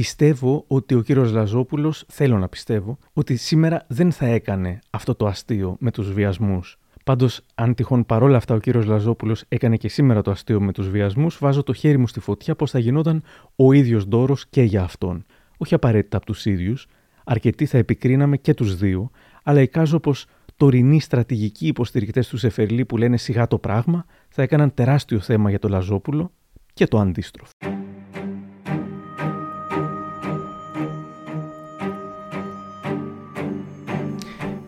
Πιστεύω 0.00 0.64
ότι 0.66 0.94
ο 0.94 1.00
κύριος 1.02 1.32
Λαζόπουλος, 1.32 2.04
θέλω 2.08 2.38
να 2.38 2.48
πιστεύω, 2.48 2.98
ότι 3.12 3.36
σήμερα 3.36 3.84
δεν 3.88 4.12
θα 4.12 4.26
έκανε 4.26 4.78
αυτό 4.90 5.14
το 5.14 5.26
αστείο 5.26 5.76
με 5.80 5.90
τους 5.90 6.12
βιασμούς. 6.12 6.78
Πάντως, 7.04 7.40
αν 7.54 7.74
τυχόν 7.74 8.06
παρόλα 8.06 8.36
αυτά 8.36 8.54
ο 8.54 8.58
κύριος 8.58 8.84
Λαζόπουλος 8.86 9.44
έκανε 9.48 9.76
και 9.76 9.88
σήμερα 9.88 10.22
το 10.22 10.30
αστείο 10.30 10.60
με 10.60 10.72
τους 10.72 10.88
βιασμούς, 10.88 11.38
βάζω 11.40 11.62
το 11.62 11.72
χέρι 11.72 11.98
μου 11.98 12.06
στη 12.06 12.20
φωτιά 12.20 12.54
πω 12.54 12.66
θα 12.66 12.78
γινόταν 12.78 13.22
ο 13.56 13.72
ίδιος 13.72 14.04
δώρος 14.04 14.46
και 14.48 14.62
για 14.62 14.82
αυτόν. 14.82 15.24
Όχι 15.56 15.74
απαραίτητα 15.74 16.16
από 16.16 16.26
τους 16.26 16.46
ίδιους, 16.46 16.86
αρκετοί 17.24 17.66
θα 17.66 17.78
επικρίναμε 17.78 18.36
και 18.36 18.54
τους 18.54 18.76
δύο, 18.76 19.10
αλλά 19.42 19.60
εικάζω 19.60 20.00
πως 20.00 20.26
τωρινοί 20.56 21.00
στρατηγικοί 21.00 21.66
υποστηρικτές 21.66 22.28
του 22.28 22.36
Σεφερλί 22.36 22.84
που 22.84 22.96
λένε 22.96 23.16
σιγά 23.16 23.46
το 23.46 23.58
πράγμα 23.58 24.04
θα 24.28 24.42
έκαναν 24.42 24.74
τεράστιο 24.74 25.20
θέμα 25.20 25.50
για 25.50 25.58
το 25.58 25.68
Λαζόπουλο 25.68 26.32
και 26.72 26.86
το 26.86 26.98
αντίστροφο. 26.98 27.52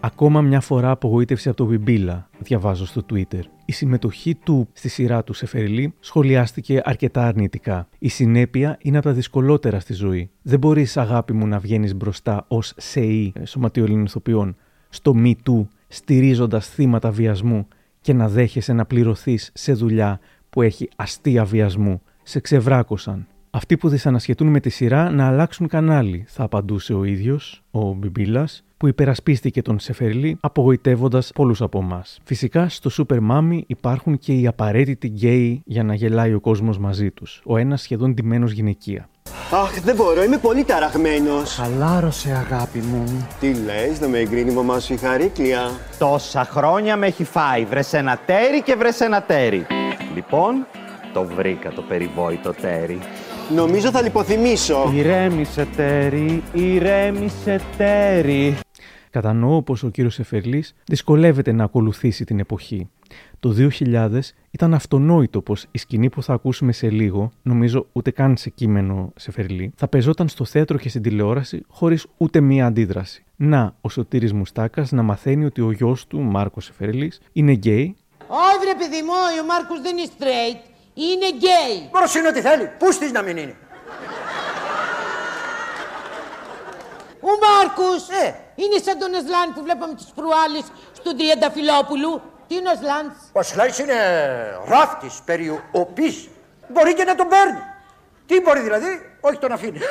Ακόμα 0.04 0.40
μια 0.40 0.60
φορά 0.60 0.90
απογοήτευση 0.90 1.48
από 1.48 1.56
τον 1.56 1.66
Μπιμπίλα, 1.66 2.28
διαβάζω 2.38 2.86
στο 2.86 3.04
Twitter. 3.12 3.40
Η 3.64 3.72
συμμετοχή 3.72 4.34
του 4.34 4.68
στη 4.72 4.88
σειρά 4.88 5.24
του 5.24 5.32
Σεφερλί 5.32 5.94
σχολιάστηκε 6.00 6.80
αρκετά 6.84 7.26
αρνητικά. 7.26 7.88
Η 7.98 8.08
συνέπεια 8.08 8.78
είναι 8.80 8.96
από 8.96 9.06
τα 9.06 9.12
δυσκολότερα 9.12 9.80
στη 9.80 9.92
ζωή. 9.92 10.30
Δεν 10.42 10.58
μπορείς, 10.58 10.96
αγάπη 10.96 11.32
μου, 11.32 11.46
να 11.46 11.58
βγαίνεις 11.58 11.94
μπροστά 11.94 12.44
ως 12.48 12.72
ΣΕΗ 12.76 13.32
σωματιολίνων 13.44 14.04
ηθοποιών 14.04 14.56
στο 14.88 15.14
Me 15.16 15.32
Too, 15.46 15.66
στηρίζοντας 15.88 16.68
θύματα 16.68 17.10
βιασμού 17.10 17.68
και 18.00 18.12
να 18.12 18.28
δέχεσαι 18.28 18.72
να 18.72 18.84
πληρωθείς 18.84 19.50
σε 19.54 19.72
δουλειά 19.72 20.20
που 20.50 20.62
έχει 20.62 20.88
αστεία 20.96 21.44
βιασμού. 21.44 22.02
Σε 22.22 22.40
ξεβράκωσαν. 22.40 23.26
Αυτοί 23.50 23.76
που 23.76 23.88
δυσανασχετούν 23.88 24.48
με 24.48 24.60
τη 24.60 24.70
σειρά 24.70 25.10
να 25.10 25.26
αλλάξουν 25.26 25.68
κανάλι, 25.68 26.24
θα 26.28 26.42
απαντούσε 26.42 26.94
ο 26.94 27.04
ίδιος, 27.04 27.62
ο 27.70 27.92
Μπιμπίλα, 27.92 28.48
που 28.82 28.88
υπερασπίστηκε 28.88 29.62
τον 29.62 29.78
Σεφερλί, 29.78 30.36
απογοητεύοντας 30.40 31.30
πολλούς 31.34 31.62
από 31.62 31.78
εμάς. 31.78 32.18
Φυσικά 32.24 32.68
στο 32.68 32.90
Super 32.96 33.18
Mami 33.30 33.60
υπάρχουν 33.66 34.18
και 34.18 34.32
οι 34.32 34.46
απαραίτητοι 34.46 35.06
γκέι 35.06 35.62
για 35.64 35.82
να 35.82 35.94
γελάει 35.94 36.34
ο 36.34 36.40
κόσμος 36.40 36.78
μαζί 36.78 37.10
τους. 37.10 37.42
Ο 37.44 37.56
ένας 37.56 37.82
σχεδόν 37.82 38.14
ντυμένος 38.14 38.52
γυναικεία. 38.52 39.08
Αχ, 39.50 39.80
δεν 39.80 39.96
μπορώ, 39.96 40.22
είμαι 40.22 40.38
πολύ 40.38 40.64
ταραγμένος. 40.64 41.54
Χαλάρωσε, 41.54 42.44
αγάπη 42.50 42.78
μου. 42.78 43.28
Τι 43.40 43.54
λες, 43.54 44.00
να 44.00 44.08
με 44.08 44.18
εγκρίνει 44.18 44.50
η 44.50 44.54
μαμά 44.54 44.78
σου 44.80 44.92
η 44.92 44.96
χαρίκλια; 44.96 45.70
Τόσα 45.98 46.44
χρόνια 46.44 46.96
με 46.96 47.06
έχει 47.06 47.24
φάει. 47.24 47.64
Βρες 47.64 47.92
ένα 47.92 48.18
τέρι 48.26 48.62
και 48.62 48.74
βρες 48.74 49.00
ένα 49.00 49.22
τέρι. 49.22 49.66
Λοιπόν, 50.14 50.66
το 51.12 51.24
βρήκα 51.36 51.70
το 51.70 51.82
περιβόητο 51.82 52.52
τέρι. 52.52 52.98
Νομίζω 53.54 53.90
θα 53.90 54.02
λιποθυμήσω. 54.02 54.92
Ηρέμησε 54.94 55.66
τέρι, 55.76 56.42
ηρέμησε 56.52 57.60
τέρι. 57.76 58.58
Κατανοώ 59.12 59.62
πως 59.62 59.82
ο 59.82 59.88
κύριος 59.88 60.18
Σεφερλής 60.18 60.74
δυσκολεύεται 60.84 61.52
να 61.52 61.64
ακολουθήσει 61.64 62.24
την 62.24 62.38
εποχή. 62.38 62.88
Το 63.40 63.54
2000 63.80 64.08
ήταν 64.50 64.74
αυτονόητο 64.74 65.40
πως 65.40 65.66
η 65.70 65.78
σκηνή 65.78 66.10
που 66.10 66.22
θα 66.22 66.32
ακούσουμε 66.32 66.72
σε 66.72 66.90
λίγο, 66.90 67.32
νομίζω 67.42 67.86
ούτε 67.92 68.10
καν 68.10 68.36
σε 68.36 68.50
κείμενο 68.50 69.12
Σεφερλή, 69.16 69.72
θα 69.76 69.88
παιζόταν 69.88 70.28
στο 70.28 70.44
θέατρο 70.44 70.78
και 70.78 70.88
στην 70.88 71.02
τηλεόραση 71.02 71.62
χωρίς 71.68 72.06
ούτε 72.16 72.40
μία 72.40 72.66
αντίδραση. 72.66 73.24
Να, 73.36 73.74
ο 73.80 73.88
Σωτήρης 73.88 74.32
Μουστάκας 74.32 74.92
να 74.92 75.02
μαθαίνει 75.02 75.44
ότι 75.44 75.60
ο 75.60 75.70
γιος 75.70 76.06
του, 76.06 76.20
Μάρκος 76.20 76.64
Σεφερλής, 76.64 77.20
είναι 77.32 77.52
γκέι. 77.52 77.96
Όχι 78.26 78.66
ρε 78.66 78.74
παιδί 78.78 79.02
μου, 79.02 79.12
ο 79.42 79.46
Μάρκος 79.46 79.80
δεν 79.80 79.96
είναι 79.96 80.08
straight, 80.18 80.60
είναι 80.94 81.28
γκέι. 81.28 81.90
Μωρέ 81.92 82.07
ας 82.07 82.14
είναι 82.14 82.28
ό,τι 82.28 82.40
θέλει, 82.40 82.70
πούστης 82.78 83.12
να 83.12 83.22
μην 83.22 83.36
είναι. 83.36 83.56
Ο 87.20 87.30
Μάρκος 87.46 88.08
ε. 88.08 88.41
Είναι 88.54 88.78
σαν 88.84 88.98
τον 88.98 89.14
Ασλάν 89.14 89.54
που 89.54 89.62
βλέπαμε 89.62 89.94
τις 89.94 90.10
προάλλες 90.14 90.64
στον 90.92 91.16
Τριανταφυλόπουλου. 91.16 92.22
Τι 92.48 92.54
είναι 92.54 92.68
ο 92.68 92.72
Ασλάνς. 92.72 93.14
Ο 93.32 93.38
Ασλάνς 93.38 93.78
είναι 93.78 93.98
ράφτης, 94.66 95.14
περιοπής. 95.24 96.28
Μπορεί 96.68 96.94
και 96.94 97.04
να 97.04 97.14
τον 97.14 97.28
παίρνει. 97.28 97.62
Τι 98.26 98.40
μπορεί 98.40 98.60
δηλαδή, 98.60 99.16
όχι 99.20 99.38
τον 99.38 99.52
αφήνει. 99.52 99.78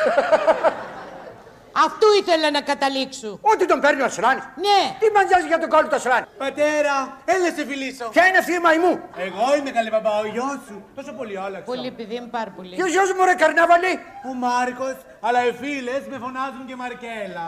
Αυτού 1.86 2.08
ήθελα 2.22 2.52
να 2.52 2.62
καταλήξω. 2.62 3.40
Ότι 3.42 3.66
τον 3.66 3.80
παίρνει 3.80 4.02
ο 4.02 4.06
Ασλάνης. 4.06 4.44
Ναι. 4.56 4.80
Τι 5.00 5.12
μαντιάζει 5.16 5.48
για 5.48 5.60
τον 5.60 5.70
κόλλο 5.70 5.88
του 5.88 5.96
Ασλάνη. 5.96 6.26
Πατέρα, 6.38 7.18
έλα 7.26 7.50
σε 7.56 7.66
φιλήσω. 7.70 8.06
Ποια 8.10 8.28
είναι 8.28 8.38
αυτή 8.38 8.54
η 8.54 8.60
μαϊμού; 8.60 8.94
Εγώ 9.28 9.46
είμαι 9.58 9.72
καλή 9.72 9.90
μπαμπά, 9.90 10.20
ο 10.20 10.26
γιος 10.26 10.60
σου. 10.68 10.84
Τόσο 10.96 11.12
πολύ 11.14 11.38
άλλαξα. 11.38 11.66
Πολύ 11.72 11.88
επειδή 11.88 12.16
είμαι 12.16 12.32
πάρα 12.32 12.52
πολύ. 12.56 12.76
Ποιος 12.76 12.90
γιος 12.90 13.14
μου 13.14 13.24
ρε 13.26 13.34
καρνάβαλη. 13.34 13.94
Ο 14.30 14.34
Μάρκος, 14.34 14.98
αλλά 15.26 15.40
οι 15.48 15.52
φίλες 15.62 16.02
με 16.12 16.18
φωνάζουν 16.24 16.64
και 16.70 16.76
Μαρκέλα. 16.76 17.48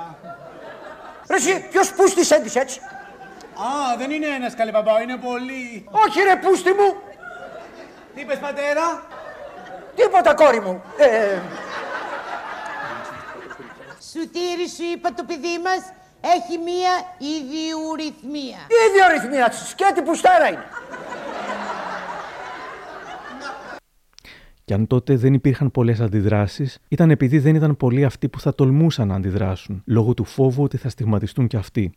Ρε 1.28 1.36
εσύ, 1.36 1.68
ποιος 1.72 1.92
πούστης 1.94 2.32
έντυσε 2.32 2.60
έτσι; 2.60 2.80
Α, 3.56 3.98
δεν 3.98 4.12
είναι 4.12 4.28
ένας 4.28 4.56
καλή 4.56 4.72
μπαμπά, 4.72 5.02
είναι 5.02 5.18
πολύ. 5.18 5.86
Όχι 5.92 6.22
ρε 6.22 6.36
πούστη 6.36 6.70
μου. 6.70 6.96
Τι 8.16 8.22
είπες 8.22 8.38
πατέρα; 8.38 9.04
Τίποτα 9.96 10.34
κόρη 10.34 10.62
μου. 10.62 10.84
Ε, 10.98 11.38
Σουτήρι 14.12 14.70
σου 14.70 14.84
είπα 14.94 15.14
το 15.14 15.24
παιδί 15.24 15.60
μας 15.64 15.94
έχει 16.22 16.58
μία 16.58 16.94
ιδιορυθμία. 17.18 18.60
Τι 18.68 18.76
ιδιορυθμία, 18.90 19.52
σκέτη 19.52 20.02
πουστέρα 20.02 20.48
είναι. 20.48 20.66
Και 24.66 24.74
αν 24.74 24.88
τότε 24.88 25.16
δεν 25.16 25.34
υπήρχαν 25.34 25.72
πολλές 25.72 26.00
αντιδράσεις, 26.00 26.80
ήταν 26.88 27.12
επειδή 27.12 27.40
δεν 27.40 27.56
ήταν 27.56 27.78
πολλοί 27.78 28.06
αυτοί 28.06 28.30
που 28.30 28.40
θα 28.40 28.56
τολμούσαν 28.56 29.08
να 29.08 29.16
αντιδράσουν, 29.16 29.82
λόγω 29.86 30.14
του 30.14 30.24
φόβου 30.24 30.64
ότι 30.64 30.78
θα 30.78 30.90
στιγματιστούν 30.90 31.48
κι 31.48 31.58
αυτοί. 31.58 31.94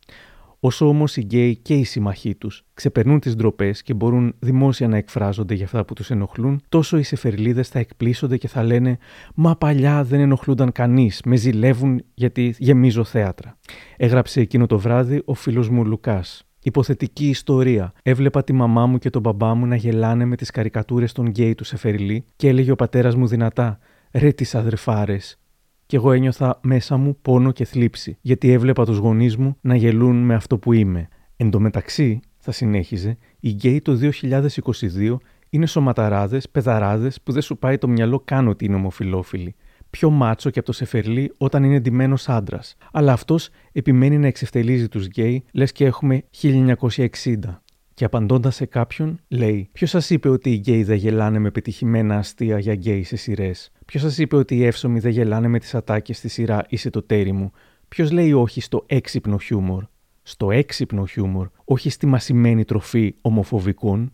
Όσο 0.60 0.88
όμως 0.88 1.16
οι 1.16 1.20
γκέι 1.20 1.56
και 1.56 1.74
οι 1.74 1.84
σύμμαχοί 1.84 2.34
τους 2.34 2.64
ξεπερνούν 2.74 3.20
τις 3.20 3.36
ντροπές 3.36 3.82
και 3.82 3.94
μπορούν 3.94 4.34
δημόσια 4.38 4.88
να 4.88 4.96
εκφράζονται 4.96 5.54
για 5.54 5.64
αυτά 5.64 5.84
που 5.84 5.94
τους 5.94 6.10
ενοχλούν, 6.10 6.62
τόσο 6.68 6.98
οι 6.98 7.02
Σεφερλήδες 7.02 7.68
θα 7.68 7.78
εκπλήσσονται 7.78 8.36
και 8.36 8.48
θα 8.48 8.62
λένε 8.62 8.98
Μα 9.34 9.56
παλιά 9.56 10.04
δεν 10.04 10.20
ενοχλούνταν 10.20 10.72
κανείς, 10.72 11.20
με 11.24 11.36
ζηλεύουν 11.36 12.02
γιατί 12.14 12.54
γεμίζω 12.58 13.04
θέατρα. 13.04 13.58
Έγραψε 13.96 14.40
εκείνο 14.40 14.66
το 14.66 14.78
βράδυ 14.78 15.22
ο 15.24 15.34
φίλος 15.34 15.68
μου 15.68 15.84
Λουκάς. 15.84 16.46
Υποθετική 16.66 17.28
ιστορία. 17.28 17.92
Έβλεπα 18.02 18.44
τη 18.44 18.52
μαμά 18.52 18.86
μου 18.86 18.98
και 18.98 19.10
τον 19.10 19.22
μπαμπά 19.22 19.54
μου 19.54 19.66
να 19.66 19.76
γελάνε 19.76 20.24
με 20.24 20.36
τις 20.36 20.50
καρικατούρες 20.50 21.12
των 21.12 21.26
γκέι 21.26 21.54
του 21.54 21.64
Σεφερλή 21.64 22.24
και 22.36 22.48
έλεγε 22.48 22.70
ο 22.70 22.76
πατέρας 22.76 23.14
μου 23.14 23.26
δυνατά: 23.26 23.78
Ρε 24.12 24.32
τις 24.32 24.54
αδερφάρες, 24.54 25.38
και 25.86 25.96
εγώ 25.96 26.12
ένιωθα 26.12 26.58
μέσα 26.62 26.96
μου 26.96 27.16
πόνο 27.22 27.52
και 27.52 27.64
θλίψη, 27.64 28.18
γιατί 28.20 28.50
έβλεπα 28.52 28.84
τους 28.84 28.96
γονείς 28.96 29.36
μου 29.36 29.56
να 29.60 29.76
γελούν 29.76 30.16
με 30.16 30.34
αυτό 30.34 30.58
που 30.58 30.72
είμαι. 30.72 31.08
Εν 31.36 31.50
τω 31.50 31.60
μεταξύ, 31.60 32.20
θα 32.36 32.52
συνέχιζε, 32.52 33.16
οι 33.40 33.48
γκέι 33.48 33.80
το 33.80 33.98
2022 34.22 35.16
είναι 35.50 35.66
σωματαράδες, 35.66 36.48
παιδαράδες 36.48 37.10
που 37.22 37.32
δεν 37.32 37.42
σου 37.42 37.58
πάει 37.58 37.78
το 37.78 37.88
μυαλό 37.88 38.22
καν 38.24 38.48
ότι 38.48 38.64
είναι 38.64 38.74
ομοφυλόφιλοι. 38.74 39.54
Πιο 39.96 40.10
μάτσο 40.10 40.50
και 40.50 40.58
από 40.58 40.68
το 40.68 40.74
Σεφερλή 40.74 41.32
όταν 41.38 41.64
είναι 41.64 41.80
ντυμένος 41.80 42.28
άντρας. 42.28 42.76
Αλλά 42.92 43.12
αυτός 43.12 43.48
επιμένει 43.72 44.18
να 44.18 44.26
εξευτελίζει 44.26 44.88
τους 44.88 45.06
γκέι, 45.06 45.44
λες 45.52 45.72
και 45.72 45.84
έχουμε 45.84 46.24
1960. 46.30 47.62
Και 47.94 48.04
απαντώντας 48.04 48.54
σε 48.54 48.66
κάποιον, 48.66 49.20
λέει: 49.28 49.68
Ποιος 49.72 49.90
σας 49.90 50.10
είπε 50.10 50.28
ότι 50.28 50.50
οι 50.52 50.56
γκέι 50.56 50.82
δεν 50.82 50.96
γελάνε 50.96 51.38
με 51.38 51.50
πετυχημένα 51.50 52.16
αστεία 52.18 52.58
για 52.58 52.74
γκέι 52.74 53.02
σε 53.02 53.16
σειρές; 53.16 53.72
Ποιος 53.84 54.02
σας 54.02 54.18
είπε 54.18 54.36
ότι 54.36 54.56
οι 54.56 54.64
εύσωμοι 54.64 54.98
δεν 54.98 55.10
γελάνε 55.10 55.48
με 55.48 55.58
τις 55.58 55.74
ατάκες 55.74 56.16
στη 56.16 56.28
σειρά 56.28 56.64
Είσαι 56.68 56.90
το 56.90 57.02
ταίρι 57.02 57.32
μου; 57.32 57.50
Ποιος 57.88 58.10
λέει 58.10 58.32
όχι 58.32 58.60
στο 58.60 58.84
έξυπνο 58.86 59.38
χιούμορ; 59.38 59.84
Στο 60.22 60.50
έξυπνο 60.50 61.06
χιούμορ, 61.06 61.48
όχι 61.64 61.90
στη 61.90 62.06
μασημένη 62.06 62.64
τροφή 62.64 63.14
ομοφοβικών; 63.20 64.12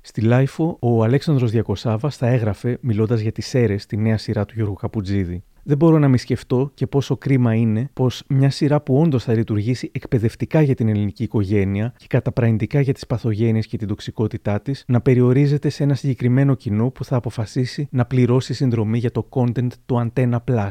Στη 0.00 0.20
LiFO, 0.20 0.76
ο 0.80 1.02
Αλέξανδρος 1.04 1.50
Διακοσάβας 1.50 2.16
θα 2.16 2.26
έγραφε, 2.26 2.78
μιλώντας 2.80 3.20
για 3.20 3.32
τις 3.32 3.54
Σέρρες, 3.54 3.86
τη 3.86 3.96
νέα 3.96 4.18
σειρά 4.18 4.44
του 4.44 4.54
Γιώργου 4.56 4.74
Καπουτζίδη. 4.74 5.42
Δεν 5.62 5.76
μπορώ 5.76 5.98
να 5.98 6.08
μη 6.08 6.18
σκεφτώ 6.18 6.70
και 6.74 6.86
πόσο 6.86 7.16
κρίμα 7.16 7.54
είναι 7.54 7.90
πως 7.92 8.22
μια 8.28 8.50
σειρά 8.50 8.80
που 8.80 9.00
όντως 9.00 9.24
θα 9.24 9.34
λειτουργήσει 9.34 9.90
εκπαιδευτικά 9.92 10.62
για 10.62 10.74
την 10.74 10.88
ελληνική 10.88 11.22
οικογένεια 11.22 11.94
και 11.96 12.06
καταπραϋντικά 12.08 12.80
για 12.80 12.92
τις 12.92 13.06
παθογένειες 13.06 13.66
και 13.66 13.76
την 13.76 13.88
τοξικότητά 13.88 14.60
της, 14.60 14.84
να 14.86 15.00
περιορίζεται 15.00 15.68
σε 15.68 15.82
ένα 15.82 15.94
συγκεκριμένο 15.94 16.54
κοινό 16.54 16.90
που 16.90 17.04
θα 17.04 17.16
αποφασίσει 17.16 17.88
να 17.90 18.04
πληρώσει 18.04 18.54
συνδρομή 18.54 18.98
για 18.98 19.10
το 19.10 19.28
content 19.30 19.68
του 19.86 20.10
Antenna 20.14 20.38
Plus. 20.50 20.70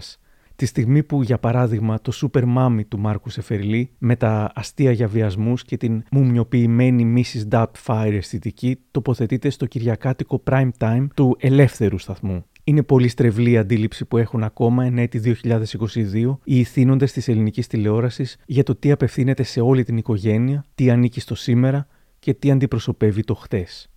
Τη 0.60 0.66
στιγμή 0.66 1.04
που, 1.04 1.24
για 1.24 1.38
παράδειγμα, 1.38 2.02
το 2.02 2.12
Super 2.22 2.44
Mummy 2.58 2.82
του 2.88 3.00
Μάρκου 3.00 3.30
Σεφερλή 3.30 3.90
με 3.98 4.16
τα 4.16 4.52
αστεία 4.56 4.92
για 4.92 5.08
βιασμούς 5.08 5.64
και 5.64 5.78
την 5.78 6.04
μουμιοποιημένη 6.12 7.24
Mrs. 7.24 7.48
Doubtfire 7.54 8.14
αισθητική 8.14 8.80
τοποθετείται 8.92 9.50
στο 9.50 9.66
κυριακάτικο 9.66 10.44
prime 10.50 10.70
time 10.78 11.08
του 11.16 11.38
ελεύθερου 11.40 11.98
σταθμού. 11.98 12.46
Είναι 12.64 12.84
πολύ 12.84 13.08
στρεβλή 13.08 13.52
η 13.52 13.58
αντίληψη 13.58 14.06
που 14.06 14.18
έχουν 14.18 14.44
ακόμα 14.44 14.86
εν 14.86 14.98
έτη 14.98 15.38
2022 15.44 16.38
οι 16.44 16.60
ηθήνοντες 16.60 17.12
της 17.12 17.28
ελληνικής 17.28 17.68
τηλεόρασης 17.68 18.38
για 18.46 18.64
το 18.64 18.76
τι 18.76 18.92
απευθύνεται 18.92 19.44
σε 19.44 19.62
όλη 19.62 19.84
την 19.84 19.98
οικογένεια, 19.98 20.66
τι 20.76 20.90
ανήκει 20.90 21.20
στο 21.20 21.36
σήμερα 21.36 21.88
και 22.20 22.34
τι 22.34 22.52
αντιπροσωπεύει 22.52 23.24
το 23.24 23.34
χτες. 23.34 23.90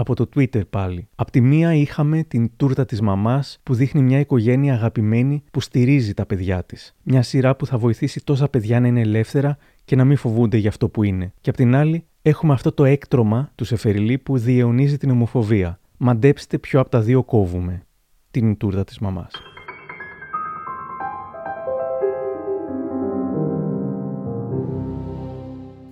Από 0.00 0.14
το 0.14 0.28
Twitter 0.34 0.62
πάλι. 0.70 1.08
Απ' 1.14 1.30
τη 1.30 1.40
μία 1.40 1.74
είχαμε 1.74 2.22
την 2.22 2.50
τούρτα 2.56 2.84
της 2.84 3.00
μαμάς 3.00 3.58
που 3.62 3.74
δείχνει 3.74 4.02
μια 4.02 4.18
οικογένεια 4.18 4.74
αγαπημένη 4.74 5.42
που 5.50 5.60
στηρίζει 5.60 6.14
τα 6.14 6.26
παιδιά 6.26 6.64
της. 6.64 6.94
Μια 7.02 7.22
σειρά 7.22 7.56
που 7.56 7.66
θα 7.66 7.78
βοηθήσει 7.78 8.24
τόσα 8.24 8.48
παιδιά 8.48 8.80
να 8.80 8.86
είναι 8.86 9.00
ελεύθερα 9.00 9.58
και 9.84 9.96
να 9.96 10.04
μην 10.04 10.16
φοβούνται 10.16 10.56
για 10.56 10.68
αυτό 10.68 10.88
που 10.88 11.02
είναι. 11.02 11.32
Και 11.40 11.50
απ' 11.50 11.56
την 11.56 11.74
άλλη 11.74 12.04
έχουμε 12.22 12.52
αυτό 12.52 12.72
το 12.72 12.84
έκτρωμα 12.84 13.52
του 13.54 13.64
Σεφεριλί 13.64 14.18
που 14.18 14.38
διαιωνίζει 14.38 14.96
την 14.96 15.10
ομοφοβία. 15.10 15.80
Μαντέψτε 15.96 16.58
ποιο 16.58 16.80
από 16.80 16.90
τα 16.90 17.00
δύο 17.00 17.22
κόβουμε 17.22 17.82
την 18.30 18.56
τούρτα 18.56 18.84
της 18.84 18.98
μαμάς. 18.98 19.30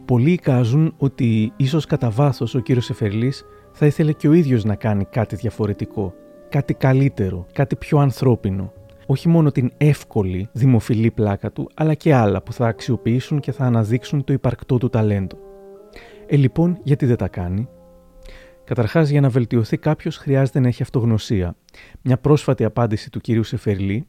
Πολλοί 0.04 0.30
εικάζουν 0.30 0.94
ότι 0.96 1.52
ίσως 1.56 1.86
κατά 1.86 2.10
βάθος 2.10 2.54
ο 2.54 2.60
κύριος 2.60 2.90
Εφερλής 2.90 3.44
θα 3.78 3.86
ήθελε 3.86 4.12
και 4.12 4.28
ο 4.28 4.32
ίδιος 4.32 4.64
να 4.64 4.74
κάνει 4.74 5.04
κάτι 5.04 5.36
διαφορετικό, 5.36 6.14
κάτι 6.48 6.74
καλύτερο, 6.74 7.46
κάτι 7.52 7.76
πιο 7.76 7.98
ανθρώπινο. 7.98 8.72
όχι 9.06 9.28
μόνο 9.28 9.52
την 9.52 9.72
εύκολη 9.76 10.48
δημοφιλή 10.52 11.10
πλάκα 11.10 11.52
του, 11.52 11.70
αλλά 11.74 11.94
και 11.94 12.14
άλλα 12.14 12.42
που 12.42 12.52
θα 12.52 12.66
αξιοποιήσουν 12.66 13.40
και 13.40 13.52
θα 13.52 13.64
αναδείξουν 13.64 14.24
το 14.24 14.32
υπαρκτό 14.32 14.78
του 14.78 14.88
ταλέντο. 14.88 15.38
Ε, 16.26 16.36
λοιπόν, 16.36 16.78
γιατί 16.82 17.06
δεν 17.06 17.16
τα 17.16 17.28
κάνει; 17.28 17.68
Καταρχάς, 18.64 19.08
για 19.08 19.20
να 19.20 19.28
βελτιωθεί 19.28 19.76
κάποιος, 19.76 20.16
χρειάζεται 20.16 20.60
να 20.60 20.68
έχει 20.68 20.82
αυτογνωσία. 20.82 21.56
Μια 22.02 22.18
πρόσφατη 22.18 22.64
απάντηση 22.64 23.10
του 23.10 23.20
κυρίου 23.20 23.42
Σεφερλή, 23.42 24.06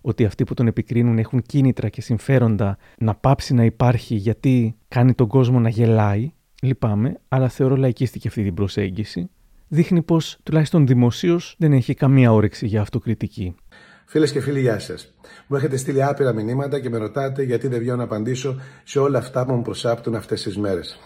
ότι 0.00 0.24
αυτοί 0.24 0.44
που 0.44 0.54
τον 0.54 0.66
επικρίνουν 0.66 1.18
έχουν 1.18 1.42
κίνητρα 1.42 1.88
και 1.88 2.00
συμφέροντα 2.00 2.78
να 2.98 3.14
πάψει 3.14 3.54
να 3.54 3.64
υπάρχει 3.64 4.14
γιατί 4.14 4.76
κάνει 4.88 5.14
τον 5.14 5.28
κόσμο 5.28 5.60
να 5.60 5.68
γελάει. 5.68 6.32
Λυπάμαι, 6.62 7.20
αλλά 7.28 7.48
θεωρώ 7.48 7.76
λαϊκίστηκε 7.76 8.28
αυτή 8.28 8.42
την 8.42 8.54
προσέγγιση. 8.54 9.30
Δείχνει 9.68 10.02
πως 10.02 10.38
τουλάχιστον 10.42 10.86
δημοσίως 10.86 11.54
δεν 11.58 11.72
έχει 11.72 11.94
καμία 11.94 12.32
όρεξη 12.32 12.66
για 12.66 12.80
αυτοκριτική. 12.80 13.54
Φίλες 14.08 14.32
και 14.32 14.40
φίλοι, 14.40 14.60
γεια 14.60 14.78
σας. 14.78 15.14
Μου 15.46 15.56
έχετε 15.56 15.76
στείλει 15.76 16.02
άπειρα 16.02 16.32
μηνύματα 16.32 16.80
και 16.80 16.90
με 16.90 16.98
ρωτάτε 16.98 17.42
γιατί 17.42 17.68
δεν 17.68 17.78
βγαίνω 17.78 17.96
να 17.96 18.02
απαντήσω 18.02 18.60
σε 18.84 18.98
όλα 18.98 19.18
αυτά 19.18 19.44
που 19.44 19.52
μου 19.52 19.62
προσάπτουν 19.62 20.14
αυτές 20.14 20.42
τις 20.42 20.56
μέρες. 20.56 20.98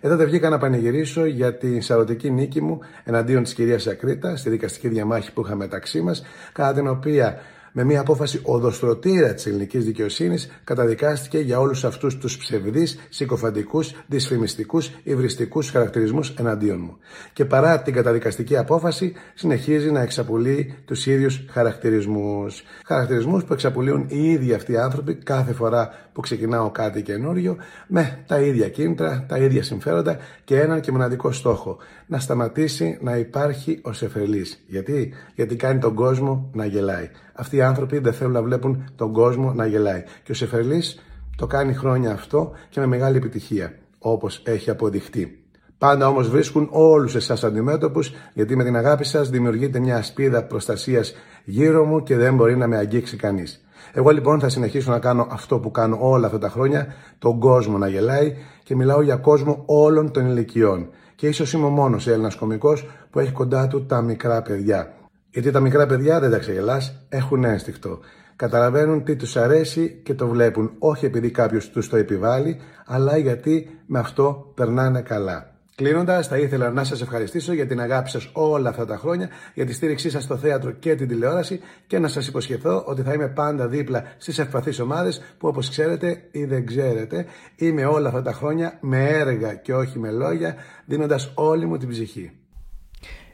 Εδώ 0.00 0.16
δεν 0.16 0.26
βγήκα 0.26 0.48
να 0.48 0.58
πανηγυρίσω 0.58 1.24
για 1.24 1.56
την 1.56 1.82
σαρωτική 1.82 2.30
νίκη 2.30 2.62
μου 2.62 2.78
εναντίον 3.04 3.42
της 3.42 3.54
κυρίας 3.54 3.86
Ακρίτα 3.86 4.36
στη 4.36 4.50
δικαστική 4.50 4.88
διαμάχη 4.88 5.32
που 5.32 5.40
είχαμε 5.40 5.64
μεταξύ 5.64 6.00
μας, 6.00 6.22
κατά 6.52 6.72
την 6.72 6.88
οποία 6.88 7.38
με 7.78 7.84
μια 7.84 8.00
απόφαση 8.00 8.40
οδοστρωτήρα 8.42 9.34
της 9.34 9.46
ελληνικής 9.46 9.84
δικαιοσύνης, 9.84 10.60
καταδικάστηκε 10.64 11.38
για 11.38 11.60
όλους 11.60 11.84
αυτούς 11.84 12.18
τους 12.18 12.36
ψευδείς, 12.36 12.98
συκοφαντικούς, 13.08 13.94
δυσφημιστικούς, 14.06 14.90
υβριστικούς 15.02 15.70
χαρακτηρισμούς 15.70 16.34
εναντίον 16.38 16.80
μου. 16.80 16.96
Και 17.32 17.44
παρά 17.44 17.82
την 17.82 17.94
καταδικαστική 17.94 18.56
απόφαση, 18.56 19.12
συνεχίζει 19.34 19.90
να 19.90 20.00
εξαπολύει 20.00 20.74
τους 20.84 21.06
ίδιους 21.06 21.44
χαρακτηρισμούς. 21.50 22.62
Χαρακτηρισμούς 22.86 23.44
που 23.44 23.52
εξαπολύουν 23.52 24.06
οι 24.08 24.30
ίδιοι 24.30 24.52
αυτοί 24.52 24.72
οι 24.72 24.78
άνθρωποι 24.78 25.14
κάθε 25.14 25.52
φορά 25.52 25.90
που 26.12 26.20
ξεκινάω 26.20 26.70
κάτι 26.70 27.02
καινούριο, 27.02 27.56
με 27.86 28.24
τα 28.26 28.40
ίδια 28.40 28.68
κίνητρα, 28.68 29.24
τα 29.28 29.38
ίδια 29.38 29.62
συμφέροντα 29.62 30.18
και 30.44 30.60
έναν 30.60 30.80
και 30.80 30.92
μοναδικό 30.92 31.32
στόχο. 31.32 31.76
Να 32.06 32.18
σταματήσει 32.18 32.98
να 33.00 33.16
υπάρχει 33.16 33.80
ο 33.82 33.92
Σεφερλής. 33.92 34.64
Γιατί; 34.66 35.12
Γιατί 35.34 35.56
κάνει 35.56 35.80
τον 35.80 35.94
κόσμο 35.94 36.50
να 36.52 36.66
γελάει. 36.66 37.10
Αυτοί 37.32 37.56
οι 37.56 37.62
άνθρωποι 37.62 37.98
δεν 37.98 38.12
θέλουν 38.12 38.32
να 38.32 38.42
βλέπουν 38.42 38.90
τον 38.96 39.12
κόσμο 39.12 39.52
να 39.52 39.66
γελάει. 39.66 40.02
Και 40.22 40.32
ο 40.32 40.34
Σεφερλής 40.34 41.02
το 41.36 41.46
κάνει 41.46 41.74
χρόνια 41.74 42.12
αυτό 42.12 42.52
και 42.68 42.80
με 42.80 42.86
μεγάλη 42.86 43.16
επιτυχία, 43.16 43.74
όπως 43.98 44.42
έχει 44.44 44.70
αποδειχτεί. 44.70 45.40
Πάντα 45.78 46.08
όμως 46.08 46.28
βρίσκουν 46.28 46.68
όλους 46.70 47.14
εσάς 47.14 47.44
αντιμέτωπους, 47.44 48.12
γιατί 48.34 48.56
με 48.56 48.64
την 48.64 48.76
αγάπη 48.76 49.04
σας 49.04 49.30
δημιουργείται 49.30 49.78
μια 49.78 49.96
ασπίδα 49.96 50.44
προστασίας 50.44 51.14
γύρω 51.44 51.84
μου 51.84 52.02
και 52.02 52.16
δεν 52.16 52.34
μπορεί 52.34 52.56
να 52.56 52.66
με 52.66 52.76
αγγίξει 52.76 53.16
κανείς. 53.16 53.66
Εγώ 53.92 54.10
λοιπόν 54.10 54.40
θα 54.40 54.48
συνεχίσω 54.48 54.90
να 54.90 54.98
κάνω 54.98 55.26
αυτό 55.30 55.58
που 55.58 55.70
κάνω 55.70 55.98
όλα 56.00 56.26
αυτά 56.26 56.38
τα 56.38 56.48
χρόνια, 56.48 56.86
τον 57.18 57.38
κόσμο 57.38 57.78
να 57.78 57.88
γελάει 57.88 58.36
και 58.62 58.76
μιλάω 58.76 59.02
για 59.02 59.16
κόσμο 59.16 59.62
όλων 59.66 60.10
των 60.10 60.26
ηλικιών. 60.26 60.88
Και 61.16 61.28
ίσως 61.28 61.52
είμαι 61.52 61.66
ο 61.66 61.70
μόνος 61.70 62.06
Έλληνας 62.06 62.34
κομικός 62.34 62.86
που 63.10 63.18
έχει 63.18 63.32
κοντά 63.32 63.66
του 63.66 63.86
τα 63.86 64.02
μικρά 64.02 64.42
παιδιά. 64.42 64.92
Γιατί 65.30 65.50
τα 65.50 65.60
μικρά 65.60 65.86
παιδιά 65.86 66.20
δεν 66.20 66.30
τα 66.30 66.38
ξεγελάς, 66.38 67.06
έχουν 67.08 67.44
ένστικτο. 67.44 67.98
Καταλαβαίνουν 68.36 69.04
τι 69.04 69.16
τους 69.16 69.36
αρέσει 69.36 70.00
και 70.04 70.14
το 70.14 70.28
βλέπουν, 70.28 70.72
όχι 70.78 71.06
επειδή 71.06 71.30
κάποιος 71.30 71.70
τους 71.70 71.88
το 71.88 71.96
επιβάλλει, 71.96 72.60
αλλά 72.86 73.16
γιατί 73.16 73.80
με 73.86 73.98
αυτό 73.98 74.52
περνάνε 74.54 75.00
καλά. 75.00 75.55
Κλείνοντας, 75.76 76.26
θα 76.26 76.38
ήθελα 76.38 76.70
να 76.70 76.84
σας 76.84 77.00
ευχαριστήσω 77.00 77.52
για 77.52 77.66
την 77.66 77.80
αγάπη 77.80 78.10
σας 78.10 78.30
όλα 78.32 78.68
αυτά 78.68 78.86
τα 78.86 78.96
χρόνια, 78.96 79.28
για 79.54 79.66
τη 79.66 79.72
στήριξή 79.72 80.10
σας 80.10 80.22
στο 80.22 80.36
θέατρο 80.36 80.70
και 80.70 80.94
την 80.94 81.08
τηλεόραση 81.08 81.60
και 81.86 81.98
να 81.98 82.08
σας 82.08 82.26
υποσχεθώ 82.26 82.84
ότι 82.86 83.02
θα 83.02 83.12
είμαι 83.12 83.28
πάντα 83.28 83.68
δίπλα 83.68 84.04
στις 84.18 84.38
ευπαθείς 84.38 84.80
ομάδες 84.80 85.20
που 85.38 85.48
όπως 85.48 85.68
ξέρετε 85.68 86.28
ή 86.30 86.44
δεν 86.44 86.66
ξέρετε, 86.66 87.26
είμαι 87.56 87.84
όλα 87.84 88.08
αυτά 88.08 88.22
τα 88.22 88.32
χρόνια 88.32 88.78
με 88.80 89.08
έργα 89.08 89.54
και 89.54 89.74
όχι 89.74 89.98
με 89.98 90.10
λόγια, 90.10 90.54
δίνοντας 90.86 91.32
όλη 91.34 91.66
μου 91.66 91.76
την 91.76 91.88
ψυχή. 91.88 92.30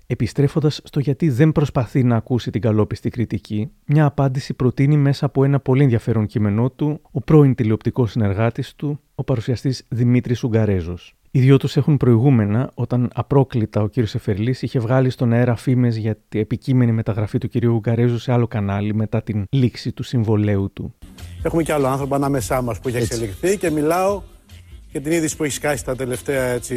Επιστρέφοντας 0.07 0.81
στο 0.85 1.01
γιατί 1.01 1.31
δεν 1.31 1.53
προσπαθεί 1.53 2.03
να 2.03 2.17
ακούσει 2.17 2.51
την 2.51 2.61
καλόπιστη 2.61 3.11
κριτική, 3.11 3.71
μια 3.87 4.05
απάντηση 4.05 4.55
προτείνει 4.55 4.97
μέσα 4.97 5.27
από 5.27 5.45
ένα 5.45 5.61
πολύ 5.61 5.83
ενδιαφέρον 5.83 6.27
κείμενό 6.27 6.71
του 6.71 7.01
ο 7.11 7.21
πρώην 7.21 7.55
τηλεοπτικός 7.55 8.11
συνεργάτης 8.11 8.75
του, 8.75 9.01
ο 9.15 9.25
παρουσιαστής 9.25 9.85
Δημήτρης 9.89 10.43
Ουγγαρέζος. 10.43 11.17
Οι 11.35 11.41
δυο 11.41 11.57
τους 11.57 11.77
έχουν 11.77 11.97
προηγούμενα 11.97 12.71
όταν 12.75 13.11
απρόκλητα 13.15 13.83
ο 13.83 13.89
κ. 13.89 13.97
Εφερλής 13.97 14.63
είχε 14.63 14.79
βγάλει 14.79 15.11
στον 15.11 15.33
αέρα 15.33 15.57
φήμες 15.57 15.97
για 15.97 16.17
την 16.29 16.41
επικείμενη 16.41 16.93
μεταγραφή 16.93 17.39
του 17.39 17.49
κ. 17.49 17.53
Ουγγαρέζου 17.65 18.19
σε 18.19 18.33
άλλο 18.33 18.47
κανάλι 18.47 18.95
μετά 18.95 19.23
την 19.23 19.45
λήξη 19.51 19.93
του 19.93 20.03
συμβολέου 20.03 20.71
του. 20.73 20.95
Έχουμε 21.43 21.63
και 21.63 21.73
άλλο 21.73 21.87
άνθρωπο 21.87 22.15
ανάμεσά 22.15 22.63
μας 22.63 22.79
που 22.81 22.89
έχει 22.89 22.97
εξελιχθεί 22.97 23.57
και 23.59 23.71
μιλάω 23.71 24.23
για 24.91 25.01
την 25.01 25.13
είδηση 25.13 25.37
που 25.37 25.45
έχει 25.45 25.53
σκάσει 25.55 25.85
τα 25.85 25.97
τελευταία 25.97 26.43
έτσι, 26.45 26.75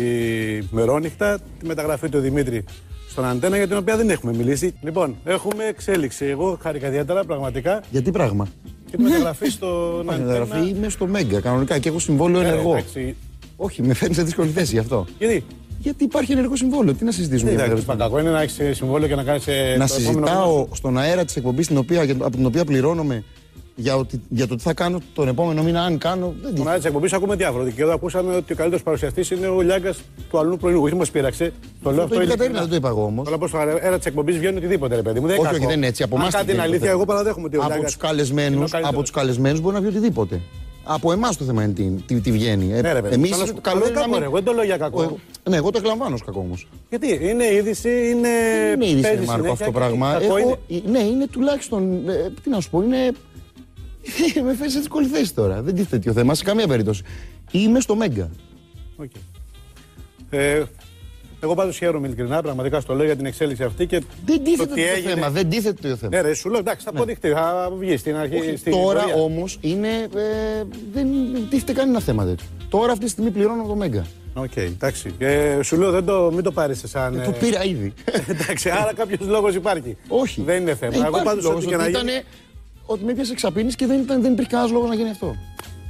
μερόνυχτα, 0.72 1.40
τη 1.60 1.66
μεταγραφή 1.66 2.10
του 2.10 2.20
Δημήτρη 2.20 2.64
στον 3.10 3.26
Αντένα 3.26 3.58
για 3.58 3.68
την 3.68 3.78
οποία 3.78 3.98
δεν 3.98 4.10
έχουμε 4.10 4.34
μιλήσει. 4.34 4.74
Λοιπόν, 4.82 5.16
έχουμε 5.26 5.64
εξέλιξη. 5.64 6.26
Εγώ 6.26 6.58
χάρηκα 6.62 6.88
ιδιαίτερα 6.88 7.24
πραγματικά. 7.24 7.84
Για 7.92 8.02
τι 8.02 8.12
πράγμα; 8.12 8.48
Και 8.92 8.98
τη 8.98 9.04
μεταγραφή 9.04 9.50
στον 9.50 10.10
Αντένα. 10.10 10.26
Μεταγραφή 10.26 10.70
είμαι 10.70 10.90
στο 10.90 11.08
Μέγκα 11.08 11.40
κανονικά 11.40 11.80
και 11.80 11.90
έχω 11.90 12.00
συμβόλαιο 12.00 12.42
Ε, 12.42 12.48
ενεργό. 12.48 12.72
εντάξει. 12.76 13.16
Όχι, 13.56 13.82
με 13.84 13.94
φέρνει 13.94 14.16
σε 14.16 14.24
δύσκολη 14.24 14.50
θέση 14.50 14.74
γι' 14.74 14.80
αυτό. 14.80 15.06
Γιατί; 15.18 15.44
Γιατί 15.80 16.04
υπάρχει 16.04 16.32
ενεργό 16.32 16.56
συμβόλαιο. 16.56 16.94
Τι 16.94 17.04
να 17.04 17.12
συζητήσουμε 17.12 17.50
Δεν 17.50 17.60
για 17.60 17.68
είναι 17.68 17.80
αυτό. 17.80 17.96
κακό 17.96 18.20
είναι 18.20 18.30
να 18.30 18.42
έχεις 18.42 18.78
συμβόλαιο 18.78 19.08
και 19.08 19.16
να 19.16 19.24
κάνεις. 19.24 19.46
Να 19.78 19.88
συζητάω 19.88 20.68
στον 20.72 20.98
αέρα 20.98 21.26
της 21.26 21.36
εκπομπής 21.36 21.72
από 22.20 22.30
την 22.36 22.46
οποία 22.46 22.66
πληρώνομαι 22.66 23.24
για, 23.76 23.96
ότι, 23.96 24.22
για 24.30 24.48
το 24.48 24.56
τι 24.56 24.62
θα 24.64 24.74
κάνω 24.74 25.00
τον 25.14 25.28
επόμενο 25.28 25.64
μήνα, 25.64 25.82
αν 25.84 25.98
κάνω. 25.98 26.34
Δεν 26.42 26.52
Στον 26.54 26.66
αέρα 26.68 26.78
της 26.78 26.86
εκπομπής 26.88 27.14
ακούμε 27.14 27.36
διάφορα. 27.36 27.70
Και 27.70 27.82
εδώ 27.82 27.94
ακούσαμε 27.94 28.36
ότι 28.36 28.54
ο 28.54 28.56
καλύτερος 28.56 28.84
παρουσιαστής 28.84 29.32
είναι 29.32 29.48
ο 29.48 29.62
Λιάγκας 29.62 29.98
του 30.30 30.40
αλλού 30.40 30.58
πρωινού. 30.58 30.82
Όχι, 30.82 30.96
μα 30.96 31.06
πείραξε. 31.12 31.54
Το 31.84 31.92
λέω 31.92 32.08
Το 32.08 32.16
είπε 32.16 32.24
η 32.24 32.28
Κατερίνα, 32.28 32.60
δεν 32.60 32.70
το 32.70 32.76
είπα 32.76 32.88
εγώ 32.90 33.04
όμως. 33.04 33.28
Αλλά 33.28 33.38
πώς 33.38 33.50
στο 33.50 33.58
αέρα 33.58 33.98
της 33.98 34.06
εκπομπής 34.06 34.38
βγαίνει 34.38 34.58
οτιδήποτε, 34.58 34.96
ρε 34.96 35.02
παιδί 35.02 35.20
μου. 35.20 35.28
Δεν 35.28 35.36
είναι 35.36 35.46
Όχι, 35.46 35.52
όχι, 35.54 35.60
κακό. 35.60 35.70
δεν 35.70 35.78
είναι 35.78 35.88
έτσι. 35.88 36.04
Από 36.04 36.16
Αν 36.16 36.22
εμάς 36.22 36.34
κάτι 36.34 36.52
είναι 36.52 36.62
αλήθεια, 36.62 36.90
εγώ 36.90 37.06
παραδέχομαι 37.06 37.46
ότι 37.46 37.58
ο 37.58 37.60
από 37.60 37.70
Λιάγκας 37.70 37.92
τους 37.94 38.02
καλεσμένους 38.02 38.54
είναι 38.56 38.64
ο 38.64 38.68
καλύτερος. 38.68 38.90
από 38.90 39.02
τους 39.02 39.12
καλεσμένους 39.12 39.60
μπορεί 39.62 39.74
να 39.76 39.80
βγει 39.82 39.90
οτιδήποτε. 39.90 40.42
Από 40.88 41.12
εμάς 41.12 41.38
το 41.38 41.44
θέμα 41.46 41.64
είναι 41.64 41.74
τι, 41.74 41.84
τι, 42.06 42.20
τι 42.20 42.32
βγαίνει. 42.32 42.66
Ναι, 42.66 42.92
ρε 42.94 43.02
παιδί 43.02 43.08
μου. 43.08 43.14
Εμείς 43.14 43.30
Θέλω 43.30 43.42
να 43.42 43.48
σου- 43.48 43.54
το 43.54 43.62
καλό 43.62 43.80
δεν 43.80 43.88
είναι 43.90 43.96
να 44.00 44.02
κακό, 44.02 44.12
μην. 44.12 44.20
ρε, 44.20 44.26
Εγώ 44.26 44.36
δεν 44.36 44.44
το 44.44 44.52
λέω 44.54 44.64
για 44.64 44.78
κακό. 44.78 45.02
Εγώ- 45.04 45.18
Ναι, 45.50 45.56
εγώ 45.56 45.72
το 45.72 45.78
εκλαμβάνω 45.78 46.14
ως 46.16 46.24
κακό 46.24 46.40
όμως. 46.40 46.68
Γιατί 46.90 47.20
είναι 47.22 47.46
είδηση, 47.54 47.90
είναι. 48.10 48.30
Δεν 48.64 48.74
είναι 48.82 48.86
είδηση, 48.86 49.02
παίζει 49.02 49.20
ρε 49.20 49.26
Μάρκο, 49.26 49.32
συνέχεια 49.44 49.52
αυτό 49.52 49.66
το 49.66 49.72
και 49.72 49.78
πράγμα. 49.78 50.12
κακό 50.20 50.38
Έχω, 50.38 50.60
είναι. 50.68 50.82
Ναι, 50.92 51.00
είναι 51.00 51.28
τουλάχιστον. 51.28 52.10
ε, 52.10 52.32
Τι 52.44 52.50
να 52.50 52.60
σου 52.60 52.70
πω, 52.70 52.82
είναι. 52.82 53.12
με 54.46 54.54
φέρεις 54.56 54.74
σε 54.74 54.80
δύσκολη 54.80 55.08
θέση 55.08 55.34
τώρα. 55.34 55.62
Δεν 55.62 55.74
τίθεται 55.76 55.96
τέτοιο 55.96 56.14
θέμα 56.14 56.34
σε 56.36 56.44
καμία 56.44 56.68
περίπτωση. 56.68 57.04
Είμαι 57.52 57.80
στο 57.80 57.96
Μέγκα. 57.96 58.30
Οκ. 58.96 59.12
Ε, 60.30 60.64
εγώ 61.46 61.54
πάντως 61.56 61.78
χαίρομαι 61.78 62.08
ειλικρινά, 62.08 62.42
πραγματικά 62.42 62.80
στο 62.80 62.94
λέω 62.94 63.06
για 63.06 63.16
την 63.16 63.26
εξέλιξη 63.26 63.64
αυτή 63.64 63.86
και. 63.86 64.02
Δεν 64.26 64.44
τίθεται 64.44 64.68
το 64.70 64.74
τι 64.76 64.82
το 64.82 64.88
έγινε. 64.96 65.14
θέμα. 65.14 65.30
Δεν 65.30 65.50
τίθεται 65.50 65.90
το 65.90 65.96
θέμα. 65.96 66.16
Ναι, 66.16 66.22
ρε, 66.22 66.34
σου 66.34 66.50
λέω 66.50 66.60
εντάξει, 66.60 66.84
θα 66.86 66.90
αποδειχτεί, 66.90 67.30
θα 67.30 67.72
βγει 67.80 67.98
στην 67.98 68.16
αρχή. 68.16 68.36
Όχι, 68.36 68.56
στην 68.56 68.72
τώρα 68.72 69.00
πορεία. 69.02 69.16
όμως 69.16 69.58
είναι. 69.62 69.88
Ε, 70.16 70.64
δεν 70.94 71.08
τίθεται 71.50 71.74
κανένα 71.74 72.00
θέμα 72.00 72.26
τέτοιο. 72.26 72.46
Τώρα 72.70 72.92
αυτή 72.92 73.04
τη 73.06 73.12
στιγμή 73.12 73.30
πληρώνω 73.32 73.64
το 73.68 73.76
Μέγκα. 73.76 74.06
Οκ, 74.34 74.56
εντάξει. 74.56 75.14
Ε, 75.18 75.62
σου 75.64 75.78
λέω 75.78 75.92
δεν 75.92 76.06
το, 76.06 76.32
μην 76.34 76.44
το 76.44 76.52
πάρεις 76.52 76.82
σαν. 76.86 77.22
Το 77.26 77.32
πήρα 77.32 77.64
ήδη. 77.64 77.94
εντάξει, 78.32 78.70
άρα 78.70 78.94
κάποιος 78.96 79.20
λόγος 79.28 79.56
υπάρχει. 79.56 79.98
Όχι. 80.08 80.42
Δεν 80.42 80.62
είναι 80.62 80.76
θέμα. 80.76 80.94
Ε, 80.94 80.98
Εγώ 80.98 81.08
υπάρχει 81.08 81.26
πάντως 81.26 81.44
λόγος 81.44 81.58
ό,τι 81.58 81.68
και 81.68 81.76
να 81.76 81.82
ότι 81.84 81.92
γίνει. 81.92 82.04
ήτανε- 82.04 82.24
Ότι 82.86 83.04
με 83.04 83.14
πιάσε 83.14 83.32
εξαπίνη 83.32 83.72
και 83.74 83.86
δεν, 83.86 84.00
ήταν, 84.02 84.22
δεν 84.22 84.32
υπήρχε 84.32 84.50
κανένας 84.52 84.72
λόγος 84.72 84.90
να 84.90 84.96
γίνει 84.96 85.10
αυτό. 85.10 85.36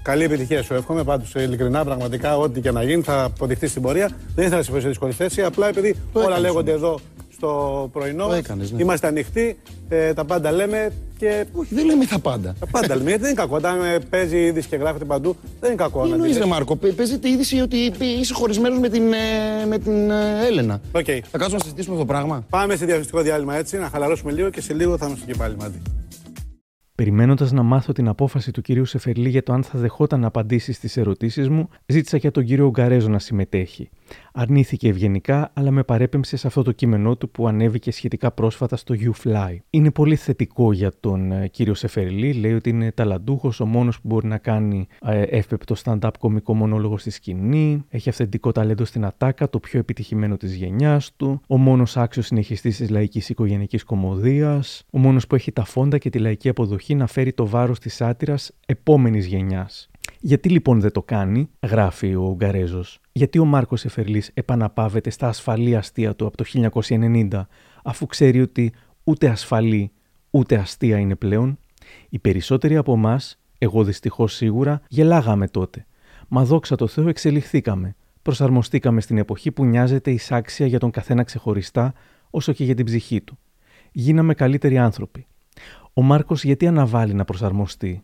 Καλή 0.05 0.23
επιτυχία 0.23 0.63
σου 0.63 0.73
εύχομαι. 0.73 1.03
Πάντως, 1.03 1.33
ειλικρινά, 1.35 1.83
πραγματικά, 1.83 2.37
ό,τι 2.37 2.61
και 2.61 2.71
να 2.71 2.83
γίνει 2.83 3.01
θα 3.01 3.23
αποδειχθεί 3.23 3.67
στην 3.67 3.81
πορεία. 3.81 4.09
Δεν 4.35 4.45
ήθελα 4.45 4.57
να 4.57 4.63
σε 4.63 4.69
φέρω 4.69 4.81
σε 4.81 4.87
δύσκολη 4.87 5.11
θέση. 5.11 5.41
Απλά 5.43 5.67
επειδή 5.67 5.95
Το 6.13 6.19
όλα 6.19 6.27
έκανες 6.27 6.41
λέγονται 6.41 6.71
όμως. 6.71 6.83
εδώ 6.83 6.99
στο 7.35 7.89
πρωινό. 7.93 8.23
Το 8.23 8.29
μας, 8.29 8.37
έκανες, 8.37 8.71
ναι. 8.71 8.81
Είμαστε 8.81 9.07
ανοιχτοί. 9.07 9.57
Ε, 9.89 10.13
τα 10.13 10.25
πάντα 10.25 10.51
λέμε 10.51 10.91
και. 11.17 11.45
Όχι, 11.53 11.75
δεν 11.75 11.85
λέμε 11.85 12.05
τα 12.05 12.19
πάντα. 12.19 12.55
Τα 12.59 12.65
πάντα 12.71 12.95
λέμε. 12.95 13.09
Γιατί 13.09 13.21
δεν 13.21 13.31
είναι 13.31 13.41
κακό. 13.41 13.55
Όταν 13.55 13.81
ε, 13.83 13.99
παίζει 14.09 14.37
είδηση 14.37 14.67
και 14.67 14.75
γράφεται 14.75 15.05
παντού, 15.05 15.35
δεν 15.59 15.71
είναι 15.71 15.81
κακό. 15.83 16.01
Τι 16.01 16.07
να 16.09 16.13
εννοείς, 16.15 16.31
τη 16.31 16.37
ρε 16.37 16.43
λες. 16.43 16.53
Μάρκο, 16.53 16.75
Παι- 16.75 16.93
παίζεται 16.93 17.27
η 17.27 17.31
είδηση 17.31 17.59
ότι 17.59 17.77
είσαι 18.19 18.33
χωρισμένος 18.33 18.79
με 18.79 18.89
την, 18.89 19.13
ε, 19.13 19.65
με 19.67 19.77
την 19.77 20.11
ε, 20.11 20.45
Έλενα. 20.47 20.81
Οκ. 20.91 21.05
Θα 21.05 21.37
κάτσουμε 21.37 21.57
να 21.57 21.63
συζητήσουμε 21.63 21.95
αυτό 21.95 22.05
το 22.07 22.13
πράγμα; 22.13 22.45
Πάμε 22.49 22.75
σε 22.75 22.83
διαφημιστικό 22.85 23.21
διάλειμμα 23.21 23.55
έτσι, 23.55 23.77
να 23.77 23.89
χαλαρώσουμε 23.89 24.31
λίγο 24.31 24.49
και 24.49 24.61
σε 24.61 24.73
λίγο 24.73 24.97
θα 24.97 25.05
είμαστε 25.05 25.25
και 25.25 25.37
πάλι 25.37 25.55
μαζί. 25.59 25.81
Περιμένοντας 26.95 27.51
να 27.51 27.63
μάθω 27.63 27.91
την 27.93 28.07
απόφαση 28.07 28.51
του 28.51 28.61
κυρίου 28.61 28.85
Σεφερλή 28.85 29.29
για 29.29 29.43
το 29.43 29.53
αν 29.53 29.63
θα 29.63 29.79
δεχόταν 29.79 30.19
να 30.19 30.27
απαντήσει 30.27 30.73
στις 30.73 30.97
ερωτήσεις 30.97 31.49
μου, 31.49 31.69
ζήτησα 31.85 32.17
και 32.17 32.31
τον 32.31 32.45
κύριο 32.45 32.65
Ουγγαρέζο 32.65 33.09
να 33.09 33.19
συμμετέχει. 33.19 33.89
Αρνήθηκε 34.37 34.87
ευγενικά, 34.87 35.51
αλλά 35.53 35.71
με 35.71 35.83
παρέπεμψε 35.83 36.37
σε 36.37 36.47
αυτό 36.47 36.61
το 36.61 36.71
κείμενό 36.71 37.15
του 37.15 37.29
που 37.29 37.47
ανέβηκε 37.47 37.91
σχετικά 37.91 38.31
πρόσφατα 38.31 38.75
στο 38.75 38.95
YouFly. 38.97 39.57
Είναι 39.69 39.91
πολύ 39.91 40.15
θετικό 40.15 40.73
για 40.73 40.91
τον 40.99 41.31
ε, 41.31 41.47
κύριο 41.47 41.73
Σεφερλή. 41.73 42.33
Λέει 42.33 42.53
ότι 42.53 42.69
είναι 42.69 42.91
ταλαντούχος, 42.91 43.59
ο 43.59 43.65
μόνος 43.65 44.01
που 44.01 44.07
μπορεί 44.07 44.27
να 44.27 44.37
κάνει 44.37 44.87
ε, 45.05 45.21
εύπεπτο 45.21 45.75
stand-up 45.83 46.09
κομικό 46.19 46.53
μονόλογο 46.53 46.97
στη 46.97 47.09
σκηνή. 47.09 47.85
Έχει 47.89 48.09
αυθεντικό 48.09 48.51
ταλέντο 48.51 48.85
στην 48.85 49.05
ατάκα, 49.05 49.49
το 49.49 49.59
πιο 49.59 49.79
επιτυχημένο 49.79 50.37
της 50.37 50.55
γενιάς 50.55 51.15
του. 51.15 51.41
Ο 51.47 51.57
μόνος 51.57 51.97
άξιος 51.97 52.25
συνεχιστής 52.25 52.77
της 52.77 52.89
λαϊκής 52.89 53.29
οικογενειακής 53.29 53.83
κομμωδίας. 53.83 54.83
Ο 54.89 54.97
μόνος 54.97 55.27
που 55.27 55.35
έχει 55.35 55.51
τα 55.51 55.63
φόντα 55.63 55.97
και 55.97 56.09
τη 56.09 56.19
λαϊκή 56.19 56.49
αποδοχή 56.49 56.95
να 56.95 57.07
φέρει 57.07 57.33
το 57.33 57.47
βάρος 57.47 57.79
της 57.79 58.01
άτυρα 58.01 58.35
επόμενης 58.65 59.25
γενιάς. 59.25 59.89
Γιατί 60.27 60.49
λοιπόν 60.49 60.79
δεν 60.79 60.91
το 60.91 61.03
κάνει, 61.03 61.49
γράφει 61.61 62.15
ο 62.15 62.21
Ουγγαρέζος. 62.21 62.99
Γιατί 63.11 63.39
ο 63.39 63.45
Μάρκος 63.45 63.85
Εφερλής 63.85 64.31
επαναπάβεται 64.33 65.09
στα 65.09 65.27
ασφαλή 65.27 65.75
αστεία 65.75 66.15
του 66.15 66.25
από 66.25 66.37
το 66.37 66.43
1990, 67.29 67.45
αφού 67.83 68.05
ξέρει 68.05 68.41
ότι 68.41 68.73
ούτε 69.03 69.27
ασφαλή 69.27 69.91
ούτε 70.29 70.55
αστεία 70.55 70.97
είναι 70.97 71.15
πλέον; 71.15 71.57
Οι 72.09 72.19
περισσότεροι 72.19 72.75
από 72.77 72.93
εμάς, 72.93 73.39
εγώ 73.57 73.83
δυστυχώς 73.83 74.33
σίγουρα, 74.33 74.81
γελάγαμε 74.87 75.47
τότε. 75.47 75.85
Μα 76.27 76.43
δόξα 76.45 76.75
τω 76.75 76.87
Θεώ 76.87 77.07
εξελιχθήκαμε. 77.07 77.95
Προσαρμοστήκαμε 78.21 79.01
στην 79.01 79.17
εποχή 79.17 79.51
που 79.51 79.65
νοιάζεται 79.65 80.11
εισάξια 80.11 80.67
για 80.67 80.79
τον 80.79 80.91
καθένα 80.91 81.23
ξεχωριστά, 81.23 81.93
όσο 82.29 82.53
και 82.53 82.63
για 82.63 82.75
την 82.75 82.85
ψυχή 82.85 83.21
του. 83.21 83.37
Γίναμε 83.91 84.33
καλύτεροι 84.33 84.77
άνθρωποι. 84.77 85.27
Ο 85.93 86.01
Μάρκος 86.01 86.43
γιατί 86.43 86.67
αναβάλει 86.67 87.13
να 87.13 87.25
προσαρμοστεί; 87.25 88.03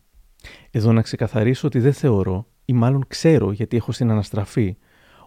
Εδώ 0.72 0.92
να 0.92 1.02
ξεκαθαρίσω 1.02 1.68
ότι 1.68 1.80
δεν 1.80 1.94
θεωρώ, 1.94 2.46
ή 2.66 2.74
μάλλον 2.74 3.04
ξέρω 3.08 3.52
γιατί 3.52 3.78
έχω 3.78 3.92
συναναστραφεί, 3.92 4.78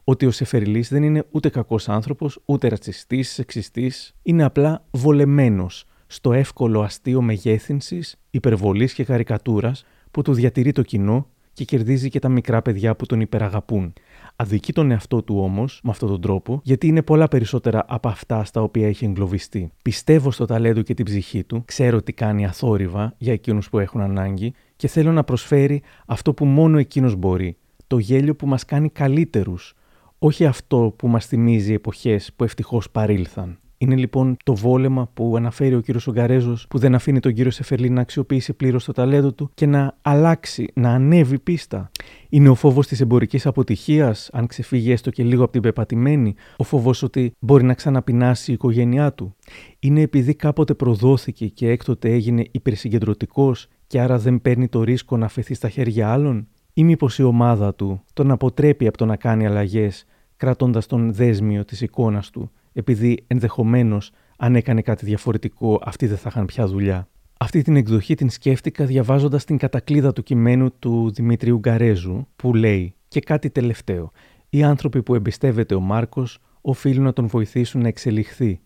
ότι 0.04 0.26
ο 0.26 0.30
Σεφερλή 0.30 0.80
δεν 0.80 1.02
είναι 1.02 1.24
ούτε 1.30 1.48
κακός 1.48 1.88
άνθρωπος, 1.88 2.40
ούτε 2.44 2.68
ρατσιστής, 2.68 3.32
σεξιστής. 3.32 4.14
Είναι 4.22 4.44
απλά 4.44 4.84
βολεμένος 4.90 5.84
στο 6.06 6.32
εύκολο 6.32 6.82
αστείο 6.82 7.22
μεγέθυνσης, 7.22 8.16
υπερβολής 8.30 8.92
και 8.92 9.04
καρικατούρας 9.04 9.84
που 10.10 10.22
του 10.22 10.34
διατηρεί 10.34 10.72
το 10.72 10.82
κοινό 10.82 11.28
και 11.52 11.64
κερδίζει 11.64 12.08
και 12.08 12.18
τα 12.18 12.28
μικρά 12.28 12.62
παιδιά 12.62 12.96
που 12.96 13.06
τον 13.06 13.20
υπεραγαπούν. 13.20 13.92
Αδικεί 14.36 14.72
τον 14.72 14.90
εαυτό 14.90 15.22
του 15.22 15.38
όμως 15.38 15.80
με 15.84 15.90
αυτόν 15.90 16.08
τον 16.08 16.20
τρόπο, 16.20 16.60
γιατί 16.62 16.86
είναι 16.86 17.02
πολλά 17.02 17.28
περισσότερα 17.28 17.84
από 17.88 18.08
αυτά 18.08 18.44
στα 18.44 18.62
οποία 18.62 18.86
έχει 18.86 19.04
εγκλωβιστεί. 19.04 19.72
Πιστεύω 19.82 20.30
στο 20.30 20.44
ταλέντο 20.44 20.82
και 20.82 20.94
την 20.94 21.04
ψυχή 21.04 21.44
του, 21.44 21.62
ξέρω 21.64 22.02
τι 22.02 22.12
κάνει 22.12 22.46
αθόρυβα 22.46 23.14
για 23.18 23.32
εκείνους 23.32 23.68
που 23.68 23.78
έχουν 23.78 24.00
ανάγκη 24.00 24.54
και 24.84 24.90
θέλω 24.90 25.12
να 25.12 25.24
προσφέρει 25.24 25.82
αυτό 26.06 26.34
που 26.34 26.44
μόνο 26.44 26.78
εκείνος 26.78 27.16
μπορεί. 27.16 27.56
Το 27.86 27.98
γέλιο 27.98 28.36
που 28.36 28.46
μας 28.46 28.64
κάνει 28.64 28.88
καλύτερους, 28.88 29.74
όχι 30.18 30.46
αυτό 30.46 30.94
που 30.96 31.08
μας 31.08 31.26
θυμίζει 31.26 31.72
εποχές 31.72 32.32
που 32.36 32.44
ευτυχώς 32.44 32.90
παρήλθαν. 32.90 33.58
Είναι 33.78 33.96
λοιπόν 33.96 34.36
το 34.44 34.54
βόλεμα 34.54 35.10
που 35.14 35.36
αναφέρει 35.36 35.74
ο 35.74 35.80
κύριος 35.80 36.06
Ογκαρέζο, 36.06 36.56
που 36.68 36.78
δεν 36.78 36.94
αφήνει 36.94 37.20
τον 37.20 37.34
κύριο 37.34 37.50
Σεφερλί 37.50 37.90
να 37.90 38.00
αξιοποιήσει 38.00 38.52
πλήρως 38.52 38.84
το 38.84 38.92
ταλέντο 38.92 39.32
του 39.32 39.50
και 39.54 39.66
να 39.66 39.96
αλλάξει, 40.02 40.68
να 40.74 40.90
ανέβει 40.90 41.38
πίστα. 41.38 41.90
Είναι 42.28 42.48
ο 42.48 42.54
φόβος 42.54 42.86
της 42.86 43.00
εμπορικής 43.00 43.46
αποτυχίας, 43.46 44.30
αν 44.32 44.46
ξεφύγει 44.46 44.92
έστω 44.92 45.10
και 45.10 45.22
λίγο 45.22 45.42
από 45.42 45.52
την 45.52 45.62
πεπατημένη, 45.62 46.34
ο 46.56 46.64
φόβος 46.64 47.02
ότι 47.02 47.32
μπορεί 47.38 47.64
να 47.64 47.74
ξαναπεινάσει 47.74 48.50
η 48.50 48.54
οικογένειά 48.54 49.12
του. 49.12 49.34
Είναι 49.78 50.00
επειδή 50.00 50.34
κάποτε 50.34 50.74
προδόθηκε 50.74 51.46
και 51.46 51.68
έκτοτε 51.68 52.12
έγινε 52.12 52.44
υπερσυγκεντρωτικός 52.50 53.68
και 53.86 54.00
άρα 54.00 54.18
δεν 54.18 54.42
παίρνει 54.42 54.68
το 54.68 54.82
ρίσκο 54.82 55.16
να 55.16 55.26
αφαιθεί 55.26 55.54
στα 55.54 55.68
χέρια 55.68 56.12
άλλων, 56.12 56.48
ή 56.72 56.84
μήπως 56.84 57.18
η 57.18 57.22
ομάδα 57.22 57.74
του 57.74 58.04
τον 58.12 58.30
αποτρέπει 58.30 58.86
από 58.86 58.96
το 58.96 59.06
να 59.06 59.16
κάνει 59.16 59.46
αλλαγές, 59.46 60.04
κρατώντας 60.36 60.86
τον 60.86 61.12
δέσμιο 61.12 61.64
της 61.64 61.80
εικόνας 61.80 62.30
του 62.30 62.50
επειδή 62.74 63.24
ενδεχομένως 63.26 64.10
αν 64.36 64.56
έκανε 64.56 64.82
κάτι 64.82 65.04
διαφορετικό 65.04 65.80
αυτοί 65.82 66.06
δεν 66.06 66.16
θα 66.16 66.28
είχαν 66.30 66.46
πια 66.46 66.66
δουλειά; 66.66 67.08
Αυτή 67.38 67.62
την 67.62 67.76
εκδοχή 67.76 68.14
την 68.14 68.30
σκέφτηκα 68.30 68.84
διαβάζοντας 68.84 69.44
την 69.44 69.56
κατακλίδα 69.56 70.12
του 70.12 70.22
κειμένου 70.22 70.78
του 70.78 71.10
Δημήτριου 71.10 71.58
Γκαρέζου, 71.58 72.26
που 72.36 72.54
λέει 72.54 72.94
και 73.08 73.20
κάτι 73.20 73.50
τελευταίο. 73.50 74.10
Οι 74.48 74.62
άνθρωποι 74.62 75.02
που 75.02 75.14
εμπιστεύεται 75.14 75.74
ο 75.74 75.80
Μάρκος 75.80 76.38
οφείλουν 76.60 77.04
να 77.04 77.12
τον 77.12 77.26
βοηθήσουν 77.26 77.80
να 77.80 77.88
εξελιχθεί. 77.88 78.60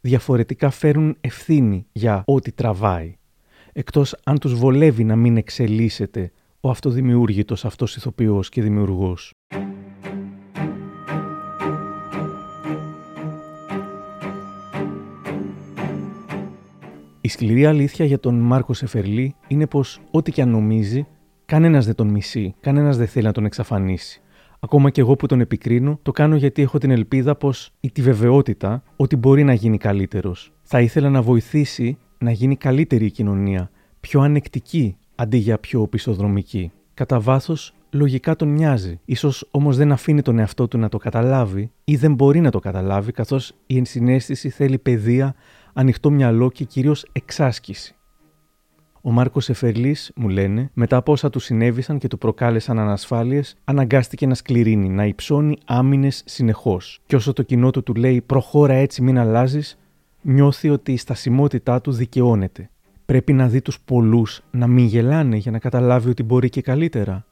Διαφορετικά 0.00 0.70
φέρουν 0.70 1.16
ευθύνη 1.20 1.86
για 1.92 2.22
ό,τι 2.26 2.52
τραβάει. 2.52 3.16
Εκτός 3.78 4.16
αν 4.24 4.38
τους 4.38 4.54
βολεύει 4.54 5.04
να 5.04 5.16
μην 5.16 5.36
εξελίσσεται 5.36 6.32
ο 6.60 6.70
αυτοδημιούργητος 6.70 7.64
αυτός 7.64 7.96
ηθοποιός 7.96 8.48
και 8.48 8.62
δημιουργός. 8.62 9.32
Η 17.20 17.28
σκληρή 17.28 17.66
αλήθεια 17.66 18.04
για 18.04 18.20
τον 18.20 18.34
Μάρκο 18.34 18.74
Σεφερλί 18.74 19.34
είναι 19.48 19.66
πως 19.66 20.00
ό,τι 20.10 20.32
και 20.32 20.42
αν 20.42 20.48
νομίζει, 20.50 21.06
κανένας 21.44 21.86
δεν 21.86 21.94
τον 21.94 22.08
μισεί, 22.08 22.54
κανένας 22.60 22.96
δεν 22.96 23.06
θέλει 23.06 23.26
να 23.26 23.32
τον 23.32 23.44
εξαφανίσει. 23.44 24.22
Ακόμα 24.60 24.90
και 24.90 25.00
εγώ 25.00 25.16
που 25.16 25.26
τον 25.26 25.40
επικρίνω, 25.40 25.98
το 26.02 26.12
κάνω 26.12 26.36
γιατί 26.36 26.62
έχω 26.62 26.78
την 26.78 26.90
ελπίδα 26.90 27.36
πως 27.36 27.72
ή 27.80 27.90
τη 27.90 28.02
βεβαιότητα 28.02 28.82
ότι 28.96 29.16
μπορεί 29.16 29.44
να 29.44 29.52
γίνει 29.52 29.78
καλύτερος. 29.78 30.52
Θα 30.62 30.80
ήθελα 30.80 31.10
να 31.10 31.22
βοηθήσει 31.22 31.98
να 32.18 32.30
γίνει 32.30 32.56
καλύτερη 32.56 33.04
η 33.04 33.10
κοινωνία, 33.10 33.70
πιο 34.00 34.20
ανεκτική 34.20 34.96
αντί 35.14 35.36
για 35.36 35.58
πιο 35.58 35.80
οπισθοδρομική. 35.80 36.72
Κατά 36.94 37.20
βάθος, 37.20 37.74
λογικά 37.90 38.36
τον 38.36 38.52
νοιάζει. 38.52 39.00
σω 39.16 39.32
όμως 39.50 39.76
δεν 39.76 39.92
αφήνει 39.92 40.22
τον 40.22 40.38
εαυτό 40.38 40.68
του 40.68 40.78
να 40.78 40.88
το 40.88 40.98
καταλάβει 40.98 41.70
ή 41.84 41.96
δεν 41.96 42.14
μπορεί 42.14 42.40
να 42.40 42.50
το 42.50 42.58
καταλάβει, 42.58 43.12
καθώς 43.12 43.52
η 43.66 43.76
ενσυναίσθηση 43.76 44.48
θέλει 44.48 44.78
παιδεία 44.78 45.34
ανοιχτό 45.72 46.10
μυαλό 46.10 46.50
και 46.50 46.64
κυρίως 46.64 47.06
εξάσκηση. 47.12 47.92
Ο 49.02 49.10
Μάρκος 49.10 49.48
Εφερλής, 49.48 50.12
μου 50.16 50.28
λένε, 50.28 50.70
μετά 50.74 50.96
από 50.96 51.12
όσα 51.12 51.30
του 51.30 51.38
συνέβησαν 51.38 51.98
και 51.98 52.08
του 52.08 52.18
προκάλεσαν 52.18 52.78
ανασφάλειες, 52.78 53.56
αναγκάστηκε 53.64 54.26
να 54.26 54.34
σκληρύνει, 54.34 54.88
να 54.88 55.04
υψώνει 55.06 55.56
άμυνες 55.64 56.22
συνεχώς. 56.26 57.00
Και 57.06 57.16
όσο 57.16 57.32
το 57.32 57.42
κοινό 57.42 57.70
του 57.70 57.82
του 57.82 57.94
λέει 57.94 58.20
προχώρα 58.20 58.74
έτσι, 58.74 59.02
μην 59.02 59.18
αλλάζεις, 59.18 59.78
νιώθει 60.22 60.68
ότι 60.68 60.92
η 60.92 60.96
στασιμότητά 60.96 61.80
τους 61.80 61.96
δικαιώνεται. 61.96 62.70
Πρέπει 63.04 63.32
να 63.32 63.48
δει 63.48 63.60
τους 63.62 63.80
πολλούς 63.80 64.42
να 64.50 64.66
μην 64.66 64.84
γελάνε 64.84 65.36
για 65.36 65.50
να 65.50 65.58
καταλάβει 65.58 66.10
ότι 66.10 66.22
μπορεί 66.22 66.48
και 66.48 66.62
καλύτερα. 66.62 67.26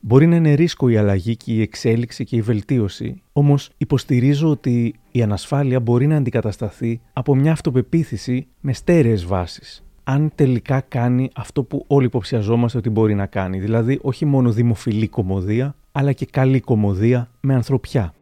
Μπορεί 0.00 0.26
να 0.26 0.36
είναι 0.36 0.54
ρίσκο 0.54 0.88
η 0.88 0.96
αλλαγή 0.96 1.36
και 1.36 1.52
η 1.52 1.60
εξέλιξη 1.60 2.24
και 2.24 2.36
η 2.36 2.40
βελτίωση, 2.40 3.22
όμως 3.32 3.70
υποστηρίζω 3.76 4.50
ότι 4.50 4.94
η 5.10 5.22
ανασφάλεια 5.22 5.80
μπορεί 5.80 6.06
να 6.06 6.16
αντικατασταθεί 6.16 7.00
από 7.12 7.34
μια 7.34 7.52
αυτοπεποίθηση 7.52 8.46
με 8.60 8.72
στέρεες 8.72 9.24
βάσεις. 9.24 9.84
Αν 10.04 10.32
τελικά 10.34 10.80
κάνει 10.80 11.30
αυτό 11.34 11.62
που 11.62 11.84
όλοι 11.86 12.06
υποψιαζόμαστε 12.06 12.78
ότι 12.78 12.90
μπορεί 12.90 13.14
να 13.14 13.26
κάνει, 13.26 13.60
δηλαδή 13.60 13.98
όχι 14.02 14.24
μόνο 14.24 14.52
δημοφιλή 14.52 15.08
κομμωδία, 15.08 15.74
αλλά 15.92 16.12
και 16.12 16.26
καλή 16.26 16.60
κομμωδία 16.60 17.30
με 17.40 17.54
ανθρωπιά. 17.54 18.14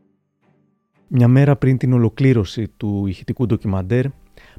Μια 1.09 1.28
μέρα 1.28 1.57
πριν 1.57 1.78
την 1.78 1.92
ολοκλήρωση 1.92 2.68
του 2.76 3.07
ηχητικού 3.07 3.46
ντοκιμαντέρ, 3.46 4.05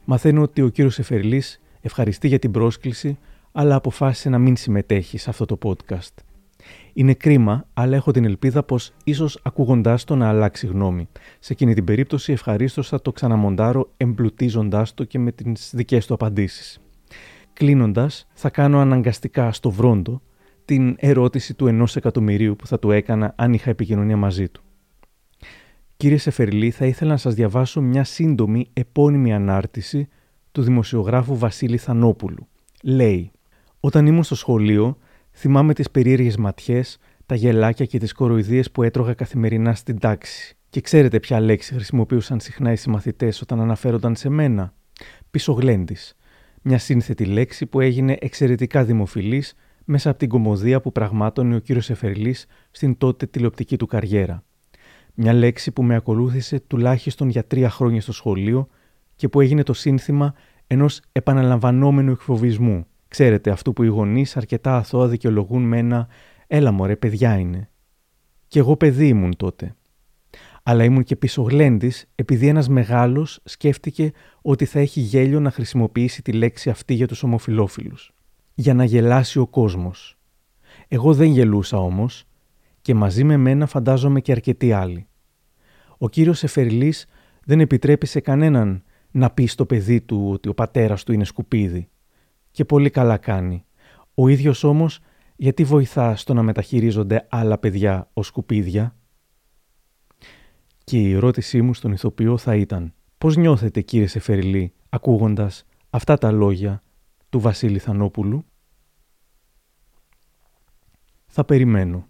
μαθαίνω 0.05 0.41
ότι 0.41 0.61
ο 0.61 0.69
κύριος 0.69 0.99
Εφερλής 0.99 1.61
ευχαριστεί 1.81 2.27
για 2.27 2.39
την 2.39 2.51
πρόσκληση, 2.51 3.17
αλλά 3.51 3.75
αποφάσισε 3.75 4.29
να 4.29 4.37
μην 4.37 4.55
συμμετέχει 4.55 5.17
σε 5.17 5.29
αυτό 5.29 5.45
το 5.45 5.57
podcast. 5.63 6.13
Είναι 6.93 7.13
κρίμα, 7.13 7.67
αλλά 7.73 7.95
έχω 7.95 8.11
την 8.11 8.25
ελπίδα 8.25 8.63
πως 8.63 8.93
ίσως 9.03 9.39
ακούγοντάς 9.43 10.03
το 10.03 10.15
να 10.15 10.29
αλλάξει 10.29 10.67
γνώμη. 10.67 11.07
Σε 11.39 11.53
εκείνη 11.53 11.73
την 11.73 11.83
περίπτωση, 11.83 12.31
ευχαρίστως 12.31 12.87
θα 12.87 13.01
το 13.01 13.11
ξαναμοντάρω 13.11 13.89
εμπλουτίζοντάς 13.97 14.93
το 14.93 15.03
και 15.03 15.19
με 15.19 15.31
τις 15.31 15.71
δικές 15.75 16.05
του 16.05 16.13
απαντήσεις. 16.13 16.79
Κλείνοντας, 17.53 18.27
θα 18.33 18.49
κάνω 18.49 18.79
αναγκαστικά 18.79 19.51
στο 19.51 19.71
βρόντο 19.71 20.21
την 20.65 20.95
ερώτηση 20.99 21.53
του 21.53 21.67
ενός 21.67 21.95
εκατομμυρίου 21.95 22.55
που 22.55 22.67
θα 22.67 22.79
του 22.79 22.91
έκανα 22.91 23.33
αν 23.37 23.53
είχα 23.53 23.69
επικοινωνία 23.69 24.17
μαζί 24.17 24.49
του. 24.49 24.64
Κύριε 26.05 26.19
Σεφερλή, 26.19 26.71
θα 26.71 26.85
ήθελα 26.85 27.11
να 27.11 27.17
σας 27.17 27.33
διαβάσω 27.33 27.81
μια 27.81 28.03
σύντομη 28.03 28.67
επώνυμη 28.73 29.33
ανάρτηση 29.33 30.07
του 30.51 30.61
δημοσιογράφου 30.61 31.37
Βασίλη 31.37 31.77
Θανόπουλου. 31.77 32.47
Λέει 32.83 33.31
«Όταν 33.79 34.05
ήμουν 34.05 34.23
στο 34.23 34.35
σχολείο, 34.35 34.97
Θυμάμαι 35.31 35.73
τις 35.73 35.91
περίεργες 35.91 36.37
ματιές, 36.37 36.97
τα 37.25 37.35
γελάκια 37.35 37.85
και 37.85 37.97
τις 37.97 38.13
κοροϊδίες 38.13 38.71
που 38.71 38.83
έτρωγα 38.83 39.13
καθημερινά 39.13 39.75
στην 39.75 39.99
τάξη. 39.99 40.55
Και 40.69 40.81
ξέρετε 40.81 41.19
ποια 41.19 41.39
λέξη 41.39 41.73
χρησιμοποιούσαν 41.73 42.39
συχνά 42.39 42.71
οι 42.71 42.75
συμμαθητές 42.75 43.41
όταν 43.41 43.59
αναφέρονταν 43.59 44.15
σε 44.15 44.29
μένα. 44.29 44.73
Πισωγλέντη. 45.31 45.97
Μια 46.61 46.77
σύνθετη 46.77 47.25
λέξη 47.25 47.65
που 47.65 47.79
έγινε 47.79 48.17
εξαιρετικά 48.19 48.83
δημοφιλής 48.83 49.53
μέσα 49.85 50.09
από 50.09 50.19
την 50.19 50.29
κομμωδία 50.29 50.81
που 50.81 50.91
πραγμάτωνε 50.91 51.55
ο 51.55 51.59
κύριος 51.59 51.89
Εφερλή 51.89 52.35
στην 52.71 52.97
τότε 52.97 53.25
τηλεοπτική 53.25 53.77
του 53.77 53.85
καριέρα. 53.85 54.43
Μια 55.15 55.33
λέξη 55.33 55.71
που 55.71 55.83
με 55.83 55.95
ακολούθησε 55.95 56.59
τουλάχιστον 56.59 57.29
για 57.29 57.45
τρία 57.45 57.69
χρόνια 57.69 58.01
στο 58.01 58.11
σχολείο 58.11 58.67
και 59.15 59.29
που 59.29 59.41
έγινε 59.41 59.63
το 59.63 59.73
σύνθημα 59.73 60.33
ενός 60.67 61.01
επαναλαμβανόμενου 61.11 62.11
εκφοβισμού 62.11 62.85
Ξέρετε, 63.15 63.49
αυτό 63.49 63.73
που 63.73 63.83
οι 63.83 63.87
γονείς 63.87 64.37
αρκετά 64.37 64.77
αθώα 64.77 65.07
δικαιολογούν 65.07 65.63
με 65.63 65.77
ένα 65.77 66.07
«Έλα 66.47 66.71
μωρέ, 66.71 66.95
παιδιά 66.95 67.37
είναι». 67.37 67.69
Κι 68.47 68.57
εγώ 68.57 68.77
παιδί 68.77 69.07
ήμουν 69.07 69.35
τότε. 69.35 69.75
Αλλά 70.63 70.83
ήμουν 70.83 71.03
και 71.03 71.15
πισωγλέντης 71.15 72.05
επειδή 72.15 72.47
ένας 72.47 72.69
μεγάλος 72.69 73.39
σκέφτηκε 73.43 74.11
ότι 74.41 74.65
θα 74.65 74.79
έχει 74.79 74.99
γέλιο 74.99 75.39
να 75.39 75.51
χρησιμοποιήσει 75.51 76.21
τη 76.21 76.31
λέξη 76.31 76.69
αυτή 76.69 76.93
για 76.93 77.07
τους 77.07 77.23
ομοφιλόφιλους. 77.23 78.13
Για 78.53 78.73
να 78.73 78.83
γελάσει 78.83 79.39
ο 79.39 79.47
κόσμος. 79.47 80.17
Εγώ 80.87 81.13
δεν 81.13 81.27
γελούσα 81.31 81.77
όμως 81.77 82.25
και 82.85 82.93
μαζί 82.93 83.23
με 83.23 83.37
μένα 83.37 83.65
φαντάζομαι 83.65 84.21
και 84.21 84.31
αρκετοί 84.31 84.71
άλλοι. 84.71 85.07
Ο 85.97 86.09
κύριος 86.09 86.43
Εφερλής 86.43 87.05
δεν 87.45 87.59
επιτρέπει 87.59 88.05
σε 88.05 88.19
κανέναν 88.19 88.83
να 89.11 89.29
πει 89.29 89.45
στο 89.45 89.65
παιδί 89.65 90.01
του 90.01 90.29
ότι 90.31 90.49
ο 90.49 90.53
πατέρας 90.53 91.03
του 91.03 91.13
είναι 91.13 91.23
σκουπίδι. 91.23 91.89
Και 92.51 92.65
πολύ 92.65 92.89
καλά 92.89 93.17
κάνει. 93.17 93.65
Ο 94.13 94.27
ίδιος 94.27 94.63
όμως 94.63 94.99
γιατί 95.35 95.63
βοηθά 95.63 96.15
στο 96.15 96.33
να 96.33 96.41
μεταχειρίζονται 96.41 97.27
άλλα 97.29 97.57
παιδιά 97.57 98.09
ως 98.13 98.27
σκουπίδια; 98.27 98.95
Και 100.83 100.99
η 100.99 101.13
ερώτησή 101.13 101.61
μου 101.61 101.73
στον 101.73 101.91
ηθοποιό 101.91 102.37
θα 102.37 102.55
ήταν 102.55 102.93
«Πώς 103.17 103.35
νιώθετε 103.35 103.81
κύριε 103.81 104.07
Σεφεριλή 104.07 104.73
ακούγοντας 104.89 105.65
αυτά 105.89 106.17
τα 106.17 106.31
λόγια 106.31 106.83
του 107.29 107.39
Βασίλη 107.39 107.79
Θανόπουλου» 107.79 108.45
Θα 111.25 111.45
περιμένω. 111.45 112.07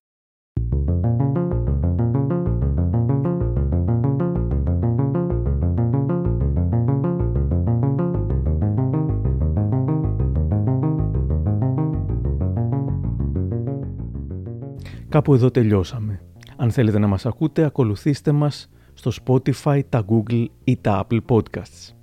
Κάπου 15.15 15.33
εδώ 15.33 15.51
τελειώσαμε. 15.51 16.21
Αν 16.57 16.71
θέλετε 16.71 16.99
να 16.99 17.07
μας 17.07 17.25
ακούτε, 17.25 17.63
ακολουθήστε 17.63 18.31
μας 18.31 18.69
στο 18.93 19.11
Spotify, 19.23 19.81
τα 19.89 20.05
Google 20.09 20.45
ή 20.63 20.77
τα 20.77 21.05
Apple 21.07 21.19
Podcasts. 21.29 21.93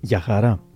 Γεια 0.00 0.20
χαρά! 0.20 0.67